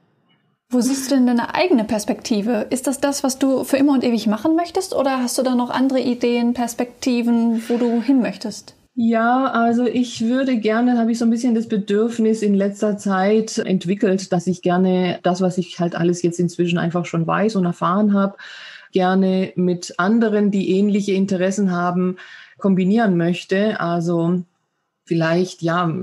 Wo 0.69 0.81
siehst 0.81 1.11
du 1.11 1.15
denn 1.15 1.27
deine 1.27 1.55
eigene 1.55 1.85
Perspektive? 1.85 2.67
Ist 2.71 2.89
das 2.89 3.01
das, 3.01 3.23
was 3.23 3.39
du 3.39 3.63
für 3.63 3.77
immer 3.77 3.93
und 3.93 4.03
ewig 4.03 4.27
machen 4.27 4.57
möchtest 4.57 4.95
oder 4.95 5.23
hast 5.23 5.39
du 5.39 5.43
da 5.43 5.55
noch 5.55 5.71
andere 5.71 6.01
Ideen, 6.01 6.55
Perspektiven, 6.55 7.63
wo 7.69 7.77
du 7.77 8.03
hin 8.03 8.21
möchtest? 8.21 8.75
Ja, 8.99 9.49
also 9.53 9.87
ich 9.87 10.23
würde 10.23 10.57
gerne, 10.57 10.99
habe 10.99 11.13
ich 11.13 11.19
so 11.19 11.27
ein 11.27 11.31
bisschen 11.31 11.55
das 11.55 11.69
Bedürfnis 11.69 12.41
in 12.41 12.55
letzter 12.55 12.97
Zeit 12.97 13.59
entwickelt, 13.59 14.33
dass 14.33 14.47
ich 14.47 14.63
gerne 14.63 15.19
das, 15.23 15.43
was 15.43 15.59
ich 15.59 15.79
halt 15.79 15.95
alles 15.95 16.23
jetzt 16.23 16.41
inzwischen 16.41 16.79
einfach 16.79 17.05
schon 17.05 17.27
weiß 17.27 17.57
und 17.57 17.67
erfahren 17.67 18.15
habe, 18.15 18.37
gerne 18.97 19.53
mit 19.57 19.93
anderen, 19.99 20.51
die 20.51 20.71
ähnliche 20.71 21.13
Interessen 21.13 21.71
haben, 21.71 22.17
kombinieren 22.57 23.19
möchte. 23.19 23.79
Also 23.79 24.41
vielleicht 25.05 25.61
ja 25.61 25.95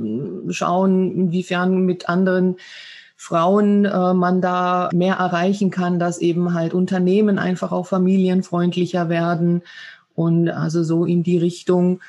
schauen, 0.49 1.11
inwiefern 1.15 1.87
mit 1.87 2.07
anderen 2.07 2.57
Frauen 3.15 3.85
äh, 3.85 4.13
man 4.13 4.41
da 4.41 4.89
mehr 4.93 5.15
erreichen 5.15 5.71
kann, 5.71 5.97
dass 5.97 6.19
eben 6.19 6.53
halt 6.53 6.75
Unternehmen 6.75 7.39
einfach 7.39 7.71
auch 7.71 7.87
familienfreundlicher 7.87 9.09
werden 9.09 9.63
und 10.13 10.49
also 10.49 10.83
so 10.83 11.03
in 11.05 11.23
die 11.23 11.39
Richtung 11.39 11.99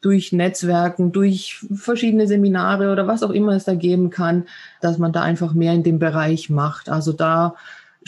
durch 0.00 0.30
Netzwerken, 0.30 1.10
durch 1.10 1.64
verschiedene 1.74 2.28
Seminare 2.28 2.92
oder 2.92 3.08
was 3.08 3.24
auch 3.24 3.30
immer 3.30 3.54
es 3.56 3.64
da 3.64 3.74
geben 3.74 4.10
kann, 4.10 4.44
dass 4.80 4.98
man 4.98 5.10
da 5.10 5.22
einfach 5.22 5.52
mehr 5.52 5.72
in 5.72 5.82
dem 5.82 5.98
Bereich 5.98 6.48
macht. 6.48 6.88
Also 6.88 7.12
da 7.12 7.56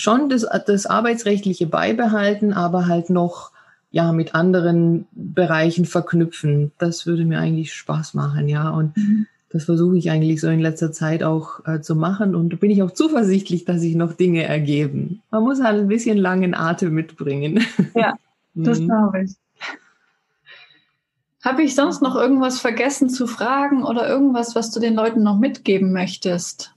schon 0.01 0.29
das, 0.29 0.47
das 0.67 0.87
Arbeitsrechtliche 0.87 1.67
beibehalten, 1.67 2.53
aber 2.53 2.87
halt 2.87 3.11
noch 3.11 3.53
ja 3.91 4.13
mit 4.13 4.35
anderen 4.35 5.07
Bereichen 5.13 5.85
verknüpfen. 5.85 6.73
Das 6.79 7.07
würde 7.07 7.25
mir 7.25 7.39
eigentlich 7.39 7.75
Spaß 7.75 8.15
machen, 8.15 8.49
ja. 8.49 8.71
Und 8.71 8.97
mhm. 8.97 9.27
das 9.51 9.65
versuche 9.65 9.99
ich 9.99 10.11
eigentlich 10.11 10.41
so 10.41 10.49
in 10.49 10.61
letzter 10.61 10.93
Zeit 10.93 11.23
auch 11.23 11.67
äh, 11.67 11.81
zu 11.81 11.97
machen. 11.97 12.35
Und 12.35 12.53
da 12.53 12.57
bin 12.57 12.71
ich 12.71 12.83
auch 12.83 12.93
zuversichtlich, 12.93 13.65
dass 13.65 13.81
sich 13.81 13.97
noch 13.97 14.13
Dinge 14.13 14.45
ergeben. 14.45 15.23
Man 15.31 15.43
muss 15.43 15.61
halt 15.61 15.81
ein 15.81 15.89
bisschen 15.89 16.19
langen 16.19 16.55
Atem 16.55 16.95
mitbringen. 16.95 17.65
Ja, 17.95 18.15
das 18.55 18.81
mhm. 18.81 18.87
glaube 18.87 19.25
ich. 19.25 19.33
Habe 21.43 21.63
ich 21.63 21.75
sonst 21.75 22.03
noch 22.03 22.17
irgendwas 22.17 22.61
vergessen 22.61 23.09
zu 23.09 23.27
fragen 23.27 23.83
oder 23.83 24.07
irgendwas, 24.09 24.55
was 24.55 24.71
du 24.71 24.79
den 24.79 24.95
Leuten 24.95 25.23
noch 25.23 25.39
mitgeben 25.39 25.93
möchtest? 25.93 26.75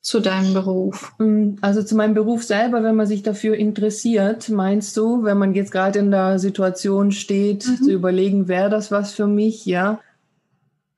Zu 0.00 0.20
deinem 0.20 0.54
Beruf? 0.54 1.12
Mm, 1.18 1.56
also 1.60 1.82
zu 1.82 1.94
meinem 1.94 2.14
Beruf 2.14 2.44
selber, 2.44 2.82
wenn 2.82 2.96
man 2.96 3.06
sich 3.06 3.22
dafür 3.22 3.56
interessiert, 3.56 4.48
meinst 4.48 4.96
du, 4.96 5.24
wenn 5.24 5.38
man 5.38 5.54
jetzt 5.54 5.72
gerade 5.72 5.98
in 5.98 6.10
der 6.10 6.38
Situation 6.38 7.12
steht, 7.12 7.66
mhm. 7.66 7.84
zu 7.84 7.90
überlegen, 7.92 8.48
wäre 8.48 8.70
das 8.70 8.90
was 8.90 9.12
für 9.12 9.26
mich, 9.26 9.66
ja? 9.66 10.00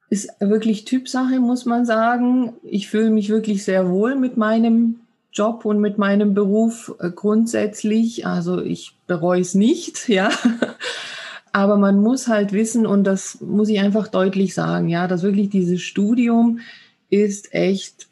Ist 0.08 0.28
wirklich 0.40 0.84
Typsache, 0.84 1.40
muss 1.40 1.64
man 1.64 1.86
sagen. 1.86 2.52
Ich 2.62 2.88
fühle 2.88 3.10
mich 3.10 3.30
wirklich 3.30 3.64
sehr 3.64 3.88
wohl 3.88 4.14
mit 4.14 4.36
meinem 4.36 5.00
Job 5.32 5.64
und 5.64 5.80
mit 5.80 5.96
meinem 5.96 6.34
Beruf 6.34 6.94
äh, 7.00 7.10
grundsätzlich. 7.10 8.26
Also 8.26 8.60
ich 8.60 8.94
bereue 9.06 9.40
es 9.40 9.54
nicht, 9.54 10.08
ja. 10.08 10.30
Aber 11.54 11.76
man 11.76 12.00
muss 12.00 12.28
halt 12.28 12.52
wissen, 12.52 12.86
und 12.86 13.04
das 13.04 13.40
muss 13.40 13.68
ich 13.68 13.80
einfach 13.80 14.08
deutlich 14.08 14.54
sagen, 14.54 14.88
ja, 14.88 15.06
dass 15.06 15.22
wirklich 15.22 15.50
dieses 15.50 15.82
Studium 15.82 16.60
ist 17.10 17.52
echt 17.52 18.08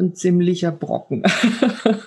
ein 0.00 0.14
ziemlicher 0.14 0.72
Brocken. 0.72 1.22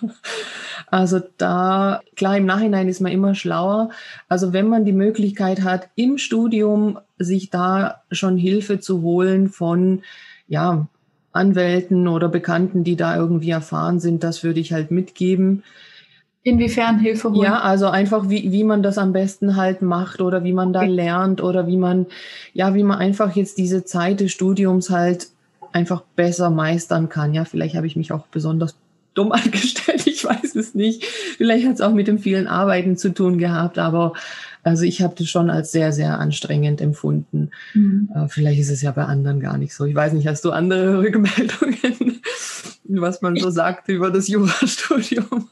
also 0.88 1.22
da, 1.38 2.02
klar, 2.16 2.38
im 2.38 2.46
Nachhinein 2.46 2.90
ist 2.90 3.00
man 3.00 3.12
immer 3.12 3.36
schlauer. 3.36 3.90
Also 4.28 4.54
wenn 4.54 4.68
man 4.68 4.86
die 4.86 4.94
Möglichkeit 4.94 5.64
hat, 5.64 5.90
im 5.96 6.18
Studium 6.18 7.00
sich 7.18 7.50
da 7.50 8.02
schon 8.12 8.38
Hilfe 8.38 8.80
zu 8.80 9.02
holen 9.02 9.50
von, 9.50 10.02
ja, 10.48 10.88
Anwälten 11.32 12.08
oder 12.08 12.30
Bekannten, 12.30 12.84
die 12.84 12.96
da 12.96 13.16
irgendwie 13.16 13.50
erfahren 13.50 14.00
sind, 14.00 14.24
das 14.24 14.44
würde 14.44 14.60
ich 14.60 14.72
halt 14.72 14.92
mitgeben. 14.92 15.64
Inwiefern 16.44 17.00
Hilfe 17.00 17.32
holen? 17.32 17.42
Ja, 17.42 17.62
also 17.62 17.88
einfach, 17.88 18.30
wie, 18.30 18.52
wie 18.52 18.66
man 18.66 18.84
das 18.84 18.98
am 18.98 19.14
besten 19.14 19.56
halt 19.56 19.82
macht 19.82 20.20
oder 20.20 20.44
wie 20.44 20.52
man 20.52 20.74
da 20.74 20.84
lernt 20.84 21.42
oder 21.42 21.68
wie 21.68 21.78
man, 21.78 22.06
ja, 22.54 22.76
wie 22.76 22.84
man 22.84 22.98
einfach 22.98 23.36
jetzt 23.36 23.58
diese 23.58 23.86
Zeit 23.86 24.20
des 24.20 24.32
Studiums 24.32 24.90
halt 24.90 25.28
einfach 25.74 26.02
besser 26.16 26.50
meistern 26.50 27.10
kann. 27.10 27.34
Ja, 27.34 27.46
vielleicht 27.46 27.76
habe 27.76 27.88
ich 27.88 27.96
mich 27.96 28.12
auch 28.12 28.28
besonders 28.28 28.76
dumm 29.14 29.32
angestellt, 29.32 30.08
ich 30.08 30.24
weiß 30.24 30.56
es 30.56 30.74
nicht. 30.76 31.06
Vielleicht 31.06 31.68
hat 31.68 31.76
es 31.76 31.82
auch 31.82 31.94
mit 31.94 32.08
dem 32.08 32.20
vielen 32.20 32.48
Arbeiten 32.48 32.98
zu 32.98 33.14
tun 33.14 33.38
gehabt, 33.38 33.78
aber 33.78 34.14
also 34.64 34.84
ich 34.84 35.02
habe 35.02 35.14
das 35.18 35.28
schon 35.28 35.50
als 35.50 35.72
sehr, 35.72 35.92
sehr 35.92 36.20
anstrengend 36.20 36.82
empfunden. 36.82 37.52
Mhm. 37.74 38.10
Äh, 38.16 38.28
vielleicht 38.30 38.60
ist 38.60 38.72
es 38.72 38.82
ja 38.82 38.92
bei 38.92 39.04
anderen 39.04 39.40
gar 39.40 39.58
nicht 39.58 39.74
so. 39.74 39.86
Ich 39.86 39.96
weiß 39.96 40.14
nicht, 40.14 40.28
hast 40.28 40.46
du 40.46 40.52
andere 40.52 41.00
Rückmeldungen, 41.04 42.22
was 42.86 43.22
man 43.22 43.36
so 43.36 43.50
sagt 43.50 43.90
über 43.90 44.10
das 44.10 44.28
Jurastudium? 44.28 45.50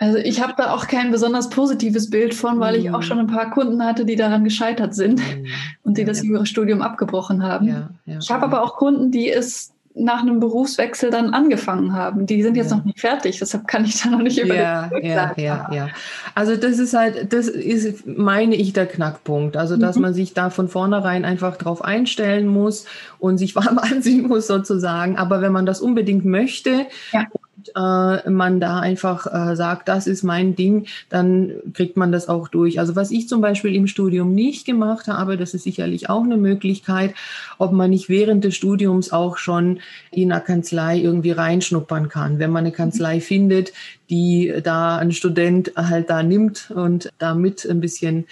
Also 0.00 0.18
ich 0.18 0.40
habe 0.40 0.54
da 0.56 0.72
auch 0.72 0.86
kein 0.86 1.10
besonders 1.10 1.50
positives 1.50 2.08
Bild 2.08 2.32
von, 2.32 2.60
weil 2.60 2.76
ich 2.76 2.90
auch 2.90 2.98
mhm. 2.98 3.02
schon 3.02 3.18
ein 3.18 3.26
paar 3.26 3.50
Kunden 3.50 3.84
hatte, 3.84 4.04
die 4.04 4.14
daran 4.14 4.44
gescheitert 4.44 4.94
sind 4.94 5.18
mhm. 5.18 5.46
und 5.82 5.98
die 5.98 6.04
das 6.04 6.22
Jurastudium 6.22 6.82
abgebrochen 6.82 7.42
haben. 7.42 7.66
Ja, 7.66 7.90
ja, 8.06 8.18
ich 8.20 8.30
habe 8.30 8.44
aber 8.44 8.62
auch 8.62 8.76
Kunden, 8.76 9.10
die 9.10 9.28
es 9.28 9.72
nach 9.96 10.22
einem 10.22 10.38
Berufswechsel 10.38 11.10
dann 11.10 11.34
angefangen 11.34 11.92
haben. 11.94 12.26
Die 12.26 12.44
sind 12.44 12.56
jetzt 12.56 12.70
ja. 12.70 12.76
noch 12.76 12.84
nicht 12.84 13.00
fertig, 13.00 13.40
deshalb 13.40 13.66
kann 13.66 13.84
ich 13.84 14.00
da 14.00 14.10
noch 14.10 14.20
nicht 14.20 14.38
über 14.38 14.54
ja, 14.54 14.88
ja, 15.02 15.32
ja, 15.36 15.68
ja. 15.72 15.88
Also 16.36 16.54
das 16.54 16.78
ist 16.78 16.94
halt, 16.94 17.32
das 17.32 17.48
ist, 17.48 18.06
meine 18.06 18.54
ich, 18.54 18.72
der 18.72 18.86
Knackpunkt. 18.86 19.56
Also 19.56 19.76
dass 19.76 19.96
mhm. 19.96 20.02
man 20.02 20.14
sich 20.14 20.32
da 20.32 20.50
von 20.50 20.68
vornherein 20.68 21.24
einfach 21.24 21.56
drauf 21.56 21.82
einstellen 21.82 22.46
muss 22.46 22.84
und 23.18 23.38
sich 23.38 23.56
warm 23.56 23.78
anziehen 23.78 24.28
muss 24.28 24.46
sozusagen. 24.46 25.16
Aber 25.16 25.40
wenn 25.40 25.50
man 25.50 25.66
das 25.66 25.80
unbedingt 25.80 26.24
möchte 26.24 26.86
ja 27.12 27.26
äh, 27.76 28.30
man 28.30 28.60
da 28.60 28.80
einfach 28.80 29.26
äh, 29.26 29.56
sagt, 29.56 29.88
das 29.88 30.06
ist 30.06 30.22
mein 30.22 30.56
Ding, 30.56 30.86
dann 31.08 31.52
kriegt 31.74 31.96
man 31.96 32.12
das 32.12 32.28
auch 32.28 32.48
durch. 32.48 32.78
Also 32.78 32.96
was 32.96 33.10
ich 33.10 33.28
zum 33.28 33.40
Beispiel 33.40 33.74
im 33.74 33.86
Studium 33.86 34.34
nicht 34.34 34.66
gemacht 34.66 35.08
habe, 35.08 35.36
das 35.36 35.54
ist 35.54 35.64
sicherlich 35.64 36.08
auch 36.10 36.24
eine 36.24 36.36
Möglichkeit, 36.36 37.14
ob 37.58 37.72
man 37.72 37.90
nicht 37.90 38.08
während 38.08 38.44
des 38.44 38.54
Studiums 38.54 39.12
auch 39.12 39.36
schon 39.36 39.80
in 40.10 40.32
einer 40.32 40.40
Kanzlei 40.40 40.98
irgendwie 40.98 41.32
reinschnuppern 41.32 42.08
kann. 42.08 42.38
Wenn 42.38 42.50
man 42.50 42.64
eine 42.64 42.72
Kanzlei 42.72 43.20
findet, 43.20 43.72
die 44.10 44.54
da 44.62 44.96
ein 44.96 45.12
Student 45.12 45.72
halt 45.76 46.10
da 46.10 46.22
nimmt 46.22 46.70
und 46.70 47.10
damit 47.18 47.66
ein 47.68 47.80
bisschen 47.80 48.26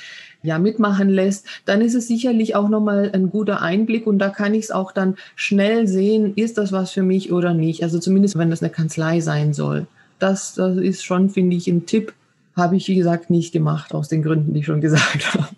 ja 0.46 0.58
mitmachen 0.58 1.08
lässt, 1.08 1.46
dann 1.64 1.80
ist 1.80 1.94
es 1.94 2.08
sicherlich 2.08 2.54
auch 2.54 2.68
nochmal 2.68 3.10
ein 3.12 3.30
guter 3.30 3.60
Einblick 3.60 4.06
und 4.06 4.18
da 4.18 4.30
kann 4.30 4.54
ich 4.54 4.64
es 4.64 4.70
auch 4.70 4.92
dann 4.92 5.16
schnell 5.34 5.86
sehen, 5.86 6.32
ist 6.36 6.56
das 6.56 6.72
was 6.72 6.92
für 6.92 7.02
mich 7.02 7.32
oder 7.32 7.52
nicht. 7.52 7.82
Also 7.82 7.98
zumindest, 7.98 8.38
wenn 8.38 8.50
das 8.50 8.62
eine 8.62 8.70
Kanzlei 8.70 9.20
sein 9.20 9.52
soll. 9.52 9.86
Das, 10.18 10.54
das 10.54 10.76
ist 10.78 11.04
schon, 11.04 11.28
finde 11.28 11.56
ich, 11.56 11.68
ein 11.68 11.86
Tipp. 11.86 12.14
Habe 12.54 12.76
ich, 12.76 12.88
wie 12.88 12.94
gesagt, 12.94 13.28
nicht 13.28 13.52
gemacht, 13.52 13.92
aus 13.92 14.08
den 14.08 14.22
Gründen, 14.22 14.54
die 14.54 14.60
ich 14.60 14.66
schon 14.66 14.80
gesagt 14.80 15.34
habe. 15.34 15.48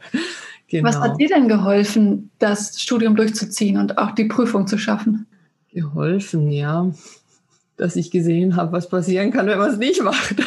Genau. 0.69 0.89
Was 0.89 0.99
hat 0.99 1.21
dir 1.21 1.29
denn 1.29 1.49
geholfen, 1.49 2.31
das 2.39 2.81
Studium 2.81 3.15
durchzuziehen 3.15 3.79
und 3.79 3.99
auch 3.99 4.11
die 4.11 4.25
Prüfung 4.25 4.67
zu 4.67 4.79
schaffen? 4.79 5.27
Geholfen, 5.73 6.51
ja 6.51 6.91
dass 7.79 7.97
ich 7.97 8.11
gesehen 8.11 8.57
habe, 8.57 8.73
was 8.73 8.89
passieren 8.89 9.31
kann, 9.31 9.47
wenn 9.47 9.59
man 9.59 9.71
es 9.71 9.79
nicht 9.79 10.03
macht. 10.03 10.37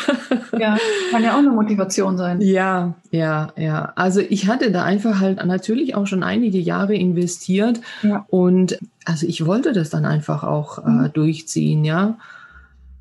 Ja, 0.60 0.78
kann 1.12 1.24
ja 1.24 1.34
auch 1.34 1.40
eine 1.40 1.50
Motivation 1.50 2.18
sein. 2.18 2.42
Ja, 2.42 2.94
ja, 3.10 3.54
ja. 3.56 3.94
Also 3.96 4.20
ich 4.20 4.48
hatte 4.48 4.72
da 4.72 4.84
einfach 4.84 5.22
halt 5.22 5.44
natürlich 5.46 5.96
auch 5.96 6.08
schon 6.08 6.24
einige 6.24 6.60
Jahre 6.60 6.94
investiert 6.94 7.80
ja. 8.04 8.26
und 8.30 8.78
also 9.06 9.26
ich 9.26 9.46
wollte 9.46 9.72
das 9.72 9.90
dann 9.90 10.06
einfach 10.06 10.44
auch 10.44 10.80
äh, 10.80 10.90
mhm. 10.90 11.14
durchziehen, 11.14 11.86
ja. 11.86 12.18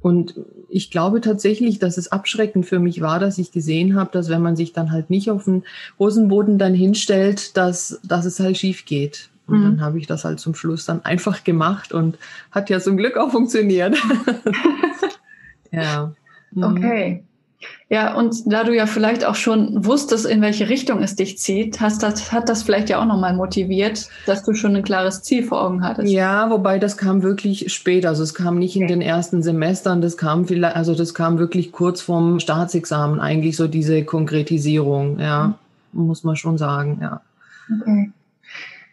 Und 0.00 0.34
ich 0.68 0.90
glaube 0.90 1.20
tatsächlich, 1.20 1.78
dass 1.78 1.98
es 1.98 2.12
abschreckend 2.12 2.66
für 2.66 2.78
mich 2.78 3.00
war, 3.00 3.18
dass 3.18 3.36
ich 3.36 3.52
gesehen 3.52 3.96
habe, 3.96 4.10
dass 4.12 4.28
wenn 4.28 4.42
man 4.42 4.56
sich 4.56 4.72
dann 4.72 4.92
halt 4.92 5.10
nicht 5.10 5.30
auf 5.30 5.44
den 5.44 5.64
Hosenboden 5.98 6.56
dann 6.56 6.72
hinstellt, 6.72 7.56
dass, 7.56 8.00
dass 8.04 8.24
es 8.24 8.40
halt 8.40 8.56
schief 8.56 8.86
geht. 8.86 9.29
Und 9.50 9.60
mhm. 9.60 9.64
dann 9.64 9.80
habe 9.80 9.98
ich 9.98 10.06
das 10.06 10.24
halt 10.24 10.40
zum 10.40 10.54
Schluss 10.54 10.86
dann 10.86 11.04
einfach 11.04 11.44
gemacht 11.44 11.92
und 11.92 12.18
hat 12.50 12.70
ja 12.70 12.80
zum 12.80 12.96
Glück 12.96 13.16
auch 13.16 13.30
funktioniert. 13.30 13.96
ja. 15.72 16.12
Mhm. 16.52 16.62
Okay. 16.62 17.24
Ja, 17.90 18.14
und 18.14 18.50
da 18.50 18.64
du 18.64 18.74
ja 18.74 18.86
vielleicht 18.86 19.24
auch 19.24 19.34
schon 19.34 19.84
wusstest, 19.84 20.24
in 20.24 20.40
welche 20.40 20.68
Richtung 20.68 21.02
es 21.02 21.16
dich 21.16 21.38
zieht, 21.38 21.80
hast 21.80 22.02
das, 22.02 22.32
hat 22.32 22.48
das 22.48 22.62
vielleicht 22.62 22.88
ja 22.88 23.00
auch 23.00 23.04
nochmal 23.04 23.34
motiviert, 23.34 24.08
dass 24.26 24.44
du 24.44 24.54
schon 24.54 24.76
ein 24.76 24.84
klares 24.84 25.22
Ziel 25.22 25.42
vor 25.42 25.62
Augen 25.62 25.82
hattest. 25.82 26.10
Ja, 26.10 26.48
wobei 26.50 26.78
das 26.78 26.96
kam 26.96 27.22
wirklich 27.22 27.72
spät. 27.72 28.06
Also 28.06 28.22
es 28.22 28.32
kam 28.32 28.58
nicht 28.58 28.76
in 28.76 28.86
den 28.86 29.02
ersten 29.02 29.42
Semestern, 29.42 30.00
das 30.00 30.16
kam 30.16 30.46
vielleicht, 30.46 30.76
also 30.76 30.94
das 30.94 31.14
kam 31.14 31.38
wirklich 31.38 31.72
kurz 31.72 32.00
vorm 32.00 32.38
Staatsexamen 32.38 33.20
eigentlich 33.20 33.56
so 33.56 33.66
diese 33.66 34.04
Konkretisierung, 34.04 35.18
ja, 35.18 35.54
mhm. 35.92 36.06
muss 36.06 36.22
man 36.22 36.36
schon 36.36 36.56
sagen, 36.56 37.00
ja. 37.02 37.20
Okay. 37.82 38.12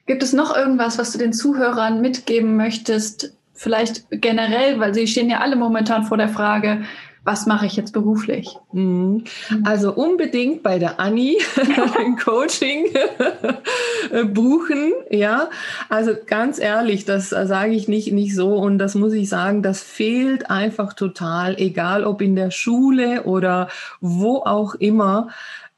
Gibt 0.08 0.24
es 0.24 0.34
noch 0.34 0.56
irgendwas, 0.56 0.98
was 0.98 1.12
du 1.12 1.20
den 1.20 1.34
Zuhörern 1.34 2.02
mitgeben 2.02 2.56
möchtest? 2.56 3.34
Vielleicht 3.54 4.06
generell, 4.10 4.80
weil 4.80 4.94
sie 4.94 5.08
stehen 5.08 5.30
ja 5.30 5.40
alle 5.40 5.56
momentan 5.56 6.04
vor 6.04 6.18
der 6.18 6.30
Frage, 6.30 6.84
was 7.28 7.46
mache 7.46 7.66
ich 7.66 7.76
jetzt 7.76 7.92
beruflich? 7.92 8.56
Mhm. 8.72 9.26
Also 9.66 9.94
unbedingt 9.94 10.64
bei 10.64 10.80
der 10.80 10.98
Anni 11.02 11.38
ein 11.98 12.16
Coaching 12.16 12.86
buchen, 14.34 14.94
ja. 15.10 15.50
Also 15.90 16.14
ganz 16.26 16.58
ehrlich, 16.58 17.04
das 17.04 17.32
sage 17.32 17.74
ich 17.74 17.90
nicht, 17.90 18.14
nicht 18.14 18.34
so 18.34 18.56
und 18.56 18.78
das 18.78 18.96
muss 18.96 19.12
ich 19.12 19.28
sagen, 19.28 19.62
das 19.62 19.84
fehlt 19.84 20.50
einfach 20.50 20.94
total, 20.94 21.60
egal 21.60 22.06
ob 22.06 22.22
in 22.22 22.38
der 22.38 22.52
Schule 22.52 23.24
oder 23.24 23.68
wo 24.00 24.38
auch 24.38 24.76
immer 24.76 25.28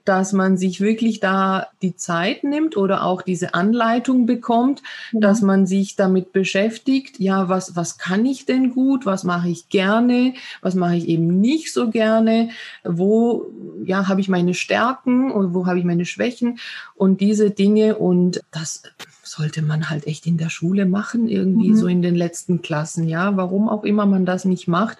dass 0.09 0.33
man 0.33 0.57
sich 0.57 0.81
wirklich 0.81 1.19
da 1.19 1.67
die 1.83 1.95
Zeit 1.95 2.43
nimmt 2.43 2.75
oder 2.75 3.03
auch 3.03 3.21
diese 3.21 3.53
Anleitung 3.53 4.25
bekommt, 4.25 4.81
ja. 5.11 5.19
dass 5.19 5.43
man 5.43 5.67
sich 5.67 5.95
damit 5.95 6.33
beschäftigt, 6.33 7.19
ja, 7.19 7.47
was, 7.47 7.75
was 7.75 7.99
kann 7.99 8.25
ich 8.25 8.47
denn 8.47 8.73
gut, 8.73 9.05
was 9.05 9.23
mache 9.23 9.49
ich 9.49 9.69
gerne, 9.69 10.33
was 10.63 10.73
mache 10.73 10.95
ich 10.95 11.07
eben 11.07 11.39
nicht 11.39 11.71
so 11.71 11.91
gerne, 11.91 12.49
wo, 12.83 13.51
ja, 13.85 14.07
habe 14.07 14.19
ich 14.19 14.29
meine 14.29 14.55
Stärken 14.55 15.31
und 15.31 15.53
wo 15.53 15.67
habe 15.67 15.77
ich 15.77 15.85
meine 15.85 16.05
Schwächen 16.05 16.57
und 16.95 17.21
diese 17.21 17.51
Dinge 17.51 17.95
und 17.95 18.41
das 18.49 18.81
sollte 19.29 19.61
man 19.61 19.89
halt 19.89 20.07
echt 20.07 20.25
in 20.25 20.37
der 20.37 20.49
Schule 20.49 20.85
machen, 20.85 21.27
irgendwie 21.27 21.69
mhm. 21.69 21.75
so 21.75 21.87
in 21.87 22.01
den 22.01 22.15
letzten 22.15 22.61
Klassen, 22.61 23.07
ja, 23.07 23.37
warum 23.37 23.69
auch 23.69 23.83
immer 23.83 24.05
man 24.05 24.25
das 24.25 24.45
nicht 24.45 24.67
macht. 24.67 24.97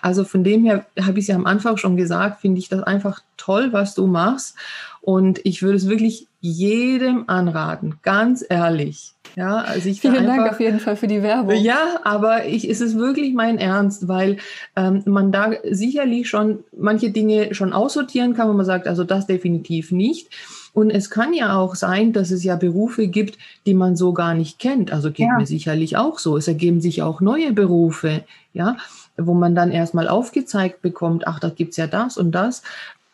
Also 0.00 0.24
von 0.24 0.44
dem 0.44 0.64
her 0.64 0.86
habe 1.00 1.18
ich 1.18 1.28
ja 1.28 1.36
am 1.36 1.46
Anfang 1.46 1.76
schon 1.76 1.96
gesagt, 1.96 2.40
finde 2.40 2.58
ich 2.58 2.68
das 2.68 2.82
einfach 2.82 3.20
toll, 3.36 3.72
was 3.72 3.94
du 3.94 4.06
machst. 4.06 4.56
Und 5.00 5.40
ich 5.44 5.62
würde 5.62 5.76
es 5.76 5.88
wirklich 5.88 6.28
jedem 6.40 7.24
anraten, 7.28 7.96
ganz 8.02 8.44
ehrlich. 8.48 9.14
Ja, 9.34 9.56
also 9.56 9.88
ich 9.88 10.00
Vielen 10.00 10.16
einfach, 10.16 10.36
Dank 10.36 10.50
auf 10.52 10.60
jeden 10.60 10.78
Fall 10.78 10.96
für 10.96 11.06
die 11.06 11.22
Werbung. 11.22 11.56
Ja, 11.56 12.00
aber 12.04 12.46
ich, 12.46 12.68
es 12.68 12.80
ist 12.80 12.96
wirklich 12.96 13.34
mein 13.34 13.58
Ernst, 13.58 14.06
weil 14.06 14.36
ähm, 14.76 15.02
man 15.06 15.32
da 15.32 15.52
sicherlich 15.68 16.28
schon 16.28 16.64
manche 16.76 17.10
Dinge 17.10 17.54
schon 17.54 17.72
aussortieren 17.72 18.34
kann, 18.34 18.48
wo 18.48 18.52
man 18.52 18.66
sagt, 18.66 18.86
also 18.86 19.04
das 19.04 19.26
definitiv 19.26 19.90
nicht. 19.90 20.28
Und 20.74 20.90
es 20.90 21.10
kann 21.10 21.34
ja 21.34 21.56
auch 21.56 21.74
sein, 21.74 22.12
dass 22.12 22.30
es 22.30 22.44
ja 22.44 22.56
Berufe 22.56 23.06
gibt, 23.06 23.38
die 23.66 23.74
man 23.74 23.94
so 23.94 24.12
gar 24.12 24.34
nicht 24.34 24.58
kennt. 24.58 24.92
Also 24.92 25.10
geht 25.10 25.26
ja. 25.26 25.36
mir 25.36 25.46
sicherlich 25.46 25.96
auch 25.96 26.18
so. 26.18 26.36
Es 26.36 26.48
ergeben 26.48 26.80
sich 26.80 27.02
auch 27.02 27.20
neue 27.20 27.52
Berufe, 27.52 28.24
ja, 28.54 28.76
wo 29.16 29.34
man 29.34 29.54
dann 29.54 29.70
erstmal 29.70 30.08
aufgezeigt 30.08 30.80
bekommt, 30.80 31.26
ach, 31.26 31.40
da 31.40 31.50
gibt's 31.50 31.76
ja 31.76 31.86
das 31.86 32.16
und 32.16 32.32
das. 32.32 32.62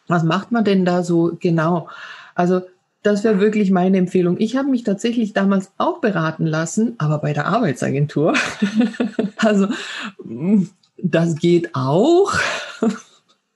Was 0.06 0.22
macht 0.22 0.52
man 0.52 0.64
denn 0.64 0.84
da 0.84 1.02
so 1.02 1.36
genau? 1.40 1.88
Also 2.34 2.62
das 3.02 3.24
wäre 3.24 3.40
wirklich 3.40 3.70
meine 3.70 3.98
Empfehlung. 3.98 4.36
Ich 4.38 4.56
habe 4.56 4.68
mich 4.68 4.84
tatsächlich 4.84 5.32
damals 5.32 5.70
auch 5.78 6.00
beraten 6.00 6.46
lassen, 6.46 6.94
aber 6.98 7.18
bei 7.18 7.32
der 7.32 7.46
Arbeitsagentur. 7.46 8.34
also 9.36 9.68
das 10.96 11.36
geht 11.36 11.74
auch. 11.74 12.32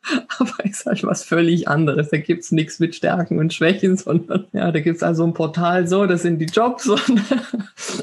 aber 0.38 0.64
ist 0.64 0.86
halt 0.86 1.04
was 1.04 1.22
völlig 1.22 1.68
anderes. 1.68 2.10
Da 2.10 2.18
gibt's 2.18 2.52
nichts 2.52 2.78
mit 2.78 2.94
Stärken 2.94 3.38
und 3.38 3.52
Schwächen, 3.52 3.96
sondern 3.98 4.46
ja, 4.52 4.72
da 4.72 4.80
gibt's 4.80 5.02
also 5.02 5.24
ein 5.24 5.34
Portal 5.34 5.86
so, 5.86 6.06
das 6.06 6.22
sind 6.22 6.38
die 6.38 6.46
Jobs. 6.46 6.88
Und 6.88 7.22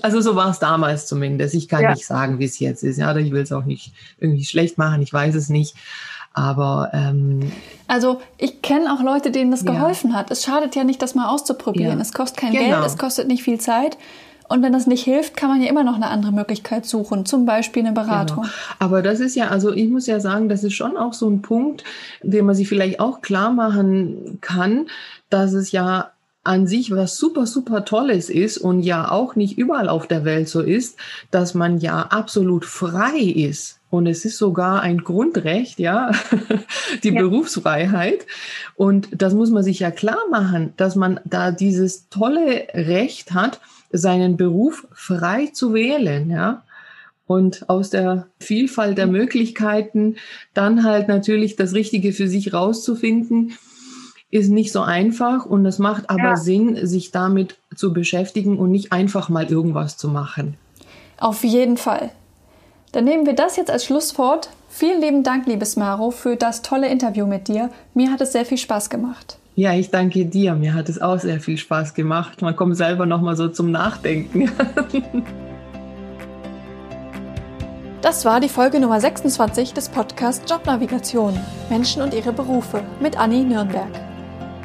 also 0.02 0.22
so 0.22 0.36
war 0.36 0.50
es 0.50 0.60
damals 0.60 1.08
zumindest. 1.08 1.56
Ich 1.56 1.68
kann 1.68 1.82
ja. 1.82 1.92
nicht 1.92 2.06
sagen, 2.06 2.40
wie 2.40 2.46
es 2.46 2.60
jetzt 2.60 2.84
ist. 2.84 2.98
Ja, 2.98 3.16
ich 3.16 3.32
will 3.32 3.42
es 3.42 3.52
auch 3.52 3.66
nicht 3.66 3.94
irgendwie 4.20 4.46
schlecht 4.46 4.78
machen, 4.78 5.02
ich 5.02 5.12
weiß 5.12 5.36
es 5.36 5.50
nicht. 5.50 5.76
Aber 6.34 6.92
ähm, 6.94 7.52
also 7.88 8.22
ich 8.38 8.62
kenne 8.62 8.94
auch 8.94 9.02
Leute, 9.02 9.32
denen 9.32 9.52
das 9.52 9.66
geholfen 9.66 10.12
ja. 10.12 10.18
hat. 10.18 10.32
Es 10.32 10.44
schadet 10.44 10.76
ja 10.76 10.84
nicht, 10.84 11.02
das 11.02 11.16
mal 11.16 11.30
auszuprobieren. 11.30 11.98
Ja. 11.98 12.02
Es 12.02 12.14
kostet 12.14 12.38
kein 12.38 12.52
genau. 12.54 12.66
Geld, 12.66 12.86
es 12.86 12.98
kostet 12.98 13.28
nicht 13.28 13.44
viel 13.44 13.60
Zeit. 13.60 13.98
Und 14.50 14.64
wenn 14.64 14.74
das 14.74 14.88
nicht 14.88 15.04
hilft, 15.04 15.38
kann 15.38 15.50
man 15.50 15.62
ja 15.62 15.70
immer 15.70 15.84
noch 15.84 15.96
eine 15.96 16.08
andere 16.08 16.32
Möglichkeit 16.32 16.86
suchen, 16.86 17.26
zum 17.26 17.46
Beispiel 17.46 17.86
eine 17.86 17.94
Beratung. 17.94 18.44
Genau. 18.44 18.54
Aber 18.80 19.02
das 19.04 19.20
ist 19.20 19.36
ja, 19.36 19.50
also 19.50 19.72
ich 19.72 19.90
muss 19.90 20.08
ja 20.08 20.20
sagen, 20.20 20.50
das 20.50 20.64
ist 20.64 20.74
schon 20.74 20.98
auch 20.98 21.14
so 21.14 21.30
ein 21.30 21.42
Punkt, 21.44 21.84
den 22.24 22.46
man 22.46 22.56
sich 22.56 22.68
vielleicht 22.68 23.00
auch 23.00 23.22
klar 23.22 23.52
machen 23.52 24.40
kann, 24.42 24.88
dass 25.30 25.54
es 25.54 25.72
ja 25.72 26.12
an 26.44 26.66
sich 26.66 26.90
was 26.92 27.18
super, 27.18 27.46
super 27.46 27.86
Tolles 27.86 28.30
ist 28.30 28.58
und 28.58 28.80
ja 28.80 29.12
auch 29.12 29.36
nicht 29.36 29.58
überall 29.58 29.88
auf 29.88 30.08
der 30.08 30.26
Welt 30.26 30.50
so 30.50 30.62
ist, 30.62 30.98
dass 31.30 31.54
man 31.54 31.78
ja 31.78 32.02
absolut 32.02 32.66
frei 32.66 33.20
ist. 33.20 33.80
Und 33.92 34.08
es 34.08 34.26
ist 34.26 34.38
sogar 34.38 34.82
ein 34.82 35.00
Grundrecht, 35.00 35.80
ja, 35.80 36.12
die 37.04 37.10
ja. 37.10 37.22
Berufsfreiheit. 37.22 38.26
Und 38.76 39.10
das 39.12 39.34
muss 39.34 39.52
man 39.52 39.64
sich 39.64 39.80
ja 39.80 39.92
klar 39.92 40.20
machen, 40.32 40.74
dass 40.78 40.96
man 40.96 41.20
da 41.24 41.52
dieses 41.52 42.10
tolle 42.10 42.68
Recht 42.74 43.34
hat, 43.34 43.60
seinen 43.92 44.38
Beruf 44.38 44.88
frei 44.92 45.48
zu 45.48 45.74
wählen, 45.74 46.30
ja. 46.30 46.64
Und 47.26 47.70
aus 47.70 47.92
der 47.92 48.28
Vielfalt 48.40 48.98
der 48.98 49.06
Möglichkeiten 49.06 50.16
dann 50.56 50.84
halt 50.84 51.08
natürlich 51.08 51.56
das 51.56 51.74
Richtige 51.74 52.12
für 52.12 52.28
sich 52.28 52.54
rauszufinden, 52.54 53.54
ist 54.32 54.50
nicht 54.50 54.72
so 54.72 54.82
einfach 54.82 55.46
und 55.46 55.66
es 55.66 55.80
macht 55.80 56.10
aber 56.10 56.30
ja. 56.30 56.36
Sinn, 56.36 56.88
sich 56.88 57.12
damit 57.12 57.58
zu 57.76 57.94
beschäftigen 57.94 58.58
und 58.58 58.72
nicht 58.72 58.92
einfach 58.92 59.30
mal 59.30 59.46
irgendwas 59.46 59.98
zu 59.98 60.08
machen. 60.08 60.56
Auf 61.18 61.44
jeden 61.44 61.78
Fall. 61.78 62.12
Dann 62.92 63.06
nehmen 63.06 63.26
wir 63.26 63.34
das 63.34 63.58
jetzt 63.58 63.72
als 63.72 63.86
Schlusswort. 63.86 64.50
Vielen 64.68 65.02
lieben 65.02 65.24
Dank, 65.24 65.48
liebes 65.48 65.76
Maro, 65.76 66.12
für 66.12 66.36
das 66.36 66.62
tolle 66.62 66.90
Interview 66.90 67.26
mit 67.26 67.48
dir. 67.48 67.70
Mir 67.94 68.12
hat 68.12 68.22
es 68.22 68.32
sehr 68.32 68.46
viel 68.46 68.58
Spaß 68.58 68.90
gemacht. 68.90 69.39
Ja, 69.60 69.74
ich 69.74 69.90
danke 69.92 70.26
dir. 70.26 70.56
Mir 70.56 70.74
hat 70.74 70.88
es 70.88 71.02
auch 71.02 71.20
sehr 71.20 71.42
viel 71.42 71.58
Spaß 71.58 71.94
gemacht. 71.94 72.42
Man 72.42 72.56
kommt 72.56 72.78
selber 72.78 73.06
noch 73.06 73.20
mal 73.20 73.36
so 73.36 73.50
zum 73.50 73.72
Nachdenken. 73.72 74.50
Das 78.02 78.24
war 78.24 78.40
die 78.40 78.48
Folge 78.48 78.80
Nummer 78.80 79.02
26 79.02 79.74
des 79.74 79.90
Podcasts 79.90 80.50
Jobnavigation 80.50 81.38
Menschen 81.70 82.02
und 82.02 82.14
ihre 82.14 82.32
Berufe 82.32 82.82
mit 83.02 83.20
Anni 83.20 83.42
Nürnberg. 83.42 83.92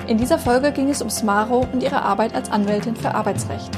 In 0.06 0.18
dieser 0.18 0.38
Folge 0.38 0.70
ging 0.70 0.88
es 0.88 1.02
um 1.02 1.10
Smaro 1.10 1.66
und 1.72 1.82
ihre 1.82 2.00
Arbeit 2.00 2.32
als 2.32 2.48
Anwältin 2.48 2.94
für 2.94 3.12
Arbeitsrecht. 3.12 3.70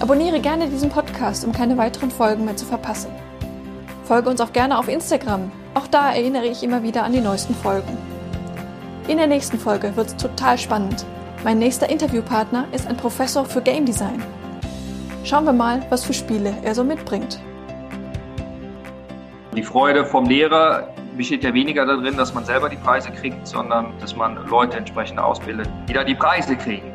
Abonniere 0.00 0.40
gerne 0.40 0.66
diesen 0.66 0.88
Podcast, 0.88 1.44
um 1.44 1.52
keine 1.52 1.76
weiteren 1.76 2.10
Folgen 2.10 2.46
mehr 2.46 2.56
zu 2.56 2.64
verpassen. 2.64 3.10
Folge 4.04 4.30
uns 4.30 4.40
auch 4.40 4.54
gerne 4.54 4.78
auf 4.78 4.88
Instagram. 4.88 5.52
Auch 5.74 5.86
da 5.86 6.14
erinnere 6.14 6.46
ich 6.46 6.62
immer 6.62 6.82
wieder 6.82 7.04
an 7.04 7.12
die 7.12 7.20
neuesten 7.20 7.54
Folgen. 7.54 8.09
In 9.08 9.16
der 9.16 9.26
nächsten 9.26 9.58
Folge 9.58 9.96
wird 9.96 10.08
es 10.08 10.16
total 10.16 10.56
spannend. 10.58 11.04
Mein 11.42 11.58
nächster 11.58 11.88
Interviewpartner 11.88 12.66
ist 12.72 12.86
ein 12.86 12.96
Professor 12.96 13.44
für 13.44 13.60
Game 13.60 13.86
Design. 13.86 14.22
Schauen 15.24 15.44
wir 15.44 15.52
mal, 15.52 15.82
was 15.90 16.04
für 16.04 16.12
Spiele 16.12 16.54
er 16.62 16.74
so 16.74 16.84
mitbringt. 16.84 17.40
Die 19.56 19.62
Freude 19.62 20.04
vom 20.04 20.26
Lehrer 20.26 20.94
besteht 21.16 21.42
ja 21.42 21.52
weniger 21.52 21.86
darin, 21.86 22.16
dass 22.16 22.34
man 22.34 22.44
selber 22.44 22.68
die 22.68 22.76
Preise 22.76 23.10
kriegt, 23.10 23.46
sondern 23.46 23.92
dass 24.00 24.14
man 24.14 24.46
Leute 24.48 24.76
entsprechend 24.76 25.18
ausbildet, 25.18 25.68
die 25.88 25.92
da 25.92 26.04
die 26.04 26.14
Preise 26.14 26.54
kriegen. 26.56 26.92